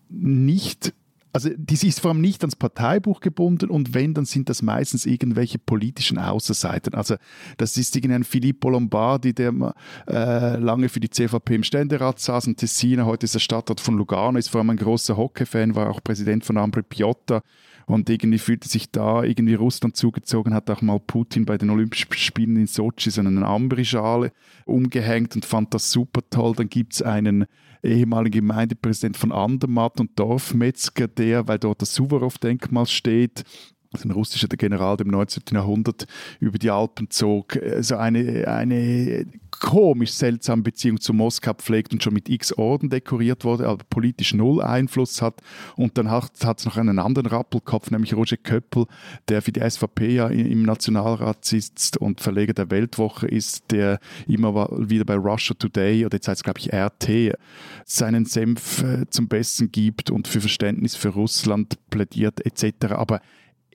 nicht 0.08 0.94
also 1.32 1.50
die 1.56 1.86
ist 1.86 2.00
vor 2.00 2.10
allem 2.10 2.20
nicht 2.20 2.42
ans 2.42 2.56
Parteibuch 2.56 3.20
gebunden 3.20 3.70
und 3.70 3.94
wenn, 3.94 4.14
dann 4.14 4.24
sind 4.24 4.48
das 4.48 4.62
meistens 4.62 5.06
irgendwelche 5.06 5.58
politischen 5.58 6.18
Außenseiten. 6.18 6.94
Also 6.94 7.16
das 7.56 7.76
ist 7.76 7.94
irgendein 7.94 8.24
Filippo 8.24 8.70
Lombardi, 8.70 9.32
der 9.32 9.74
äh, 10.08 10.56
lange 10.56 10.88
für 10.88 11.00
die 11.00 11.10
CVP 11.10 11.54
im 11.54 11.62
Ständerat 11.62 12.18
saß 12.18 12.48
und 12.48 12.56
Tessina, 12.56 13.04
heute 13.04 13.24
ist 13.24 13.34
er 13.34 13.40
Stadtrat 13.40 13.80
von 13.80 13.96
Lugano, 13.96 14.38
ist 14.38 14.48
vor 14.48 14.60
allem 14.60 14.70
ein 14.70 14.76
großer 14.76 15.16
Hockey-Fan, 15.16 15.74
war 15.74 15.90
auch 15.90 16.02
Präsident 16.02 16.44
von 16.44 16.56
Ambre 16.56 16.82
Piotta 16.82 17.42
und 17.86 18.08
irgendwie 18.08 18.38
fühlte 18.38 18.68
sich 18.68 18.90
da 18.90 19.22
irgendwie 19.22 19.54
Russland 19.54 19.96
zugezogen, 19.96 20.54
hat 20.54 20.70
auch 20.70 20.82
mal 20.82 21.00
Putin 21.00 21.44
bei 21.44 21.58
den 21.58 21.70
Olympischen 21.70 22.12
Spielen 22.12 22.56
in 22.56 22.66
Sochi 22.66 23.10
so 23.10 23.20
eine 23.20 23.46
Ambri-Schale 23.46 24.32
umgehängt 24.64 25.34
und 25.34 25.44
fand 25.44 25.74
das 25.74 25.90
super 25.90 26.20
toll. 26.30 26.54
Dann 26.56 26.68
gibt 26.68 26.94
es 26.94 27.02
einen 27.02 27.46
ehemaligen 27.82 28.46
Gemeindepräsident 28.46 29.16
von 29.16 29.32
Andermatt 29.32 30.00
und 30.00 30.18
Dorfmetzger, 30.18 31.08
der, 31.08 31.48
weil 31.48 31.58
dort 31.58 31.82
das 31.82 31.94
Suvorov-Denkmal 31.94 32.86
steht, 32.86 33.44
also 33.92 34.08
ein 34.08 34.12
russischer 34.12 34.48
General 34.48 34.96
dem 34.96 35.08
19. 35.08 35.42
Jahrhundert 35.52 36.06
über 36.38 36.58
die 36.58 36.70
Alpen 36.70 37.10
zog, 37.10 37.56
äh, 37.56 37.82
so 37.82 37.96
eine, 37.96 38.46
eine 38.46 39.26
komisch 39.60 40.12
seltsame 40.12 40.62
Beziehung 40.62 41.00
zu 41.00 41.12
Moskau 41.12 41.54
pflegt 41.54 41.92
und 41.92 42.02
schon 42.02 42.14
mit 42.14 42.28
x 42.28 42.52
Orden 42.52 42.90
dekoriert 42.90 43.44
wurde, 43.44 43.68
aber 43.68 43.84
politisch 43.88 44.34
null 44.34 44.62
Einfluss 44.62 45.22
hat. 45.22 45.40
Und 45.76 45.96
dann 45.98 46.10
hat 46.10 46.32
es 46.36 46.64
noch 46.64 46.76
einen 46.76 46.98
anderen 46.98 47.26
Rappelkopf, 47.26 47.90
nämlich 47.90 48.14
Roger 48.14 48.38
Köppel, 48.38 48.86
der 49.28 49.42
für 49.42 49.52
die 49.52 49.60
SVP 49.60 50.14
ja 50.14 50.28
im 50.28 50.62
Nationalrat 50.62 51.44
sitzt 51.44 51.98
und 51.98 52.20
Verleger 52.20 52.54
der 52.54 52.70
Weltwoche 52.70 53.28
ist, 53.28 53.70
der 53.70 54.00
immer 54.26 54.68
wieder 54.70 55.04
bei 55.04 55.16
Russia 55.16 55.54
Today 55.54 56.04
oder 56.04 56.16
jetzt 56.16 56.26
heißt 56.26 56.40
es 56.40 56.44
glaube 56.44 56.58
ich 56.60 56.72
RT 56.72 57.38
seinen 57.84 58.24
Senf 58.24 58.82
äh, 58.82 59.08
zum 59.10 59.28
Besten 59.28 59.70
gibt 59.70 60.10
und 60.10 60.26
für 60.26 60.40
Verständnis 60.40 60.96
für 60.96 61.10
Russland 61.10 61.78
plädiert 61.90 62.44
etc. 62.44 62.94
Aber 62.94 63.20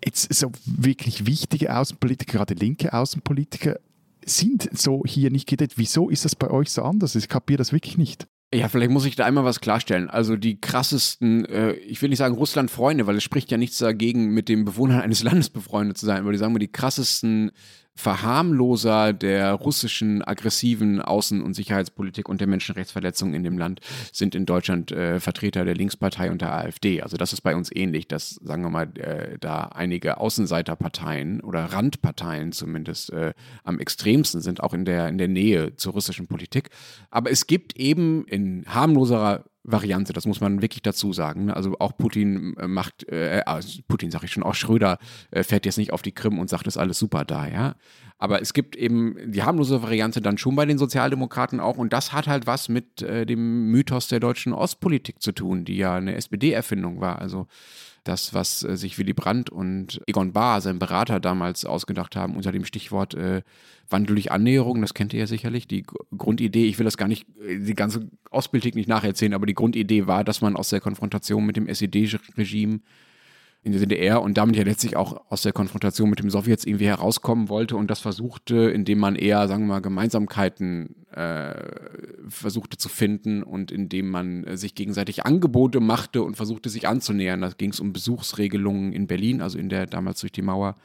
jetzt 0.03 0.33
so 0.33 0.51
wirklich 0.65 1.25
wichtige 1.25 1.75
Außenpolitiker, 1.75 2.37
gerade 2.37 2.53
linke 2.53 2.93
Außenpolitiker, 2.93 3.79
sind 4.25 4.69
so 4.77 5.03
hier 5.05 5.31
nicht 5.31 5.47
gedeckt. 5.47 5.73
Wieso 5.77 6.09
ist 6.09 6.25
das 6.25 6.35
bei 6.35 6.49
euch 6.49 6.71
so 6.71 6.83
anders? 6.83 7.15
Ich 7.15 7.29
kapiere 7.29 7.57
das 7.57 7.71
wirklich 7.71 7.97
nicht. 7.97 8.27
Ja, 8.53 8.69
vielleicht 8.69 8.91
muss 8.91 9.05
ich 9.05 9.15
da 9.15 9.25
einmal 9.25 9.43
was 9.43 9.59
klarstellen. 9.59 10.09
Also 10.09 10.37
die 10.37 10.61
krassesten, 10.61 11.45
äh, 11.45 11.73
ich 11.73 12.01
will 12.01 12.09
nicht 12.09 12.19
sagen 12.19 12.35
Russland-Freunde, 12.35 13.07
weil 13.07 13.17
es 13.17 13.23
spricht 13.23 13.51
ja 13.51 13.57
nichts 13.57 13.79
dagegen, 13.79 14.33
mit 14.33 14.49
dem 14.49 14.65
Bewohnern 14.65 15.01
eines 15.01 15.23
Landes 15.23 15.49
befreundet 15.49 15.97
zu 15.97 16.05
sein, 16.05 16.19
aber 16.19 16.31
die 16.31 16.37
sagen 16.37 16.53
wir 16.53 16.59
die 16.59 16.71
krassesten 16.71 17.51
Verharmloser 17.95 19.13
der 19.13 19.53
russischen 19.53 20.21
aggressiven 20.21 21.01
Außen- 21.01 21.41
und 21.41 21.53
Sicherheitspolitik 21.53 22.27
und 22.27 22.41
der 22.41 22.47
Menschenrechtsverletzungen 22.47 23.33
in 23.33 23.43
dem 23.43 23.57
Land 23.57 23.79
sind 24.11 24.35
in 24.35 24.45
Deutschland 24.45 24.91
äh, 24.91 25.19
Vertreter 25.21 25.63
der 25.63 25.75
Linkspartei 25.75 26.29
und 26.29 26.41
der 26.41 26.53
AfD. 26.53 27.01
Also 27.01 27.15
das 27.15 27.31
ist 27.31 27.41
bei 27.41 27.55
uns 27.55 27.73
ähnlich, 27.73 28.07
dass, 28.07 28.31
sagen 28.43 28.63
wir 28.63 28.69
mal, 28.69 28.89
äh, 28.97 29.37
da 29.39 29.63
einige 29.67 30.19
Außenseiterparteien 30.19 31.39
oder 31.39 31.65
Randparteien 31.65 32.51
zumindest 32.51 33.11
äh, 33.13 33.33
am 33.63 33.79
extremsten 33.79 34.41
sind, 34.41 34.61
auch 34.61 34.73
in 34.73 34.83
der, 34.83 35.07
in 35.07 35.17
der 35.17 35.29
Nähe 35.29 35.75
zur 35.77 35.93
russischen 35.93 36.27
Politik. 36.27 36.69
Aber 37.09 37.31
es 37.31 37.47
gibt 37.47 37.77
eben 37.77 38.25
in 38.27 38.65
harmloserer 38.67 39.45
Variante, 39.65 40.13
das 40.13 40.25
muss 40.25 40.41
man 40.41 40.61
wirklich 40.61 40.83
dazu 40.83 41.11
sagen. 41.11 41.45
Ne? 41.45 41.55
Also 41.55 41.75
auch 41.79 41.97
Putin 41.97 42.55
äh, 42.57 42.67
macht, 42.67 43.07
äh, 43.09 43.41
also 43.45 43.81
Putin 43.87 44.11
sage 44.11 44.25
ich 44.25 44.31
schon, 44.31 44.43
auch 44.43 44.55
Schröder 44.55 44.99
äh, 45.31 45.43
fährt 45.43 45.65
jetzt 45.65 45.77
nicht 45.77 45.91
auf 45.91 46.01
die 46.01 46.11
Krim 46.11 46.39
und 46.39 46.49
sagt, 46.49 46.67
ist 46.67 46.77
alles 46.77 46.99
super 46.99 47.25
da, 47.25 47.47
ja. 47.47 47.75
Aber 48.17 48.41
es 48.41 48.53
gibt 48.53 48.75
eben 48.75 49.15
die 49.31 49.43
harmlose 49.43 49.81
Variante 49.81 50.21
dann 50.21 50.37
schon 50.37 50.55
bei 50.55 50.65
den 50.65 50.77
Sozialdemokraten 50.77 51.59
auch 51.59 51.77
und 51.77 51.91
das 51.91 52.13
hat 52.13 52.27
halt 52.27 52.47
was 52.47 52.69
mit 52.69 53.01
äh, 53.01 53.25
dem 53.25 53.71
Mythos 53.71 54.07
der 54.07 54.19
deutschen 54.19 54.53
Ostpolitik 54.53 55.21
zu 55.21 55.31
tun, 55.33 55.65
die 55.65 55.77
ja 55.77 55.95
eine 55.95 56.15
SPD-Erfindung 56.15 57.01
war. 57.01 57.19
Also 57.19 57.47
das, 58.05 58.33
was 58.33 58.63
äh, 58.63 58.77
sich 58.77 58.97
Willy 58.97 59.13
Brandt 59.13 59.49
und 59.49 60.01
Egon 60.07 60.31
Bahr, 60.31 60.61
sein 60.61 60.79
Berater, 60.79 61.19
damals 61.19 61.65
ausgedacht 61.65 62.15
haben, 62.15 62.35
unter 62.35 62.51
dem 62.51 62.63
Stichwort 62.63 63.13
äh, 63.15 63.41
Wandel 63.89 64.15
durch 64.15 64.31
Annäherung, 64.31 64.81
das 64.81 64.93
kennt 64.93 65.13
ihr 65.13 65.19
ja 65.19 65.27
sicherlich. 65.27 65.67
Die 65.67 65.85
Grundidee, 66.17 66.65
ich 66.65 66.79
will 66.79 66.85
das 66.85 66.97
gar 66.97 67.07
nicht, 67.07 67.27
äh, 67.39 67.59
die 67.59 67.73
ganze 67.73 68.07
Ostpolitik 68.31 68.75
nicht 68.75 68.87
nacherzählen, 68.87 69.33
aber 69.33 69.45
die 69.45 69.55
Grundidee 69.55 70.07
war, 70.07 70.23
dass 70.23 70.41
man 70.41 70.55
aus 70.55 70.69
der 70.69 70.79
Konfrontation 70.79 71.45
mit 71.45 71.57
dem 71.57 71.67
SED-Regime 71.67 72.79
in 73.65 73.71
der 73.71 73.81
DDR 73.81 74.21
und 74.21 74.37
damit 74.37 74.55
ja 74.55 74.63
letztlich 74.63 74.95
auch 74.95 75.23
aus 75.31 75.41
der 75.41 75.51
Konfrontation 75.51 76.07
mit 76.07 76.19
dem 76.19 76.29
Sowjets 76.29 76.65
irgendwie 76.65 76.85
herauskommen 76.85 77.49
wollte 77.49 77.75
und 77.75 77.89
das 77.89 77.99
versuchte, 77.99 78.69
indem 78.69 78.99
man 78.99 79.15
eher, 79.15 79.47
sagen 79.47 79.63
wir 79.63 79.73
mal, 79.73 79.79
Gemeinsamkeiten 79.79 81.07
äh, 81.11 81.55
versuchte 82.29 82.77
zu 82.77 82.89
finden 82.89 83.41
und 83.41 83.71
indem 83.71 84.09
man 84.09 84.45
sich 84.55 84.75
gegenseitig 84.75 85.25
Angebote 85.25 85.79
machte 85.79 86.21
und 86.21 86.35
versuchte, 86.35 86.69
sich 86.69 86.87
anzunähern. 86.87 87.41
Da 87.41 87.49
ging 87.49 87.71
es 87.71 87.79
um 87.79 87.91
Besuchsregelungen 87.91 88.93
in 88.93 89.07
Berlin, 89.07 89.41
also 89.41 89.57
in 89.57 89.69
der 89.69 89.87
damals 89.87 90.19
durch 90.19 90.31
die 90.31 90.43
Mauer 90.43 90.75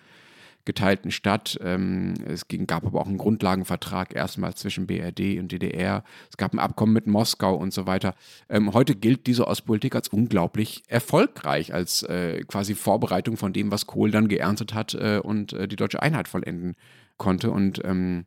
geteilten 0.65 1.11
Stadt. 1.11 1.59
Ähm, 1.63 2.15
es 2.27 2.47
gab 2.67 2.85
aber 2.85 3.01
auch 3.01 3.07
einen 3.07 3.19
Grundlagenvertrag 3.19 4.15
erstmals 4.15 4.61
zwischen 4.61 4.87
BRD 4.87 5.39
und 5.39 5.53
DDR. 5.53 6.05
Es 6.29 6.37
gab 6.37 6.53
ein 6.53 6.59
Abkommen 6.59 6.93
mit 6.93 7.07
Moskau 7.07 7.55
und 7.55 7.73
so 7.73 7.87
weiter. 7.87 8.15
Ähm, 8.49 8.73
heute 8.73 8.95
gilt 8.95 9.27
diese 9.27 9.47
Ostpolitik 9.47 9.95
als 9.95 10.09
unglaublich 10.09 10.83
erfolgreich, 10.89 11.73
als 11.75 12.03
äh, 12.03 12.45
quasi 12.45 12.75
Vorbereitung 12.75 13.37
von 13.37 13.53
dem, 13.53 13.71
was 13.71 13.87
Kohl 13.87 14.11
dann 14.11 14.29
geerntet 14.29 14.75
hat 14.75 14.95
äh, 14.95 15.21
und 15.23 15.53
äh, 15.53 15.69
die 15.69 15.77
deutsche 15.77 16.03
Einheit 16.03 16.29
vollenden 16.29 16.77
konnte. 17.17 17.51
Und 17.51 17.81
ähm, 17.85 18.27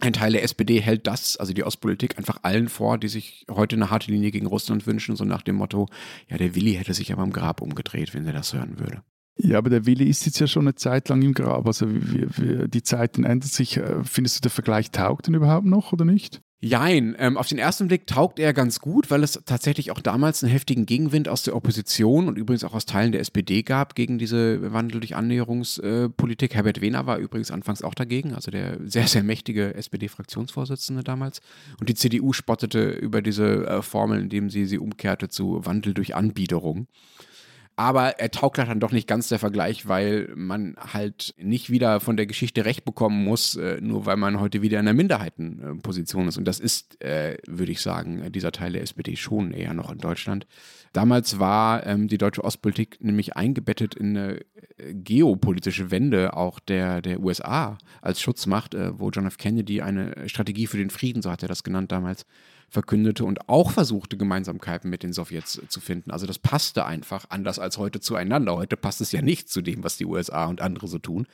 ein 0.00 0.12
Teil 0.12 0.32
der 0.32 0.44
SPD 0.44 0.80
hält 0.80 1.06
das, 1.06 1.36
also 1.36 1.52
die 1.52 1.64
Ostpolitik, 1.64 2.18
einfach 2.18 2.38
allen 2.42 2.68
vor, 2.68 2.98
die 2.98 3.08
sich 3.08 3.44
heute 3.50 3.74
eine 3.74 3.90
harte 3.90 4.12
Linie 4.12 4.30
gegen 4.30 4.46
Russland 4.46 4.86
wünschen, 4.86 5.16
so 5.16 5.24
nach 5.24 5.42
dem 5.42 5.56
Motto, 5.56 5.88
ja, 6.28 6.36
der 6.36 6.54
Willi 6.54 6.74
hätte 6.74 6.94
sich 6.94 7.12
aber 7.12 7.24
im 7.24 7.32
Grab 7.32 7.60
umgedreht, 7.60 8.14
wenn 8.14 8.26
er 8.26 8.32
das 8.32 8.52
hören 8.52 8.78
würde. 8.78 9.02
Ja, 9.40 9.58
aber 9.58 9.70
der 9.70 9.86
Willi 9.86 10.04
ist 10.08 10.26
jetzt 10.26 10.40
ja 10.40 10.48
schon 10.48 10.64
eine 10.64 10.74
Zeit 10.74 11.08
lang 11.08 11.22
im 11.22 11.32
Grab. 11.32 11.66
Also 11.66 11.88
wie, 11.88 12.26
wie, 12.36 12.68
die 12.68 12.82
Zeiten 12.82 13.24
ändern 13.24 13.48
sich. 13.48 13.76
Äh, 13.76 14.02
findest 14.02 14.36
du, 14.36 14.40
der 14.42 14.50
Vergleich 14.50 14.90
taugt 14.90 15.28
denn 15.28 15.34
überhaupt 15.34 15.66
noch 15.66 15.92
oder 15.92 16.04
nicht? 16.04 16.40
Jein, 16.60 17.14
ähm, 17.20 17.36
auf 17.36 17.46
den 17.46 17.58
ersten 17.58 17.86
Blick 17.86 18.08
taugt 18.08 18.40
er 18.40 18.52
ganz 18.52 18.80
gut, 18.80 19.12
weil 19.12 19.22
es 19.22 19.40
tatsächlich 19.46 19.92
auch 19.92 20.00
damals 20.00 20.42
einen 20.42 20.50
heftigen 20.50 20.86
Gegenwind 20.86 21.28
aus 21.28 21.44
der 21.44 21.54
Opposition 21.54 22.26
und 22.26 22.36
übrigens 22.36 22.64
auch 22.64 22.74
aus 22.74 22.84
Teilen 22.84 23.12
der 23.12 23.20
SPD 23.20 23.62
gab 23.62 23.94
gegen 23.94 24.18
diese 24.18 24.72
Wandel 24.72 25.00
durch 25.00 25.14
Annäherungspolitik. 25.14 26.50
Äh, 26.50 26.54
Herbert 26.56 26.80
Wehner 26.80 27.06
war 27.06 27.18
übrigens 27.18 27.52
anfangs 27.52 27.82
auch 27.82 27.94
dagegen, 27.94 28.34
also 28.34 28.50
der 28.50 28.76
sehr, 28.84 29.06
sehr 29.06 29.22
mächtige 29.22 29.72
SPD-Fraktionsvorsitzende 29.74 31.04
damals. 31.04 31.42
Und 31.78 31.88
die 31.88 31.94
CDU 31.94 32.32
spottete 32.32 32.90
über 32.90 33.22
diese 33.22 33.64
äh, 33.68 33.82
Formel, 33.82 34.20
indem 34.20 34.50
sie 34.50 34.66
sie 34.66 34.78
umkehrte 34.78 35.28
zu 35.28 35.64
Wandel 35.64 35.94
durch 35.94 36.16
Anbiederung. 36.16 36.88
Aber 37.78 38.18
er 38.18 38.32
taugt 38.32 38.58
halt 38.58 38.68
dann 38.68 38.80
doch 38.80 38.90
nicht 38.90 39.06
ganz 39.06 39.28
der 39.28 39.38
Vergleich, 39.38 39.86
weil 39.86 40.32
man 40.34 40.74
halt 40.92 41.32
nicht 41.38 41.70
wieder 41.70 42.00
von 42.00 42.16
der 42.16 42.26
Geschichte 42.26 42.64
recht 42.64 42.84
bekommen 42.84 43.22
muss, 43.22 43.54
äh, 43.54 43.80
nur 43.80 44.04
weil 44.04 44.16
man 44.16 44.40
heute 44.40 44.62
wieder 44.62 44.80
in 44.80 44.84
der 44.84 44.94
Minderheitenposition 44.94 46.26
ist. 46.26 46.38
Und 46.38 46.44
das 46.44 46.58
ist, 46.58 47.00
äh, 47.00 47.36
würde 47.46 47.70
ich 47.70 47.80
sagen, 47.80 48.32
dieser 48.32 48.50
Teil 48.50 48.72
der 48.72 48.82
SPD 48.82 49.14
schon 49.14 49.52
eher 49.52 49.74
noch 49.74 49.92
in 49.92 49.98
Deutschland. 49.98 50.48
Damals 50.92 51.38
war 51.38 51.86
ähm, 51.86 52.08
die 52.08 52.18
deutsche 52.18 52.42
Ostpolitik 52.42 52.98
nämlich 53.00 53.36
eingebettet 53.36 53.94
in 53.94 54.16
eine 54.16 54.40
äh, 54.78 54.94
geopolitische 54.94 55.92
Wende 55.92 56.36
auch 56.36 56.58
der, 56.58 57.00
der 57.00 57.20
USA 57.20 57.78
als 58.02 58.20
Schutzmacht, 58.20 58.74
wo 58.74 59.10
John 59.10 59.26
F. 59.26 59.36
Kennedy 59.36 59.82
eine 59.82 60.28
Strategie 60.28 60.66
für 60.66 60.78
den 60.78 60.90
Frieden, 60.90 61.22
so 61.22 61.30
hat 61.30 61.42
er 61.42 61.48
das 61.48 61.62
genannt 61.62 61.92
damals, 61.92 62.26
verkündete 62.68 63.24
und 63.24 63.48
auch 63.48 63.70
versuchte, 63.70 64.16
Gemeinsamkeiten 64.16 64.90
mit 64.90 65.02
den 65.02 65.12
Sowjets 65.12 65.60
zu 65.68 65.80
finden. 65.80 66.10
Also 66.10 66.26
das 66.26 66.38
passte 66.38 66.84
einfach 66.84 67.26
anders 67.30 67.58
als 67.58 67.78
heute 67.78 68.00
zueinander. 68.00 68.56
Heute 68.56 68.76
passt 68.76 69.00
es 69.00 69.12
ja 69.12 69.22
nicht 69.22 69.48
zu 69.48 69.62
dem, 69.62 69.84
was 69.84 69.96
die 69.96 70.06
USA 70.06 70.46
und 70.46 70.60
andere 70.60 70.88
so 70.88 70.98
tun. 70.98 71.26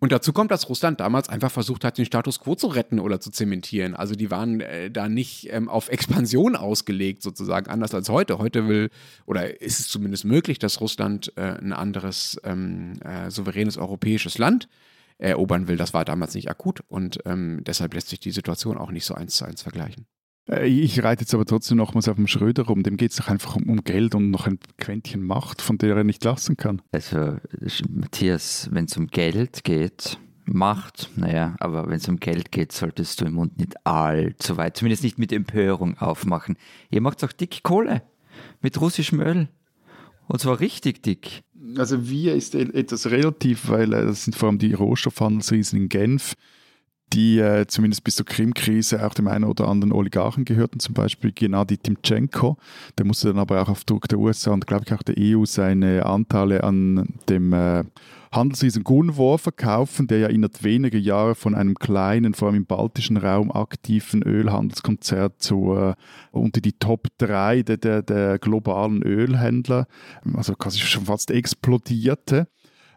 Und 0.00 0.12
dazu 0.12 0.32
kommt, 0.32 0.50
dass 0.50 0.68
Russland 0.68 1.00
damals 1.00 1.28
einfach 1.28 1.50
versucht 1.50 1.84
hat, 1.84 1.96
den 1.96 2.04
Status 2.04 2.40
quo 2.40 2.54
zu 2.54 2.66
retten 2.66 2.98
oder 3.00 3.20
zu 3.20 3.30
zementieren. 3.30 3.94
Also 3.94 4.14
die 4.14 4.30
waren 4.30 4.60
äh, 4.60 4.90
da 4.90 5.08
nicht 5.08 5.48
ähm, 5.50 5.68
auf 5.68 5.88
Expansion 5.88 6.56
ausgelegt, 6.56 7.22
sozusagen, 7.22 7.70
anders 7.70 7.94
als 7.94 8.08
heute. 8.08 8.38
Heute 8.38 8.68
will, 8.68 8.90
oder 9.24 9.62
ist 9.62 9.80
es 9.80 9.88
zumindest 9.88 10.24
möglich, 10.24 10.58
dass 10.58 10.80
Russland 10.80 11.32
äh, 11.36 11.58
ein 11.58 11.72
anderes 11.72 12.38
ähm, 12.44 13.00
äh, 13.02 13.30
souveränes 13.30 13.78
europäisches 13.78 14.36
Land 14.36 14.68
erobern 15.18 15.68
will. 15.68 15.76
Das 15.76 15.94
war 15.94 16.04
damals 16.04 16.34
nicht 16.34 16.50
akut 16.50 16.82
und 16.88 17.20
ähm, 17.24 17.62
deshalb 17.64 17.94
lässt 17.94 18.08
sich 18.08 18.20
die 18.20 18.32
Situation 18.32 18.76
auch 18.76 18.90
nicht 18.90 19.06
so 19.06 19.14
eins 19.14 19.36
zu 19.36 19.44
eins 19.44 19.62
vergleichen. 19.62 20.06
Äh, 20.48 20.66
ich 20.66 21.02
reite 21.02 21.22
jetzt 21.22 21.34
aber 21.34 21.44
trotzdem 21.44 21.78
nochmals 21.78 22.08
auf 22.08 22.16
dem 22.16 22.26
Schröder 22.26 22.64
rum. 22.64 22.82
Dem 22.82 22.96
geht 22.96 23.12
es 23.12 23.16
doch 23.16 23.28
einfach 23.28 23.56
um, 23.56 23.84
Geld 23.84 24.14
und 24.14 24.30
noch 24.30 24.46
ein 24.46 24.58
Quäntchen 24.78 25.22
Macht, 25.22 25.62
von 25.62 25.78
der 25.78 25.96
er 25.96 26.04
nicht 26.04 26.24
lassen 26.24 26.56
kann. 26.56 26.82
Also, 26.92 27.36
Matthias, 27.88 28.68
wenn 28.72 28.84
es 28.84 28.96
um 28.96 29.06
Geld 29.08 29.64
geht, 29.64 30.18
Macht, 30.46 31.08
naja, 31.16 31.56
aber 31.58 31.88
wenn 31.88 31.96
es 31.96 32.08
um 32.08 32.20
Geld 32.20 32.52
geht, 32.52 32.70
solltest 32.72 33.20
du 33.20 33.24
im 33.24 33.34
Mund 33.34 33.56
nicht 33.56 33.86
allzu 33.86 34.58
weit, 34.58 34.76
zumindest 34.76 35.02
nicht 35.02 35.18
mit 35.18 35.32
Empörung 35.32 35.96
aufmachen. 35.96 36.58
Ihr 36.90 37.00
macht 37.00 37.24
auch 37.24 37.32
dick 37.32 37.62
Kohle 37.62 38.02
mit 38.60 38.78
russischem 38.78 39.20
Öl. 39.20 39.48
Und 40.26 40.40
zwar 40.40 40.60
richtig 40.60 41.02
dick. 41.02 41.42
Also 41.78 42.08
wir 42.08 42.34
ist 42.34 42.54
etwas 42.54 43.10
relativ, 43.10 43.68
weil 43.68 43.92
äh, 43.94 44.04
das 44.04 44.24
sind 44.24 44.36
vor 44.36 44.48
allem 44.48 44.58
die 44.58 44.74
Rohstoffhandelsriesen 44.74 45.78
in 45.78 45.88
Genf 45.88 46.34
die 47.12 47.38
äh, 47.38 47.66
zumindest 47.66 48.04
bis 48.04 48.16
zur 48.16 48.26
Krim-Krise 48.26 49.06
auch 49.06 49.14
dem 49.14 49.28
einen 49.28 49.44
oder 49.44 49.68
anderen 49.68 49.92
Oligarchen 49.92 50.44
gehörten, 50.44 50.80
zum 50.80 50.94
Beispiel 50.94 51.32
Gennady 51.32 51.78
Timchenko. 51.78 52.56
Der 52.98 53.06
musste 53.06 53.28
dann 53.28 53.38
aber 53.38 53.62
auch 53.62 53.68
auf 53.68 53.84
Druck 53.84 54.08
der 54.08 54.18
USA 54.18 54.52
und, 54.52 54.66
glaube 54.66 54.84
ich, 54.86 54.92
auch 54.94 55.02
der 55.02 55.14
EU 55.18 55.44
seine 55.44 56.06
Anteile 56.06 56.64
an 56.64 57.14
dem 57.28 57.52
äh, 57.52 57.84
Handelsriesen 58.34 58.82
Gunvor 58.82 59.38
verkaufen, 59.38 60.08
der 60.08 60.18
ja 60.18 60.28
innerhalb 60.28 60.64
weniger 60.64 60.98
Jahre 60.98 61.34
von 61.34 61.54
einem 61.54 61.76
kleinen, 61.76 62.34
vor 62.34 62.48
allem 62.48 62.56
im 62.56 62.66
baltischen 62.66 63.16
Raum 63.16 63.52
aktiven 63.52 64.22
Ölhandelskonzert 64.22 65.40
zu, 65.40 65.74
äh, 65.76 65.94
unter 66.32 66.60
die 66.60 66.72
Top 66.72 67.06
3 67.18 67.62
der, 67.62 67.76
der, 67.76 68.02
der 68.02 68.38
globalen 68.38 69.02
Ölhändler, 69.02 69.86
also 70.34 70.54
quasi 70.54 70.80
schon 70.80 71.04
fast 71.04 71.30
explodierte. 71.30 72.48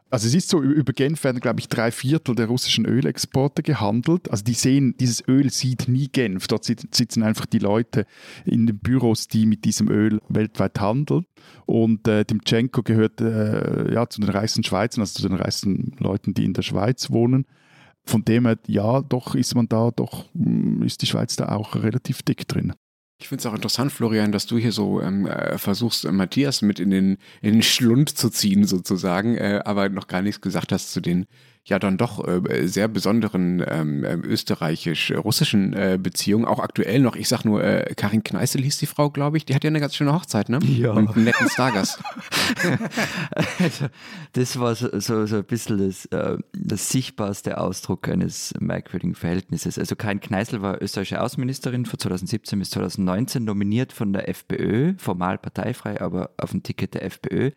Also 0.10 0.28
es 0.28 0.34
ist 0.34 0.50
so, 0.50 0.62
über 0.62 0.94
Genf 0.94 1.24
werden, 1.26 1.42
glaube 1.42 1.60
ich, 1.60 1.68
drei 1.68 1.92
Viertel 1.92 2.34
der 2.36 2.48
russischen 2.48 2.86
Ölexporte 2.86 3.62
gehandelt. 3.62 4.32
Also 4.32 4.44
die 4.44 4.54
sehen, 4.54 4.96
dieses 4.98 5.28
Öl 5.28 5.50
sieht 5.50 5.90
nie 5.90 6.08
Genf. 6.08 6.48
Dort 6.48 6.64
sitzen 6.64 7.24
einfach 7.24 7.46
die 7.46 7.60
Leute 7.60 8.06
in 8.46 8.68
den 8.68 8.80
Büros, 8.80 9.28
die 9.28 9.46
mit 9.46 9.66
diesem 9.66 9.90
Öl 9.90 10.22
weltweit 10.30 10.80
handeln. 10.80 11.26
Und 11.66 12.08
äh, 12.08 12.24
Timchenko 12.24 12.84
gehört 12.84 13.20
äh, 13.20 13.94
ja, 13.94 14.08
zu 14.08 14.22
den 14.22 14.30
reichsten 14.30 14.64
Schweizern, 14.64 15.02
also 15.02 15.20
zu 15.20 15.28
den 15.28 15.38
reichsten 15.38 15.96
Leuten, 16.00 16.34
die 16.34 16.46
in 16.46 16.54
der 16.54 16.62
Schweiz 16.62 17.12
wohnen. 17.12 17.46
Von 18.06 18.24
dem 18.24 18.46
her, 18.46 18.58
ja, 18.68 19.02
doch 19.02 19.36
ist 19.36 19.56
man 19.56 19.68
da, 19.68 19.92
doch 19.92 20.26
hm, 20.34 20.84
ist 20.84 21.02
die 21.02 21.08
Schweiz 21.08 21.36
da 21.36 21.50
auch 21.50 21.76
relativ 21.76 22.22
dick 22.22 22.48
drin. 22.48 22.74
Ich 23.20 23.30
finde 23.30 23.42
es 23.42 23.46
auch 23.48 23.56
interessant, 23.56 23.92
Florian, 23.92 24.32
dass 24.32 24.46
du 24.46 24.58
hier 24.58 24.72
so 24.72 25.02
ähm, 25.02 25.26
äh, 25.26 25.58
versuchst, 25.58 26.06
äh, 26.06 26.12
Matthias 26.12 26.62
mit 26.62 26.80
in 26.80 26.92
den, 26.92 27.18
in 27.42 27.54
den 27.54 27.64
Schlund 27.64 28.16
zu 28.16 28.30
ziehen, 28.30 28.66
sozusagen, 28.66 29.36
äh, 29.36 29.62
aber 29.66 29.90
noch 29.90 30.08
gar 30.08 30.22
nichts 30.22 30.40
gesagt 30.42 30.72
hast 30.72 30.94
zu 30.94 31.02
den 31.02 31.26
ja 31.68 31.80
dann 31.80 31.98
doch 31.98 32.26
äh, 32.28 32.68
sehr 32.68 32.88
besonderen 32.88 33.64
ähm, 33.68 34.04
ähm 34.06 34.24
österreichisch-russischen 34.24 35.74
äh, 35.74 36.00
Beziehungen, 36.02 36.46
auch 36.46 36.60
aktuell 36.60 37.00
noch. 37.00 37.16
Ich 37.16 37.28
sag 37.28 37.44
nur, 37.44 37.64
äh, 37.64 37.94
Karin 37.96 38.24
Kneißel 38.24 38.62
hieß 38.64 38.78
die 38.78 38.86
Frau, 38.86 39.10
glaube 39.10 39.38
ich. 39.38 39.46
Die 39.46 39.54
hat 39.54 39.64
ja 39.64 39.70
eine 39.70 39.80
ganz 39.80 39.96
schöne 39.96 40.14
Hochzeit, 40.14 40.50
ne? 40.50 40.60
Ja. 40.64 40.92
Und 40.92 41.16
einen 41.16 41.26
netten 41.26 41.50
Stargast. 41.50 42.00
also, 43.60 43.86
das 44.34 44.60
war 44.60 44.76
so, 44.76 45.00
so, 45.00 45.26
so 45.26 45.38
ein 45.38 45.44
bisschen 45.44 45.78
das, 45.78 46.06
äh, 46.06 46.38
das 46.54 46.90
sichtbarste 46.90 47.58
Ausdruck 47.58 48.08
eines 48.08 48.54
merkwürdigen 48.60 49.16
Verhältnisses. 49.16 49.78
Also 49.78 49.96
Karin 49.96 50.22
Kneißl 50.22 50.62
war 50.62 50.82
österreichische 50.82 51.22
Außenministerin 51.22 51.86
von 51.86 52.00
2017 52.00 52.60
bis 52.60 52.70
2019, 52.72 53.44
nominiert 53.44 53.94
von 53.94 54.14
der 54.14 54.30
FPÖ, 54.30 54.94
formal 54.98 55.38
parteifrei, 55.38 56.00
aber 56.00 56.32
auf 56.38 56.52
dem 56.52 56.64
Ticket 56.64 56.94
der 56.94 57.04
FPÖ. 57.04 57.52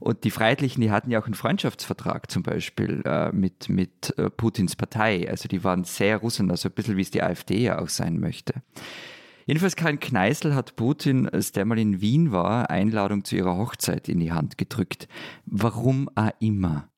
Und 0.00 0.24
die 0.24 0.30
Freiheitlichen, 0.30 0.80
die 0.80 0.90
hatten 0.90 1.10
ja 1.10 1.20
auch 1.20 1.26
einen 1.26 1.34
Freundschaftsvertrag 1.34 2.30
zum 2.30 2.42
Beispiel 2.42 3.02
äh, 3.04 3.30
mit, 3.32 3.68
mit 3.68 4.14
äh, 4.16 4.30
Putins 4.30 4.74
Partei. 4.74 5.28
Also 5.28 5.46
die 5.46 5.62
waren 5.62 5.84
sehr 5.84 6.16
Russen, 6.16 6.50
also 6.50 6.70
ein 6.70 6.74
bisschen 6.74 6.96
wie 6.96 7.02
es 7.02 7.10
die 7.10 7.22
AfD 7.22 7.60
ja 7.60 7.78
auch 7.78 7.90
sein 7.90 8.18
möchte. 8.18 8.54
Jedenfalls 9.44 9.76
Karin 9.76 10.00
Kneißl 10.00 10.54
hat 10.54 10.76
Putin, 10.76 11.28
als 11.28 11.52
der 11.52 11.66
mal 11.66 11.78
in 11.78 12.00
Wien 12.00 12.32
war, 12.32 12.70
Einladung 12.70 13.24
zu 13.24 13.36
ihrer 13.36 13.58
Hochzeit 13.58 14.08
in 14.08 14.20
die 14.20 14.32
Hand 14.32 14.56
gedrückt. 14.56 15.06
Warum 15.44 16.08
auch 16.14 16.30
immer. 16.40 16.88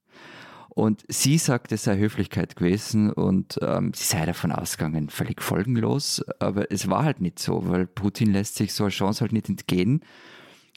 Und 0.68 1.04
sie 1.08 1.38
sagt, 1.38 1.72
es 1.72 1.84
sei 1.84 1.98
Höflichkeit 1.98 2.54
gewesen 2.54 3.12
und 3.12 3.58
ähm, 3.62 3.92
sie 3.94 4.04
sei 4.04 4.24
davon 4.26 4.52
ausgegangen, 4.52 5.10
völlig 5.10 5.42
folgenlos. 5.42 6.24
Aber 6.38 6.70
es 6.70 6.88
war 6.88 7.04
halt 7.04 7.20
nicht 7.20 7.40
so, 7.40 7.68
weil 7.68 7.86
Putin 7.86 8.32
lässt 8.32 8.54
sich 8.54 8.72
so 8.72 8.84
eine 8.84 8.90
Chance 8.90 9.22
halt 9.22 9.32
nicht 9.32 9.48
entgehen 9.48 10.02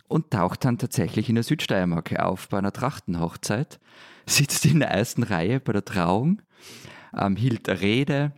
und 0.07 0.31
taucht 0.31 0.65
dann 0.65 0.77
tatsächlich 0.77 1.29
in 1.29 1.35
der 1.35 1.43
Südsteiermark 1.43 2.19
auf 2.19 2.49
bei 2.49 2.57
einer 2.57 2.71
Trachtenhochzeit, 2.71 3.79
sitzt 4.25 4.65
in 4.65 4.79
der 4.79 4.89
ersten 4.89 5.23
Reihe 5.23 5.59
bei 5.59 5.73
der 5.73 5.85
Trauung, 5.85 6.41
ähm, 7.15 7.35
hielt 7.35 7.69
eine 7.69 7.81
Rede, 7.81 8.31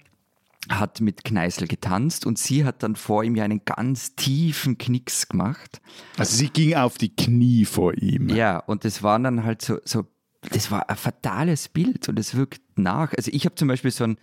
hat 0.70 1.00
mit 1.00 1.24
Kneißl 1.24 1.68
getanzt 1.68 2.26
und 2.26 2.38
sie 2.38 2.66
hat 2.66 2.84
dann 2.84 2.96
vor 2.96 3.24
ihm 3.24 3.36
ja 3.36 3.46
einen 3.46 3.64
ganz 3.64 4.16
tiefen 4.16 4.78
Knicks 4.78 5.30
gemacht. 5.30 5.82
Also 6.18 6.36
sie 6.36 6.50
ging 6.50 6.76
auf 6.76 6.98
die 6.98 7.16
Knie 7.16 7.66
vor 7.66 7.94
ihm. 7.98 8.30
Ja, 8.30 8.60
und 8.60 8.84
das 8.84 9.02
war 9.02 9.18
dann 9.20 9.44
halt 9.46 9.62
so, 9.62 9.80
so 9.86 10.06
das 10.42 10.72
war 10.72 10.90
ein 10.90 10.98
fatales 10.98 11.70
Bild 11.70 12.10
und 12.10 12.20
es 12.20 12.36
wirkt 12.36 12.62
nach. 12.76 13.14
Also 13.14 13.32
ich 13.34 13.46
habe 13.46 13.56
zum 13.56 13.68
Beispiel 13.68 13.92
so 13.92 14.04
ein 14.04 14.18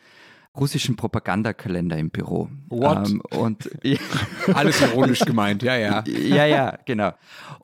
russischen 0.56 0.96
Propagandakalender 0.96 1.96
im 1.96 2.10
Büro. 2.10 2.48
What? 2.68 3.08
Ähm, 3.08 3.22
und 3.30 3.70
alles 4.54 4.80
ironisch 4.80 5.20
gemeint, 5.20 5.62
ja, 5.62 5.76
ja. 5.76 6.04
Ja, 6.06 6.46
ja, 6.46 6.78
genau. 6.84 7.12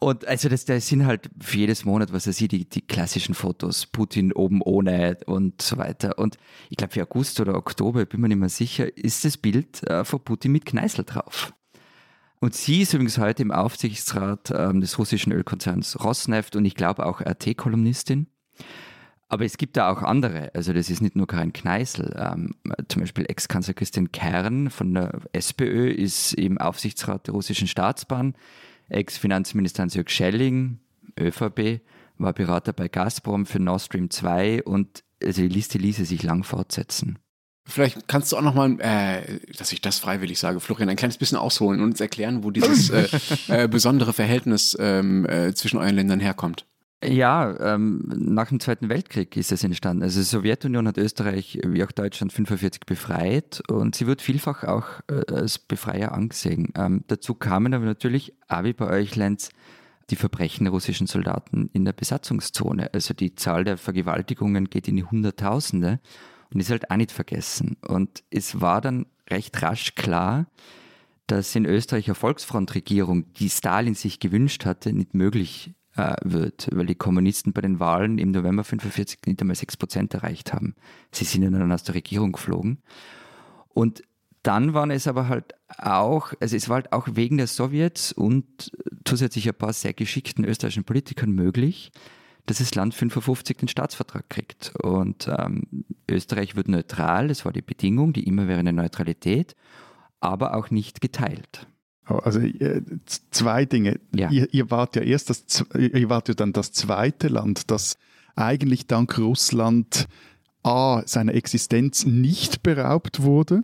Und 0.01 0.27
also 0.27 0.49
das, 0.49 0.65
das 0.65 0.87
sind 0.87 1.07
halt 1.07 1.31
für 1.41 1.59
jedes 1.59 1.85
Monat, 1.85 2.13
was 2.13 2.27
er 2.27 2.33
sieht, 2.33 2.53
die, 2.53 2.69
die 2.69 2.83
klassischen 2.83 3.35
Fotos, 3.35 3.87
Putin 3.87 4.33
oben 4.33 4.61
ohne 4.63 5.19
und 5.27 5.63
so 5.63 5.79
weiter. 5.79 6.19
Und 6.19 6.37
ich 6.69 6.77
glaube 6.77 6.93
für 6.93 7.03
August 7.03 7.41
oder 7.41 7.55
Oktober, 7.55 8.05
bin 8.07 8.21
mir 8.21 8.29
nicht 8.29 8.39
mehr 8.39 8.49
sicher, 8.49 8.97
ist 8.97 9.25
das 9.25 9.37
Bild 9.37 9.89
äh, 9.89 10.05
von 10.05 10.21
Putin 10.21 10.53
mit 10.53 10.67
Kneißl 10.67 11.05
drauf. 11.05 11.53
Und 12.41 12.55
sie 12.55 12.81
ist 12.81 12.95
übrigens 12.95 13.19
heute 13.19 13.43
im 13.43 13.53
Aufsichtsrat 13.53 14.51
ähm, 14.51 14.81
des 14.81 14.99
russischen 14.99 15.31
Ölkonzerns 15.31 16.03
Rosneft 16.03 16.57
und 16.57 16.65
ich 16.65 16.75
glaube 16.75 17.05
auch 17.05 17.21
RT-Kolumnistin. 17.21 18.29
Aber 19.31 19.45
es 19.45 19.57
gibt 19.57 19.77
da 19.77 19.91
auch 19.91 20.03
andere. 20.03 20.51
Also 20.55 20.73
das 20.73 20.91
ist 20.91 21.01
nicht 21.01 21.15
nur 21.15 21.29
Karin 21.29 21.53
Kneißl. 21.53 22.17
Ähm, 22.19 22.57
zum 22.89 23.01
Beispiel 23.01 23.27
Ex-Kanzler 23.29 23.75
Christian 23.75 24.11
Kern 24.11 24.71
von 24.71 24.93
der 24.93 25.21
SPÖ 25.33 25.89
ist 25.89 26.35
im 26.35 26.59
Aufsichtsrat 26.59 27.29
der 27.29 27.35
russischen 27.35 27.69
Staatsbahn. 27.69 28.35
Ex-Finanzminister 28.89 29.83
Hans-Jörg 29.83 30.11
Schelling, 30.11 30.81
ÖVP, 31.19 31.81
war 32.19 32.33
Berater 32.33 32.73
bei 32.73 32.89
Gazprom 32.89 33.47
für 33.47 33.61
Nord 33.61 33.83
Stream 33.83 34.11
2 34.11 34.65
und 34.65 35.05
also 35.23 35.43
die 35.43 35.49
Liste 35.49 35.79
ließe 35.79 36.05
sich 36.05 36.25
lang 36.25 36.43
fortsetzen. 36.43 37.21
Vielleicht 37.67 38.09
kannst 38.09 38.33
du 38.33 38.37
auch 38.37 38.43
nochmal, 38.43 38.81
äh, 38.81 39.39
dass 39.57 39.71
ich 39.71 39.81
das 39.81 40.01
freiwillig 40.01 40.41
sage, 40.41 40.59
Florian, 40.59 40.89
ein 40.89 40.97
kleines 40.97 41.19
bisschen 41.19 41.39
ausholen 41.39 41.81
und 41.81 41.91
uns 41.91 42.01
erklären, 42.01 42.43
wo 42.43 42.51
dieses 42.51 42.91
äh, 42.91 43.09
äh, 43.49 43.69
besondere 43.69 44.13
Verhältnis 44.13 44.77
ähm, 44.81 45.25
äh, 45.27 45.55
zwischen 45.55 45.79
euren 45.79 45.95
Ländern 45.95 46.19
herkommt. 46.19 46.67
Ja, 47.03 47.75
ähm, 47.75 48.03
nach 48.15 48.49
dem 48.49 48.61
Zweiten 48.61 48.91
Weltkrieg 48.91 49.35
ist 49.39 49.53
es 49.53 49.65
entstanden. 49.65 50.03
Also 50.03 50.21
die 50.21 50.25
Sowjetunion 50.25 50.87
hat 50.87 50.99
Österreich 50.99 51.59
wie 51.65 51.83
auch 51.83 51.93
Deutschland 51.93 52.31
45 52.31 52.83
befreit 52.85 53.63
und 53.71 53.95
sie 53.95 54.07
wird 54.07 54.21
vielfach 54.21 54.65
auch 54.65 54.87
äh, 55.09 55.33
als 55.33 55.59
Befreier 55.59 56.13
angesehen. 56.13 56.75
Ähm, 56.77 57.05
dazu 57.07 57.35
kamen 57.35 57.73
aber 57.73 57.87
natürlich, 57.87 58.35
auch 58.49 58.65
wie 58.65 58.75
bei 58.75 58.87
euch, 58.87 59.17
Lenz, 59.17 59.49
die 60.11 60.17
Verbrechen 60.17 60.67
russischen 60.67 61.07
Soldaten 61.07 61.71
in 61.73 61.87
der 61.87 61.95
Besatzungszone. 61.95 62.93
Also 62.93 63.15
die 63.15 63.35
Zahl 63.35 63.65
der 63.65 63.79
Vergewaltigungen 63.79 64.69
geht 64.69 64.87
in 64.87 64.97
die 64.97 65.05
Hunderttausende 65.05 66.01
und 66.53 66.61
ist 66.61 66.71
halt 66.71 66.91
auch 66.91 66.97
nicht 66.97 67.13
vergessen. 67.13 67.79
Und 67.81 68.23
es 68.31 68.61
war 68.61 68.83
dann 68.83 69.07
recht 69.31 69.63
rasch 69.63 69.95
klar, 69.95 70.49
dass 71.27 71.55
in 71.55 71.65
Österreich 71.65 72.09
eine 72.09 72.15
Volksfrontregierung, 72.15 73.33
die 73.35 73.49
Stalin 73.49 73.95
sich 73.95 74.21
gewünscht 74.21 74.67
hatte, 74.67 74.93
nicht 74.93 75.15
möglich 75.15 75.73
äh, 76.01 76.17
wird, 76.25 76.69
weil 76.73 76.87
die 76.87 76.95
Kommunisten 76.95 77.53
bei 77.53 77.61
den 77.61 77.81
Wahlen 77.81 78.19
im 78.19 78.31
November 78.31 78.65
45 78.65 79.21
nicht 79.27 79.41
einmal 79.41 79.57
6 79.57 79.77
Prozent 79.77 80.15
erreicht 80.15 80.53
haben. 80.53 80.75
Sie 81.13 81.25
sind 81.25 81.43
dann 81.43 81.73
aus 81.73 81.85
der 81.85 81.95
Regierung 81.95 82.33
geflogen. 82.33 82.79
Und 83.69 84.03
dann 84.43 84.73
waren 84.73 84.91
es 84.91 85.07
aber 85.07 85.29
halt 85.29 85.55
auch, 85.79 86.33
also 86.41 86.57
es 86.57 86.69
war 86.69 86.77
halt 86.77 86.93
auch 86.93 87.09
wegen 87.13 87.37
der 87.37 87.47
Sowjets 87.47 88.13
und 88.13 88.73
zusätzlich 89.05 89.47
ein 89.49 89.55
paar 89.55 89.73
sehr 89.73 89.93
geschickten 89.93 90.45
österreichischen 90.45 90.85
Politikern 90.85 91.33
möglich, 91.33 91.93
dass 92.47 92.59
das 92.59 92.75
Land 92.75 92.95
55 92.95 93.59
den 93.59 93.69
Staatsvertrag 93.69 94.29
kriegt. 94.31 94.73
Und 94.83 95.29
ähm, 95.29 95.85
Österreich 96.11 96.57
wird 96.57 96.69
neutral, 96.69 97.29
das 97.29 97.45
war 97.45 97.53
die 97.53 97.63
Bedingung, 97.63 98.13
die 98.13 98.27
immerwährende 98.27 98.73
Neutralität, 98.73 99.55
aber 100.21 100.55
auch 100.55 100.71
nicht 100.71 101.01
geteilt. 101.01 101.67
Also 102.19 102.41
äh, 102.41 102.83
zwei 103.31 103.65
Dinge. 103.65 104.01
Ja. 104.15 104.31
Ihr, 104.31 104.53
ihr, 104.53 104.71
wart 104.71 104.97
ja 104.97 105.03
erst 105.03 105.31
das, 105.31 105.65
ihr 105.75 106.09
wart 106.11 106.29
ja 106.29 106.35
dann 106.35 106.53
das 106.53 106.73
zweite 106.73 107.29
Land, 107.29 107.71
das 107.71 107.97
eigentlich 108.37 108.87
dank 108.87 109.19
Russland 109.19 110.09
A 110.63 111.03
seiner 111.07 111.35
Existenz 111.35 112.05
nicht 112.05 112.63
beraubt 112.63 113.23
wurde 113.23 113.63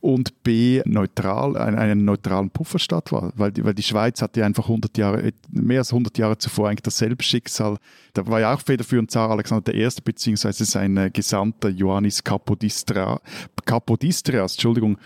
und 0.00 0.42
B 0.44 0.82
neutral, 0.84 1.56
einen, 1.56 1.78
einen 1.78 2.04
neutralen 2.04 2.50
Pufferstaat 2.50 3.10
war, 3.12 3.32
weil 3.34 3.50
die, 3.50 3.64
weil 3.64 3.74
die 3.74 3.82
Schweiz 3.82 4.22
hatte 4.22 4.44
einfach 4.44 4.64
100 4.64 4.96
Jahre, 4.98 5.32
mehr 5.50 5.80
als 5.80 5.90
100 5.92 6.16
Jahre 6.18 6.38
zuvor 6.38 6.68
eigentlich 6.68 6.82
dasselbe 6.82 7.24
Schicksal. 7.24 7.78
Da 8.12 8.26
war 8.26 8.40
ja 8.40 8.54
auch 8.54 8.60
federführend 8.60 9.10
Zar 9.10 9.30
Alexander 9.30 9.74
I. 9.74 9.88
beziehungsweise 10.04 10.64
sein 10.64 11.10
Gesandter 11.12 11.70
Ioannis 11.70 12.22
Kapodistra, 12.22 13.20
Kapodistrias, 13.64 14.52
Entschuldigung, 14.54 14.98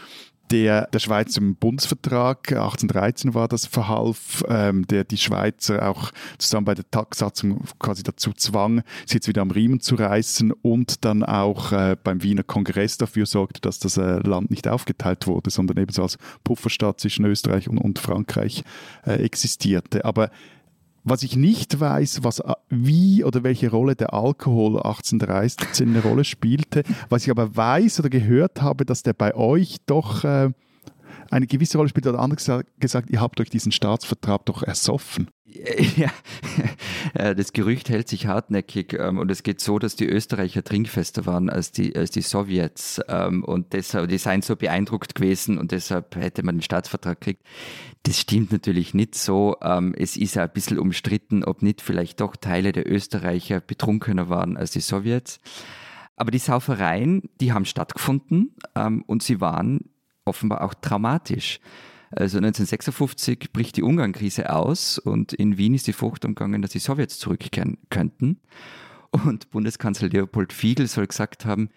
der 0.51 0.86
der 0.88 0.98
Schweiz 0.98 1.36
im 1.36 1.57
Bundesvertrag, 1.57 2.53
1813 2.53 3.34
war 3.34 3.48
das, 3.48 3.66
verhalf, 3.66 4.42
ähm, 4.48 4.86
der 4.86 5.05
die 5.05 5.16
Schweizer 5.16 5.88
auch 5.88 6.11
zusammen 6.38 6.64
bei 6.64 6.74
der 6.74 6.90
Tagsatzung 6.90 7.64
quasi 7.78 8.03
dazu 8.03 8.32
zwang, 8.32 8.82
sich 9.07 9.14
jetzt 9.14 9.28
wieder 9.28 9.42
am 9.42 9.51
Riemen 9.51 9.80
zu 9.80 9.94
reißen 9.94 10.53
und 10.53 11.05
dann 11.05 11.22
auch 11.22 11.72
äh, 11.72 11.96
beim 12.03 12.22
Wiener 12.22 12.42
Kongress 12.42 12.98
dafür 12.98 13.26
sorgte, 13.26 13.61
dass 13.61 13.78
das 13.78 13.96
äh, 13.96 14.18
Land 14.18 14.51
nicht 14.51 14.68
aufgeteilt 14.68 15.26
wurde, 15.26 15.51
sondern 15.51 15.78
ebenso 15.78 16.03
als 16.03 16.18
Pufferstaat 16.44 17.01
zwischen 17.01 17.24
Österreich 17.24 17.68
und, 17.68 17.78
und 17.78 17.98
Frankreich 17.98 18.64
äh, 19.05 19.22
existierte. 19.22 20.05
Aber 20.05 20.30
was 21.11 21.25
ich 21.25 21.37
nicht 21.37 21.81
weiß, 21.81 22.21
was, 22.23 22.39
äh, 22.39 22.55
wie 22.71 23.25
oder 23.25 23.43
welche 23.43 23.71
Rolle 23.71 23.97
der 23.97 24.15
Alkohol 24.15 24.77
1813 24.77 25.89
eine 25.89 26.03
Rolle 26.03 26.25
spielte, 26.25 26.85
was 27.09 27.25
ich 27.25 27.31
aber 27.31 27.55
weiß 27.57 28.01
oder 28.01 28.09
gehört 28.09 28.63
habe, 28.63 28.85
dass 28.85 29.03
der 29.03 29.13
bei 29.13 29.35
euch 29.35 29.79
doch 29.87 30.25
äh, 30.25 30.51
eine 31.31 31.47
gewisse 31.47 31.78
Rolle 31.78 31.89
spielt. 31.89 32.07
Oder 32.07 32.18
anders 32.18 32.51
gesagt, 32.78 33.11
ihr 33.11 33.20
habt 33.20 33.41
euch 33.41 33.51
diesen 33.51 33.72
Staatsvertrag 33.72 34.45
doch 34.47 34.62
ersoffen. 34.62 35.31
Ja, 35.97 37.35
das 37.35 37.53
Gerücht 37.53 37.89
hält 37.89 38.09
sich 38.09 38.26
hartnäckig 38.26 38.93
ähm, 38.93 39.18
und 39.18 39.31
es 39.31 39.43
geht 39.43 39.61
so, 39.61 39.78
dass 39.78 39.97
die 39.97 40.07
Österreicher 40.07 40.62
trinkfester 40.62 41.26
waren 41.26 41.51
als 41.51 41.72
die, 41.72 41.97
als 41.97 42.11
die 42.11 42.22
Sowjets 42.22 43.01
ähm, 43.09 43.43
und 43.45 43.72
deshalb, 43.72 44.09
die 44.09 44.18
seien 44.18 44.43
so 44.43 44.55
beeindruckt 44.55 45.14
gewesen 45.14 45.59
und 45.59 45.72
deshalb 45.72 46.14
hätte 46.14 46.45
man 46.45 46.57
den 46.57 46.62
Staatsvertrag 46.62 47.20
gekriegt. 47.20 47.43
Das 48.05 48.20
stimmt 48.20 48.53
natürlich 48.53 48.95
nicht 48.95 49.14
so. 49.14 49.57
Ähm, 49.62 49.95
es 49.99 50.16
ist 50.16 50.37
ja 50.37 50.45
ein 50.45 50.53
bisschen 50.53 50.78
umstritten, 50.78 51.43
ob 51.45 51.62
nicht 51.62 51.81
vielleicht 51.81 52.20
doch 52.20 52.37
Teile 52.37 52.72
der 52.72 52.91
Österreicher 52.91 53.61
betrunkener 53.61 54.28
waren 54.28 54.57
als 54.57 54.70
die 54.70 54.81
Sowjets. 54.81 55.41
Aber 56.16 56.31
die 56.31 56.39
Saufereien, 56.39 57.31
die 57.41 57.53
haben 57.53 57.64
stattgefunden 57.64 58.55
und 59.07 59.22
sie 59.22 59.41
waren 59.41 59.91
offenbar 60.31 60.62
auch 60.62 60.74
traumatisch. 60.74 61.61
Also 62.11 62.39
1956 62.39 63.53
bricht 63.53 63.76
die 63.76 63.83
Ungarn-Krise 63.83 64.53
aus 64.53 64.99
und 64.99 65.33
in 65.33 65.59
Wien 65.59 65.74
ist 65.74 65.87
die 65.87 65.93
Frucht 65.93 66.24
umgegangen, 66.24 66.62
dass 66.62 66.72
die 66.72 66.78
Sowjets 66.81 67.18
zurückkehren 67.18 67.78
könnten. 67.91 68.41
Und 69.11 69.51
Bundeskanzler 69.51 70.09
Leopold 70.09 70.53
Fiegel 70.53 70.87
soll 70.87 71.07
gesagt 71.07 71.45
haben, 71.45 71.70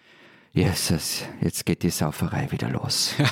Jesus, 0.52 1.24
jetzt 1.40 1.66
geht 1.66 1.82
die 1.82 1.90
Sauferei 1.90 2.50
wieder 2.50 2.70
los. 2.70 3.14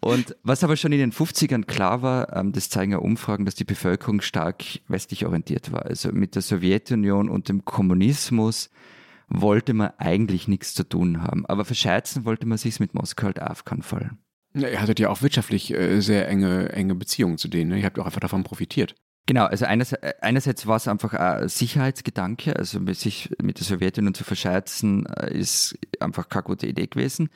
Und 0.00 0.36
was 0.42 0.64
aber 0.64 0.76
schon 0.76 0.92
in 0.92 0.98
den 0.98 1.12
50ern 1.12 1.64
klar 1.64 2.02
war, 2.02 2.34
ähm, 2.34 2.52
das 2.52 2.70
zeigen 2.70 2.92
ja 2.92 2.98
Umfragen, 2.98 3.44
dass 3.44 3.54
die 3.54 3.64
Bevölkerung 3.64 4.22
stark 4.22 4.64
westlich 4.88 5.26
orientiert 5.26 5.72
war. 5.72 5.84
Also 5.86 6.10
mit 6.10 6.34
der 6.34 6.42
Sowjetunion 6.42 7.28
und 7.28 7.48
dem 7.48 7.64
Kommunismus 7.64 8.70
wollte 9.30 9.72
man 9.72 9.92
eigentlich 9.98 10.48
nichts 10.48 10.74
zu 10.74 10.84
tun 10.84 11.22
haben. 11.22 11.46
Aber 11.46 11.64
verscheizen 11.64 12.24
wollte 12.24 12.46
man 12.46 12.58
sich 12.58 12.80
mit 12.80 12.94
Moskau 12.94 13.26
halt 13.26 13.40
auf 13.40 13.64
keinen 13.64 13.82
Fall. 13.82 14.10
Ihr 14.54 14.80
hattet 14.80 14.98
ja 14.98 15.08
auch 15.08 15.22
wirtschaftlich 15.22 15.72
äh, 15.72 16.00
sehr 16.00 16.28
enge, 16.28 16.70
enge 16.72 16.96
Beziehungen 16.96 17.38
zu 17.38 17.48
denen. 17.48 17.70
Ne? 17.70 17.78
Ihr 17.78 17.84
habt 17.84 17.98
auch 17.98 18.06
einfach 18.06 18.20
davon 18.20 18.42
profitiert. 18.42 18.96
Genau, 19.26 19.44
also 19.44 19.64
einerseits, 19.64 20.02
äh, 20.02 20.14
einerseits 20.20 20.66
war 20.66 20.76
es 20.76 20.88
einfach 20.88 21.14
ein 21.14 21.48
Sicherheitsgedanke, 21.48 22.56
also 22.56 22.80
sich 22.92 23.30
mit 23.40 23.60
der 23.60 23.66
Sowjetunion 23.66 24.14
zu 24.14 24.24
verscherzen, 24.24 25.06
äh, 25.06 25.32
ist 25.38 25.78
einfach 26.00 26.28
keine 26.28 26.42
gute 26.42 26.66
Idee 26.66 26.88
gewesen. 26.88 27.30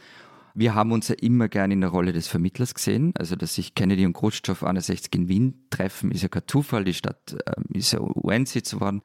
Wir 0.56 0.74
haben 0.74 0.92
uns 0.92 1.08
ja 1.08 1.16
immer 1.20 1.48
gerne 1.48 1.74
in 1.74 1.80
der 1.80 1.90
Rolle 1.90 2.12
des 2.12 2.28
Vermittlers 2.28 2.74
gesehen. 2.74 3.12
Also, 3.16 3.34
dass 3.34 3.54
sich 3.54 3.74
Kennedy 3.74 4.06
und 4.06 4.12
Khrushchev 4.12 4.64
61 4.64 5.12
in 5.14 5.28
Wien 5.28 5.66
treffen, 5.70 6.12
ist 6.12 6.22
ja 6.22 6.28
kein 6.28 6.44
Zufall. 6.46 6.84
Die 6.84 6.94
Stadt 6.94 7.36
ähm, 7.46 7.64
ist 7.72 7.92
ja 7.92 8.00
UN-Sitz 8.00 8.72
geworden. 8.72 9.02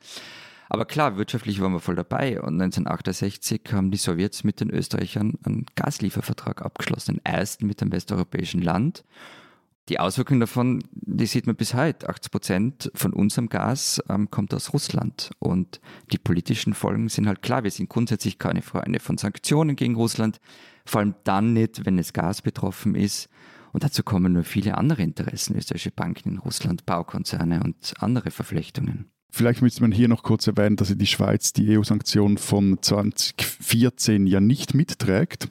Aber 0.70 0.86
klar, 0.86 1.18
wirtschaftlich 1.18 1.60
waren 1.62 1.74
wir 1.74 1.80
voll 1.80 1.96
dabei. 1.96 2.40
Und 2.40 2.62
1968 2.62 3.62
haben 3.72 3.90
die 3.90 3.98
Sowjets 3.98 4.44
mit 4.44 4.62
den 4.62 4.70
Österreichern 4.70 5.34
einen 5.44 5.66
Gasliefervertrag 5.76 6.62
abgeschlossen, 6.62 7.16
den 7.16 7.26
ersten 7.26 7.66
mit 7.66 7.82
einem 7.82 7.92
westeuropäischen 7.92 8.62
Land. 8.62 9.04
Die 9.90 10.00
Auswirkungen 10.00 10.40
davon, 10.40 10.84
die 10.92 11.26
sieht 11.26 11.48
man 11.48 11.56
bis 11.56 11.74
heute. 11.74 12.08
80 12.08 12.32
Prozent 12.32 12.92
von 12.94 13.14
unserem 13.14 13.50
Gas 13.50 14.00
ähm, 14.08 14.30
kommt 14.30 14.54
aus 14.54 14.72
Russland. 14.72 15.32
Und 15.40 15.82
die 16.12 16.20
politischen 16.20 16.76
Folgen 16.76 17.10
sind 17.10 17.28
halt 17.28 17.42
klar. 17.42 17.64
Wir 17.64 17.72
sind 17.72 17.90
grundsätzlich 17.90 18.38
keine 18.38 18.62
Freunde 18.62 19.00
von 19.00 19.18
Sanktionen 19.18 19.76
gegen 19.76 19.96
Russland. 19.96 20.40
Vor 20.86 21.02
allem 21.02 21.16
dann 21.24 21.54
nicht, 21.54 21.88
wenn 21.88 21.98
es 21.98 22.14
Gas 22.14 22.44
betroffen 22.44 22.94
ist. 22.94 23.28
Und 23.74 23.84
dazu 23.84 24.04
kommen 24.04 24.34
nur 24.34 24.44
viele 24.44 24.78
andere 24.78 25.02
Interessen, 25.02 25.56
österreichische 25.56 25.92
Banken 25.92 26.30
in 26.30 26.38
Russland, 26.38 26.86
Baukonzerne 26.86 27.64
und 27.64 27.96
andere 28.00 28.30
Verflechtungen. 28.30 29.12
Vielleicht 29.32 29.62
müsste 29.62 29.82
man 29.82 29.92
hier 29.92 30.08
noch 30.08 30.24
kurz 30.24 30.48
erwähnen, 30.48 30.76
dass 30.76 30.96
die 30.96 31.06
Schweiz 31.06 31.54
die 31.54 31.78
EU-Sanktionen 31.78 32.38
von 32.38 32.80
2014 32.82 34.28
ja 34.28 34.40
nicht 34.40 34.74
mitträgt. 34.74 35.50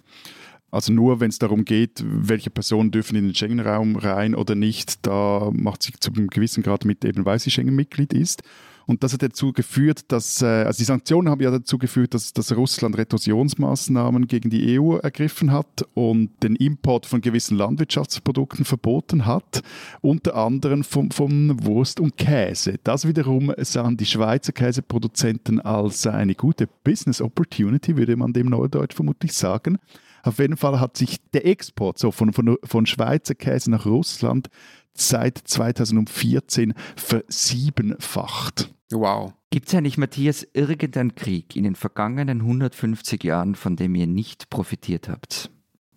Also 0.70 0.92
nur 0.92 1.20
wenn 1.20 1.30
es 1.30 1.38
darum 1.38 1.64
geht, 1.64 2.04
welche 2.04 2.50
Personen 2.50 2.90
dürfen 2.90 3.16
in 3.16 3.24
den 3.24 3.34
Schengen-Raum 3.34 3.96
rein 3.96 4.34
oder 4.34 4.54
nicht, 4.54 5.06
da 5.06 5.50
macht 5.52 5.82
sich 5.82 5.98
zu 6.00 6.12
einem 6.12 6.28
gewissen 6.28 6.62
Grad 6.62 6.84
mit, 6.84 7.04
eben 7.04 7.24
weil 7.24 7.38
sie 7.38 7.50
Schengen-Mitglied 7.50 8.12
ist. 8.12 8.42
Und 8.88 9.02
das 9.02 9.12
hat 9.12 9.22
dazu 9.22 9.52
geführt, 9.52 10.10
dass, 10.10 10.40
äh, 10.40 10.46
also 10.46 10.78
die 10.78 10.84
Sanktionen 10.84 11.28
haben 11.28 11.42
ja 11.42 11.50
dazu 11.50 11.76
geführt, 11.76 12.14
dass, 12.14 12.32
dass 12.32 12.56
Russland 12.56 12.96
Retorsionsmaßnahmen 12.96 14.26
gegen 14.26 14.48
die 14.48 14.80
EU 14.80 14.96
ergriffen 14.96 15.52
hat 15.52 15.86
und 15.92 16.30
den 16.42 16.56
Import 16.56 17.04
von 17.04 17.20
gewissen 17.20 17.58
Landwirtschaftsprodukten 17.58 18.64
verboten 18.64 19.26
hat, 19.26 19.62
unter 20.00 20.36
anderem 20.36 20.84
von, 20.84 21.10
von 21.10 21.66
Wurst 21.66 22.00
und 22.00 22.16
Käse. 22.16 22.76
Das 22.82 23.06
wiederum 23.06 23.52
sahen 23.58 23.98
die 23.98 24.06
Schweizer 24.06 24.52
Käseproduzenten 24.52 25.60
als 25.60 26.06
eine 26.06 26.34
gute 26.34 26.66
Business 26.82 27.20
Opportunity, 27.20 27.94
würde 27.94 28.16
man 28.16 28.32
dem 28.32 28.46
Neudeutsch 28.46 28.94
vermutlich 28.94 29.34
sagen. 29.34 29.76
Auf 30.22 30.38
jeden 30.38 30.56
Fall 30.56 30.80
hat 30.80 30.96
sich 30.96 31.18
der 31.32 31.46
Export 31.46 31.98
so 31.98 32.10
von, 32.10 32.32
von, 32.32 32.58
von 32.64 32.86
Schweizer 32.86 33.34
Käse 33.34 33.70
nach 33.70 33.86
Russland 33.86 34.48
seit 35.00 35.38
2014 35.38 36.74
versiebenfacht. 36.96 38.72
Wow. 38.90 39.32
Gibt 39.50 39.68
es 39.68 39.74
eigentlich, 39.74 39.98
Matthias, 39.98 40.46
irgendeinen 40.52 41.14
Krieg 41.14 41.56
in 41.56 41.64
den 41.64 41.74
vergangenen 41.74 42.40
150 42.40 43.22
Jahren, 43.24 43.54
von 43.54 43.76
dem 43.76 43.94
ihr 43.94 44.06
nicht 44.06 44.50
profitiert 44.50 45.08
habt? 45.08 45.50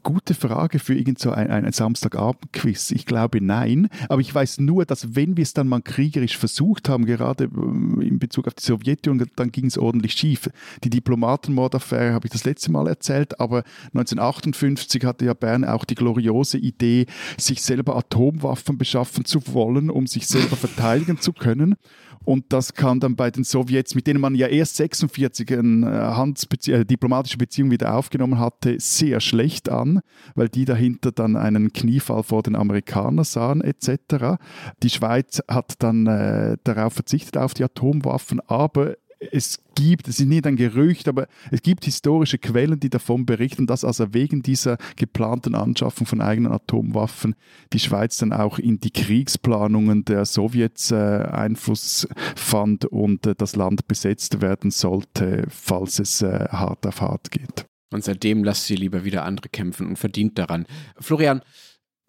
Gute 0.04 0.34
Frage 0.34 0.80
für 0.80 0.96
irgend 0.96 1.20
so 1.20 1.32
ein, 1.32 1.52
ein 1.52 1.72
Samstagabend-Quiz. 1.72 2.92
Ich 2.92 3.06
glaube 3.06 3.40
nein. 3.42 3.90
Aber 4.10 4.22
ich 4.22 4.34
weiß 4.34 4.60
nur, 4.60 4.86
dass 4.86 5.16
wenn 5.16 5.38
wir 5.38 5.44
es 5.44 5.54
dann 5.54 5.68
mal 5.68 5.82
kriegerisch 5.82 6.38
versucht 6.38 6.90
haben, 6.90 7.06
gerade 7.06 7.46
äh, 7.46 8.08
in 8.08 8.18
Bezug 8.18 8.48
auf 8.48 8.56
die 8.56 8.64
Sowjetunion, 8.64 9.30
dann 9.36 9.52
ging 9.52 9.66
es 9.66 9.78
ordentlich 9.78 10.14
schief. 10.14 10.50
Die 10.84 10.90
Diplomatenmordaffäre 10.90 12.14
habe 12.14 12.28
ich 12.28 12.32
das 12.32 12.46
letzte 12.46 12.72
Mal 12.72 12.88
erzählt, 12.88 13.40
aber 13.40 13.64
1958 13.94 15.06
hatte 15.06 15.26
ja 15.26 15.34
Bern 15.34 15.66
auch 15.66 15.86
die 15.86 15.96
gloriose 15.96 16.58
Idee, 16.58 17.06
sich 17.38 17.62
selber 17.62 17.96
Atomwaffen 17.96 18.78
beschaffen 18.78 19.26
zu 19.26 19.42
wollen, 19.54 19.90
um 19.90 20.08
sich 20.08 20.28
selber 20.28 20.56
verteidigen 20.56 21.20
zu 21.20 21.34
können. 21.34 21.76
Und 22.24 22.46
das 22.50 22.74
kam 22.74 23.00
dann 23.00 23.16
bei 23.16 23.32
den 23.32 23.44
Sowjets, 23.44 23.96
mit 23.96 24.08
denen 24.08 24.22
man 24.22 24.36
ja 24.36 24.48
erst 24.48 24.76
46 24.78 25.58
eine 25.58 26.36
äh, 26.68 26.72
äh, 26.72 26.86
diplomatische 26.86 27.38
Beziehung 27.38 27.72
wieder 27.72 27.96
aufgenommen 27.96 28.40
hatte, 28.40 28.80
sehr 28.80 29.20
schlecht 29.20 29.70
an, 29.70 30.02
weil 30.36 30.50
die 30.50 30.66
dahinter 30.66 31.12
dann 31.12 31.36
einen 31.36 31.74
Kniefall 31.74 32.24
vor 32.24 32.44
den 32.44 32.56
Amerikanern 32.56 33.26
sahen 33.26 33.62
etc. 33.62 34.38
Die 34.84 34.90
Schweiz 34.90 35.42
hat 35.48 35.76
dann 35.80 36.08
äh, 36.08 36.58
darauf 36.64 36.94
verzichtet, 36.94 37.38
auf 37.38 37.54
die 37.54 37.64
Atomwaffen, 37.64 38.40
aber 38.42 38.96
es 39.32 39.60
gibt, 39.76 40.08
es 40.08 40.20
ist 40.20 40.26
nicht 40.26 40.48
ein 40.48 40.56
Gerücht, 40.56 41.08
aber 41.08 41.28
es 41.52 41.62
gibt 41.62 41.86
historische 41.86 42.40
Quellen, 42.40 42.80
die 42.80 42.90
davon 42.90 43.26
berichten, 43.26 43.68
dass 43.68 43.86
also 43.86 44.14
wegen 44.14 44.42
dieser 44.42 44.78
geplanten 44.96 45.54
Anschaffung 45.54 46.08
von 46.08 46.22
eigenen 46.22 46.52
Atomwaffen 46.52 47.36
die 47.72 47.80
Schweiz 47.80 48.18
dann 48.18 48.34
auch 48.34 48.58
in 48.58 48.80
die 48.80 48.92
Kriegsplanungen 48.92 50.06
der 50.06 50.26
Sowjets 50.26 50.92
äh, 50.92 50.96
Einfluss 50.96 52.08
fand 52.36 52.86
und 52.86 53.28
äh, 53.28 53.36
das 53.38 53.56
Land 53.56 53.88
besetzt 53.88 54.42
werden 54.42 54.72
sollte, 54.72 55.46
falls 55.50 56.00
es 56.00 56.22
äh, 56.22 56.48
hart 56.50 56.88
auf 56.88 57.02
hart 57.02 57.32
geht. 57.32 57.66
Und 57.94 58.04
seitdem 58.04 58.44
lasst 58.44 58.66
sie 58.66 58.76
lieber 58.76 59.04
wieder 59.04 59.26
andere 59.26 59.50
kämpfen 59.50 59.86
und 59.86 60.00
verdient 60.00 60.38
daran. 60.38 60.66
Florian, 61.00 61.42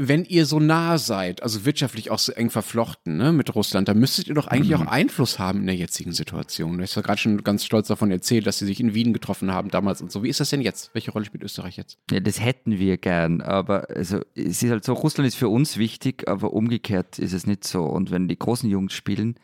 wenn 0.08 0.24
ihr 0.24 0.46
so 0.46 0.58
nah 0.58 0.98
seid, 0.98 1.42
also 1.42 1.64
wirtschaftlich 1.64 2.10
auch 2.10 2.18
so 2.18 2.32
eng 2.32 2.50
verflochten 2.50 3.16
ne, 3.16 3.32
mit 3.32 3.54
Russland, 3.54 3.88
dann 3.88 3.98
müsstet 3.98 4.28
ihr 4.28 4.34
doch 4.34 4.46
eigentlich 4.46 4.76
mhm. 4.76 4.86
auch 4.86 4.90
Einfluss 4.90 5.38
haben 5.38 5.60
in 5.60 5.66
der 5.66 5.76
jetzigen 5.76 6.12
Situation. 6.12 6.76
Du 6.76 6.82
hast 6.82 6.94
ja 6.94 7.02
gerade 7.02 7.18
schon 7.18 7.42
ganz 7.44 7.64
stolz 7.64 7.88
davon 7.88 8.10
erzählt, 8.10 8.46
dass 8.46 8.58
sie 8.58 8.66
sich 8.66 8.80
in 8.80 8.94
Wien 8.94 9.12
getroffen 9.12 9.52
haben 9.52 9.70
damals 9.70 10.02
und 10.02 10.10
so. 10.10 10.22
Wie 10.22 10.28
ist 10.28 10.40
das 10.40 10.50
denn 10.50 10.60
jetzt? 10.60 10.90
Welche 10.94 11.12
Rolle 11.12 11.24
spielt 11.24 11.44
Österreich 11.44 11.76
jetzt? 11.76 11.98
Ja, 12.10 12.20
das 12.20 12.40
hätten 12.40 12.78
wir 12.78 12.96
gern, 12.96 13.40
aber 13.40 13.88
also, 13.90 14.20
es 14.34 14.62
ist 14.62 14.70
halt 14.70 14.84
so, 14.84 14.94
Russland 14.94 15.28
ist 15.28 15.36
für 15.36 15.48
uns 15.48 15.76
wichtig, 15.76 16.28
aber 16.28 16.52
umgekehrt 16.52 17.18
ist 17.18 17.32
es 17.32 17.46
nicht 17.46 17.64
so. 17.64 17.84
Und 17.84 18.10
wenn 18.10 18.28
die 18.28 18.38
großen 18.38 18.68
Jungs 18.68 18.92
spielen, 18.92 19.36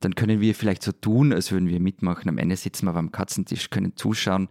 dann 0.00 0.14
können 0.14 0.40
wir 0.40 0.54
vielleicht 0.54 0.82
so 0.82 0.92
tun, 0.92 1.32
als 1.32 1.52
würden 1.52 1.68
wir 1.68 1.80
mitmachen. 1.80 2.28
Am 2.28 2.38
Ende 2.38 2.56
sitzen 2.56 2.86
wir 2.86 2.94
am 2.94 3.12
Katzentisch, 3.12 3.70
können 3.70 3.96
zuschauen. 3.96 4.48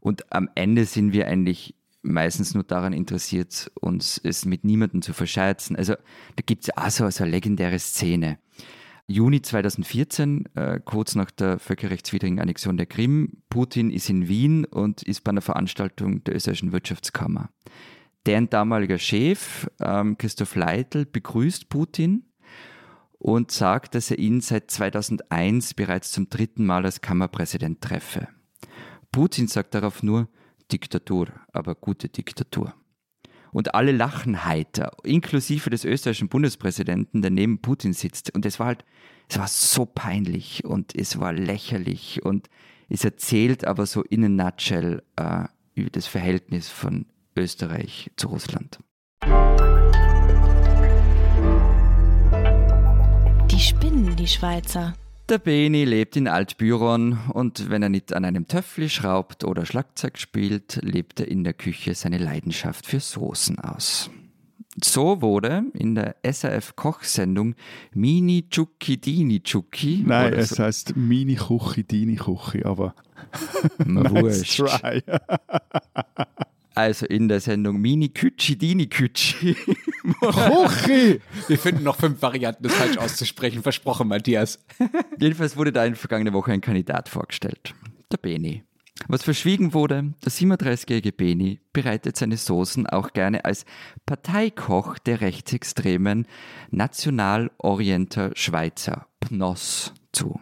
Und 0.00 0.32
am 0.32 0.48
Ende 0.54 0.84
sind 0.84 1.12
wir 1.12 1.26
eigentlich 1.26 1.74
meistens 2.06 2.54
nur 2.54 2.64
daran 2.64 2.92
interessiert, 2.92 3.70
uns 3.80 4.20
es 4.22 4.44
mit 4.44 4.64
niemandem 4.64 5.02
zu 5.02 5.12
verscherzen. 5.12 5.76
Also 5.76 5.94
da 5.94 6.42
gibt 6.44 6.64
es 6.64 6.76
auch 6.76 6.90
so, 6.90 7.08
so 7.10 7.24
eine 7.24 7.30
legendäre 7.30 7.78
Szene. 7.78 8.38
Juni 9.08 9.40
2014, 9.40 10.48
äh, 10.56 10.80
kurz 10.84 11.14
nach 11.14 11.30
der 11.30 11.60
völkerrechtswidrigen 11.60 12.40
Annexion 12.40 12.76
der 12.76 12.86
Krim, 12.86 13.42
Putin 13.50 13.90
ist 13.90 14.10
in 14.10 14.26
Wien 14.26 14.64
und 14.64 15.02
ist 15.04 15.22
bei 15.22 15.30
einer 15.30 15.42
Veranstaltung 15.42 16.24
der 16.24 16.34
österreichischen 16.34 16.72
Wirtschaftskammer. 16.72 17.50
Deren 18.26 18.50
damaliger 18.50 18.98
Chef, 18.98 19.68
ähm, 19.80 20.18
Christoph 20.18 20.56
Leitl, 20.56 21.06
begrüßt 21.06 21.68
Putin 21.68 22.24
und 23.18 23.52
sagt, 23.52 23.94
dass 23.94 24.10
er 24.10 24.18
ihn 24.18 24.40
seit 24.40 24.72
2001 24.72 25.74
bereits 25.74 26.10
zum 26.10 26.28
dritten 26.28 26.66
Mal 26.66 26.84
als 26.84 27.00
Kammerpräsident 27.00 27.80
treffe. 27.80 28.26
Putin 29.12 29.46
sagt 29.46 29.74
darauf 29.74 30.02
nur, 30.02 30.28
Diktatur, 30.72 31.28
aber 31.52 31.74
gute 31.74 32.08
Diktatur. 32.08 32.74
Und 33.52 33.74
alle 33.74 33.92
lachen 33.92 34.44
heiter, 34.44 34.92
inklusive 35.02 35.70
des 35.70 35.84
österreichischen 35.84 36.28
Bundespräsidenten, 36.28 37.22
der 37.22 37.30
neben 37.30 37.60
Putin 37.60 37.92
sitzt. 37.92 38.34
Und 38.34 38.44
es 38.44 38.58
war 38.58 38.66
halt, 38.66 38.84
es 39.28 39.38
war 39.38 39.48
so 39.48 39.86
peinlich 39.86 40.64
und 40.64 40.94
es 40.94 41.18
war 41.18 41.32
lächerlich 41.32 42.22
und 42.24 42.48
es 42.88 43.04
erzählt 43.04 43.64
aber 43.64 43.86
so 43.86 44.02
in 44.02 44.24
a 44.24 44.28
nutshell 44.28 45.02
äh, 45.16 45.44
über 45.74 45.90
das 45.90 46.06
Verhältnis 46.06 46.68
von 46.68 47.06
Österreich 47.36 48.10
zu 48.16 48.28
Russland. 48.28 48.78
Die 53.50 53.60
spinnen, 53.60 54.16
die 54.16 54.26
Schweizer. 54.26 54.94
Der 55.28 55.38
Beni 55.38 55.84
lebt 55.84 56.14
in 56.14 56.28
Altbüron 56.28 57.18
und 57.32 57.68
wenn 57.68 57.82
er 57.82 57.88
nicht 57.88 58.12
an 58.12 58.24
einem 58.24 58.46
Töffel 58.46 58.88
schraubt 58.88 59.42
oder 59.42 59.66
Schlagzeug 59.66 60.18
spielt, 60.18 60.78
lebt 60.82 61.18
er 61.18 61.26
in 61.26 61.42
der 61.42 61.52
Küche 61.52 61.96
seine 61.96 62.18
Leidenschaft 62.18 62.86
für 62.86 63.00
Soßen 63.00 63.58
aus. 63.58 64.08
So 64.80 65.22
wurde 65.22 65.64
in 65.74 65.96
der 65.96 66.14
SRF-Kochsendung 66.22 67.56
Mini 67.92 68.46
Chuki 68.48 68.98
Dini 69.00 69.40
Chuki. 69.40 70.04
Nein, 70.06 70.32
es 70.34 70.50
so. 70.50 70.62
heißt 70.62 70.94
Mini 70.94 71.34
Kuchi 71.34 71.82
Dini 71.82 72.14
Kuchi, 72.14 72.62
aber. 72.64 72.94
Wurscht. 73.78 74.58
try. 74.58 75.02
Also 76.76 77.06
in 77.06 77.28
der 77.28 77.40
Sendung 77.40 77.80
Mini 77.80 78.10
Kütschi 78.10 78.54
Dini 78.58 78.86
Kütschi. 78.86 79.56
Kuchi! 80.20 81.20
Wir 81.48 81.58
finden 81.58 81.82
noch 81.82 81.96
fünf 81.96 82.22
Varianten, 82.22 82.62
das 82.62 82.74
falsch 82.74 82.98
auszusprechen. 82.98 83.62
Versprochen, 83.62 84.08
Matthias. 84.08 84.64
Jedenfalls 85.18 85.56
wurde 85.56 85.72
da 85.72 85.84
in 85.84 85.94
vergangene 85.94 86.32
Woche 86.32 86.52
ein 86.52 86.60
Kandidat 86.60 87.08
vorgestellt. 87.08 87.74
Der 88.12 88.18
Beni. 88.18 88.62
Was 89.08 89.22
verschwiegen 89.22 89.74
wurde, 89.74 90.14
der 90.24 90.32
37-jährige 90.32 91.12
Beni 91.12 91.60
bereitet 91.72 92.16
seine 92.16 92.36
Soßen 92.36 92.86
auch 92.86 93.12
gerne 93.12 93.44
als 93.44 93.64
Parteikoch 94.06 94.98
der 94.98 95.20
rechtsextremen 95.20 96.26
Nationalorienter 96.70 98.30
Schweizer 98.34 99.06
PNOS 99.20 99.92
zu. 100.12 100.40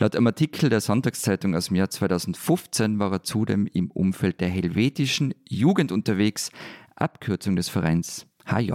Laut 0.00 0.14
einem 0.14 0.28
Artikel 0.28 0.70
der 0.70 0.80
Sonntagszeitung 0.80 1.56
aus 1.56 1.68
dem 1.68 1.76
Jahr 1.76 1.90
2015 1.90 3.00
war 3.00 3.10
er 3.10 3.22
zudem 3.24 3.66
im 3.66 3.90
Umfeld 3.90 4.40
der 4.40 4.48
helvetischen 4.48 5.34
Jugend 5.48 5.90
unterwegs, 5.90 6.52
Abkürzung 6.94 7.56
des 7.56 7.68
Vereins 7.68 8.27
HJ. 8.50 8.72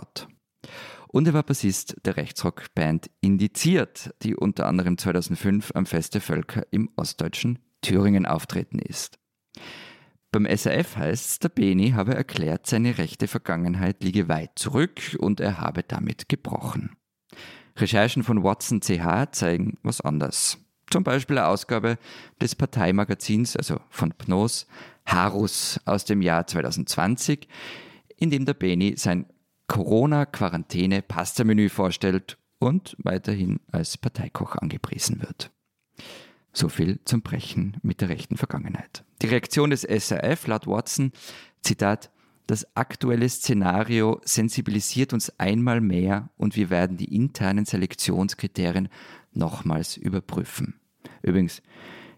Und 1.08 1.28
er 1.28 1.34
war 1.34 1.44
Bassist 1.44 1.98
der 2.06 2.18
Rechtsrockband 2.18 3.10
Indiziert, 3.22 4.14
die 4.24 4.36
unter 4.36 4.66
anderem 4.66 4.98
2005 4.98 5.72
am 5.76 5.86
Fest 5.86 6.16
der 6.16 6.22
Völker 6.22 6.64
im 6.72 6.90
ostdeutschen 6.96 7.60
Thüringen 7.82 8.26
auftreten 8.26 8.80
ist. 8.80 9.20
Beim 10.32 10.48
SAF 10.48 10.98
heißt 10.98 11.30
es, 11.30 11.40
der 11.40 11.50
Beni 11.50 11.92
habe 11.92 12.16
erklärt, 12.16 12.66
seine 12.66 12.98
rechte 12.98 13.28
Vergangenheit 13.28 14.04
liege 14.04 14.28
weit 14.28 14.54
zurück 14.56 15.16
und 15.20 15.40
er 15.40 15.60
habe 15.60 15.84
damit 15.84 16.28
gebrochen. 16.28 16.96
Recherchen 17.78 18.24
von 18.24 18.44
Watson 18.44 18.82
CH 18.82 19.32
zeigen 19.32 19.78
was 19.84 20.02
anders. 20.02 20.58
Zum 20.90 21.04
Beispiel 21.04 21.38
eine 21.38 21.48
Ausgabe 21.48 22.00
des 22.42 22.56
Parteimagazins, 22.56 23.56
also 23.56 23.80
von 23.90 24.12
PNOS, 24.12 24.68
Harus 25.06 25.80
aus 25.86 26.06
dem 26.06 26.22
Jahr 26.22 26.48
2020, 26.48 27.48
in 28.18 28.32
dem 28.32 28.46
der 28.46 28.54
Beni 28.56 28.96
sein 28.98 29.28
Corona-Quarantäne-Pasta-Menü 29.74 31.68
vorstellt 31.68 32.38
und 32.60 32.96
weiterhin 33.00 33.60
als 33.72 33.98
Parteikoch 33.98 34.56
angepriesen 34.56 35.20
wird. 35.24 35.50
So 36.52 36.70
viel 36.70 37.00
zum 37.06 37.24
Brechen 37.24 37.78
mit 37.82 38.00
der 38.00 38.10
rechten 38.10 38.38
Vergangenheit. 38.38 39.04
Die 39.24 39.28
Reaktion 39.28 39.72
des 39.72 39.82
SRF 39.82 40.46
laut 40.46 40.68
Watson, 40.68 41.12
Zitat, 41.62 42.12
das 42.46 42.68
aktuelle 42.76 43.28
Szenario 43.28 44.22
sensibilisiert 44.24 45.12
uns 45.12 45.40
einmal 45.40 45.82
mehr 45.82 46.30
und 46.38 46.56
wir 46.56 46.70
werden 46.70 46.98
die 46.98 47.16
internen 47.16 47.66
Selektionskriterien 47.66 48.90
nochmals 49.32 49.98
überprüfen. 49.98 50.76
Übrigens, 51.24 51.64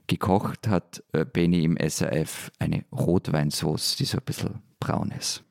gekocht 0.08 0.68
hat 0.68 1.06
äh, 1.14 1.24
Benny 1.24 1.64
im 1.64 1.78
SRF 1.78 2.52
eine 2.60 2.84
Rotweinsauce, 2.92 3.96
die 3.96 4.04
so 4.04 4.18
ein 4.18 4.26
bisschen 4.26 4.62
braun 4.82 5.14
ist. 5.18 5.45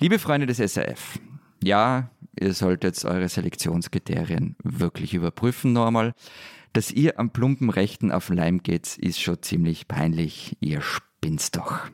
Liebe 0.00 0.18
Freunde 0.18 0.46
des 0.46 0.58
SRF, 0.58 1.18
ja, 1.62 2.10
ihr 2.38 2.52
solltet 2.52 3.02
eure 3.04 3.28
Selektionskriterien 3.28 4.56
wirklich 4.62 5.14
überprüfen 5.14 5.72
normal. 5.72 6.12
Dass 6.74 6.90
ihr 6.90 7.18
am 7.18 7.30
plumpen 7.30 7.70
Rechten 7.70 8.12
auf 8.12 8.28
Leim 8.28 8.62
geht, 8.62 8.98
ist 8.98 9.20
schon 9.20 9.40
ziemlich 9.42 9.88
peinlich. 9.88 10.56
Ihr 10.60 10.80
spinnt's 10.80 11.52
doch. 11.52 11.88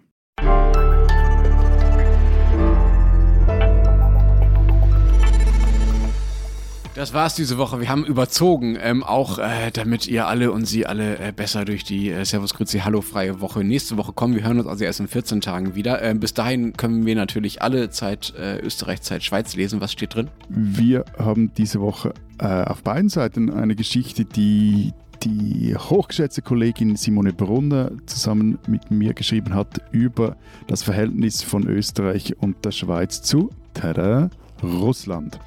Das 7.00 7.14
war's 7.14 7.34
diese 7.34 7.56
Woche. 7.56 7.80
Wir 7.80 7.88
haben 7.88 8.04
überzogen, 8.04 8.76
ähm, 8.78 9.02
auch 9.02 9.38
äh, 9.38 9.70
damit 9.72 10.06
ihr 10.06 10.26
alle 10.26 10.52
und 10.52 10.66
sie 10.66 10.84
alle 10.84 11.18
äh, 11.18 11.32
besser 11.34 11.64
durch 11.64 11.82
die 11.82 12.10
äh, 12.10 12.26
Servus 12.26 12.52
Grüezi 12.52 12.80
Hallo 12.80 13.00
freie 13.00 13.40
Woche 13.40 13.64
nächste 13.64 13.96
Woche 13.96 14.12
kommen. 14.12 14.34
Wir 14.34 14.44
hören 14.44 14.58
uns 14.58 14.68
also 14.68 14.84
erst 14.84 15.00
in 15.00 15.08
14 15.08 15.40
Tagen 15.40 15.74
wieder. 15.74 16.02
Ähm, 16.02 16.20
bis 16.20 16.34
dahin 16.34 16.74
können 16.74 17.06
wir 17.06 17.14
natürlich 17.14 17.62
alle 17.62 17.88
Zeit 17.88 18.34
äh, 18.38 18.58
Österreich, 18.58 19.00
Zeit 19.00 19.22
Schweiz 19.22 19.56
lesen. 19.56 19.80
Was 19.80 19.92
steht 19.92 20.14
drin? 20.14 20.28
Wir 20.50 21.06
haben 21.18 21.50
diese 21.54 21.80
Woche 21.80 22.12
äh, 22.38 22.64
auf 22.64 22.82
beiden 22.82 23.08
Seiten 23.08 23.48
eine 23.48 23.76
Geschichte, 23.76 24.26
die 24.26 24.92
die 25.22 25.74
hochgeschätzte 25.74 26.42
Kollegin 26.42 26.96
Simone 26.96 27.32
Brunner 27.32 27.92
zusammen 28.04 28.58
mit 28.66 28.90
mir 28.90 29.14
geschrieben 29.14 29.54
hat 29.54 29.80
über 29.90 30.36
das 30.66 30.82
Verhältnis 30.82 31.42
von 31.42 31.66
Österreich 31.66 32.36
und 32.40 32.62
der 32.62 32.72
Schweiz 32.72 33.22
zu 33.22 33.48
tada, 33.72 34.28
Russland. 34.62 35.40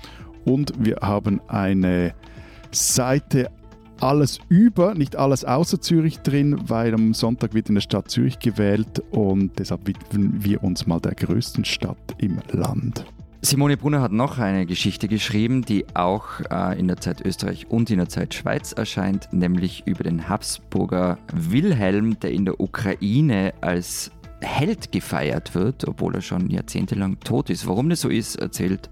Und 0.45 0.73
wir 0.77 0.97
haben 1.01 1.41
eine 1.47 2.13
Seite 2.71 3.49
alles 3.99 4.39
über, 4.49 4.95
nicht 4.95 5.15
alles 5.15 5.45
außer 5.45 5.79
Zürich 5.79 6.19
drin, 6.19 6.59
weil 6.67 6.93
am 6.93 7.13
Sonntag 7.13 7.53
wird 7.53 7.69
in 7.69 7.75
der 7.75 7.81
Stadt 7.81 8.09
Zürich 8.09 8.39
gewählt 8.39 9.01
und 9.11 9.57
deshalb 9.59 9.87
widmen 9.87 10.43
wir 10.43 10.63
uns 10.63 10.85
mal 10.85 10.99
der 10.99 11.15
größten 11.15 11.63
Stadt 11.63 12.15
im 12.17 12.39
Land. 12.51 13.05
Simone 13.41 13.75
Brunner 13.75 14.01
hat 14.01 14.13
noch 14.13 14.39
eine 14.39 14.65
Geschichte 14.65 15.09
geschrieben, 15.09 15.63
die 15.63 15.85
auch 15.95 16.39
äh, 16.49 16.79
in 16.79 16.87
der 16.87 16.97
Zeit 16.97 17.25
Österreich 17.25 17.69
und 17.69 17.89
in 17.89 17.97
der 17.97 18.07
Zeit 18.07 18.33
Schweiz 18.33 18.71
erscheint, 18.71 19.27
nämlich 19.33 19.83
über 19.85 20.03
den 20.05 20.29
Habsburger 20.29 21.17
Wilhelm, 21.33 22.17
der 22.21 22.31
in 22.31 22.45
der 22.45 22.61
Ukraine 22.61 23.53
als 23.59 24.11
Held 24.39 24.93
gefeiert 24.93 25.55
wird, 25.55 25.85
obwohl 25.87 26.15
er 26.15 26.21
schon 26.21 26.49
jahrzehntelang 26.49 27.19
tot 27.19 27.49
ist. 27.49 27.67
Warum 27.67 27.89
das 27.89 28.01
so 28.01 28.09
ist, 28.09 28.37
erzählt 28.37 28.89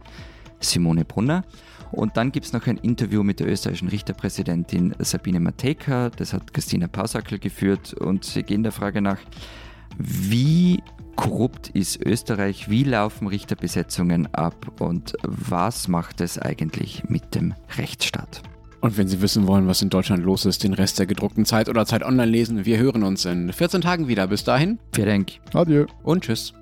Simone 0.62 1.06
Brunner. 1.06 1.44
Und 1.92 2.16
dann 2.16 2.32
gibt 2.32 2.46
es 2.46 2.54
noch 2.54 2.68
ein 2.68 2.78
Interview 2.78 3.22
mit 3.22 3.40
der 3.40 3.50
österreichischen 3.50 3.90
Richterpräsidentin 3.90 4.96
Sabine 5.00 5.40
Matejka. 5.40 6.10
Das 6.10 6.34
hat 6.34 6.54
Christina 6.54 6.88
Pausackel 6.88 7.38
geführt. 7.38 7.94
Und 7.94 8.24
sie 8.24 8.44
gehen 8.44 8.64
der 8.64 8.72
Frage 8.72 9.02
nach, 9.02 9.20
wie 9.98 10.82
korrupt 11.16 11.70
ist 11.70 12.04
Österreich, 12.04 12.70
wie 12.70 12.84
laufen 12.84 13.28
Richterbesetzungen 13.28 14.34
ab 14.34 14.82
und 14.82 15.16
was 15.24 15.88
macht 15.88 16.22
es 16.22 16.40
eigentlich 16.40 17.04
mit 17.10 17.36
dem 17.36 17.54
Rechtsstaat? 17.78 18.42
Und 18.80 18.98
wenn 18.98 19.08
Sie 19.08 19.22
wissen 19.22 19.46
wollen, 19.46 19.68
was 19.68 19.84
in 19.84 19.90
Deutschland 19.90 20.24
los 20.24 20.46
ist, 20.46 20.64
den 20.64 20.74
Rest 20.74 20.98
der 20.98 21.06
gedruckten 21.06 21.46
Zeit 21.46 21.70
oder 21.70 21.86
Zeit 21.86 22.04
online 22.04 22.32
lesen. 22.32 22.66
Wir 22.66 22.80
hören 22.80 23.04
uns 23.04 23.26
in 23.26 23.54
14 23.54 23.82
Tagen 23.82 24.08
wieder. 24.08 24.26
Bis 24.26 24.44
dahin. 24.44 24.80
Vielen 24.92 25.08
Dank. 25.08 25.32
Adieu. 25.54 25.86
Und 26.02 26.24
tschüss. 26.24 26.54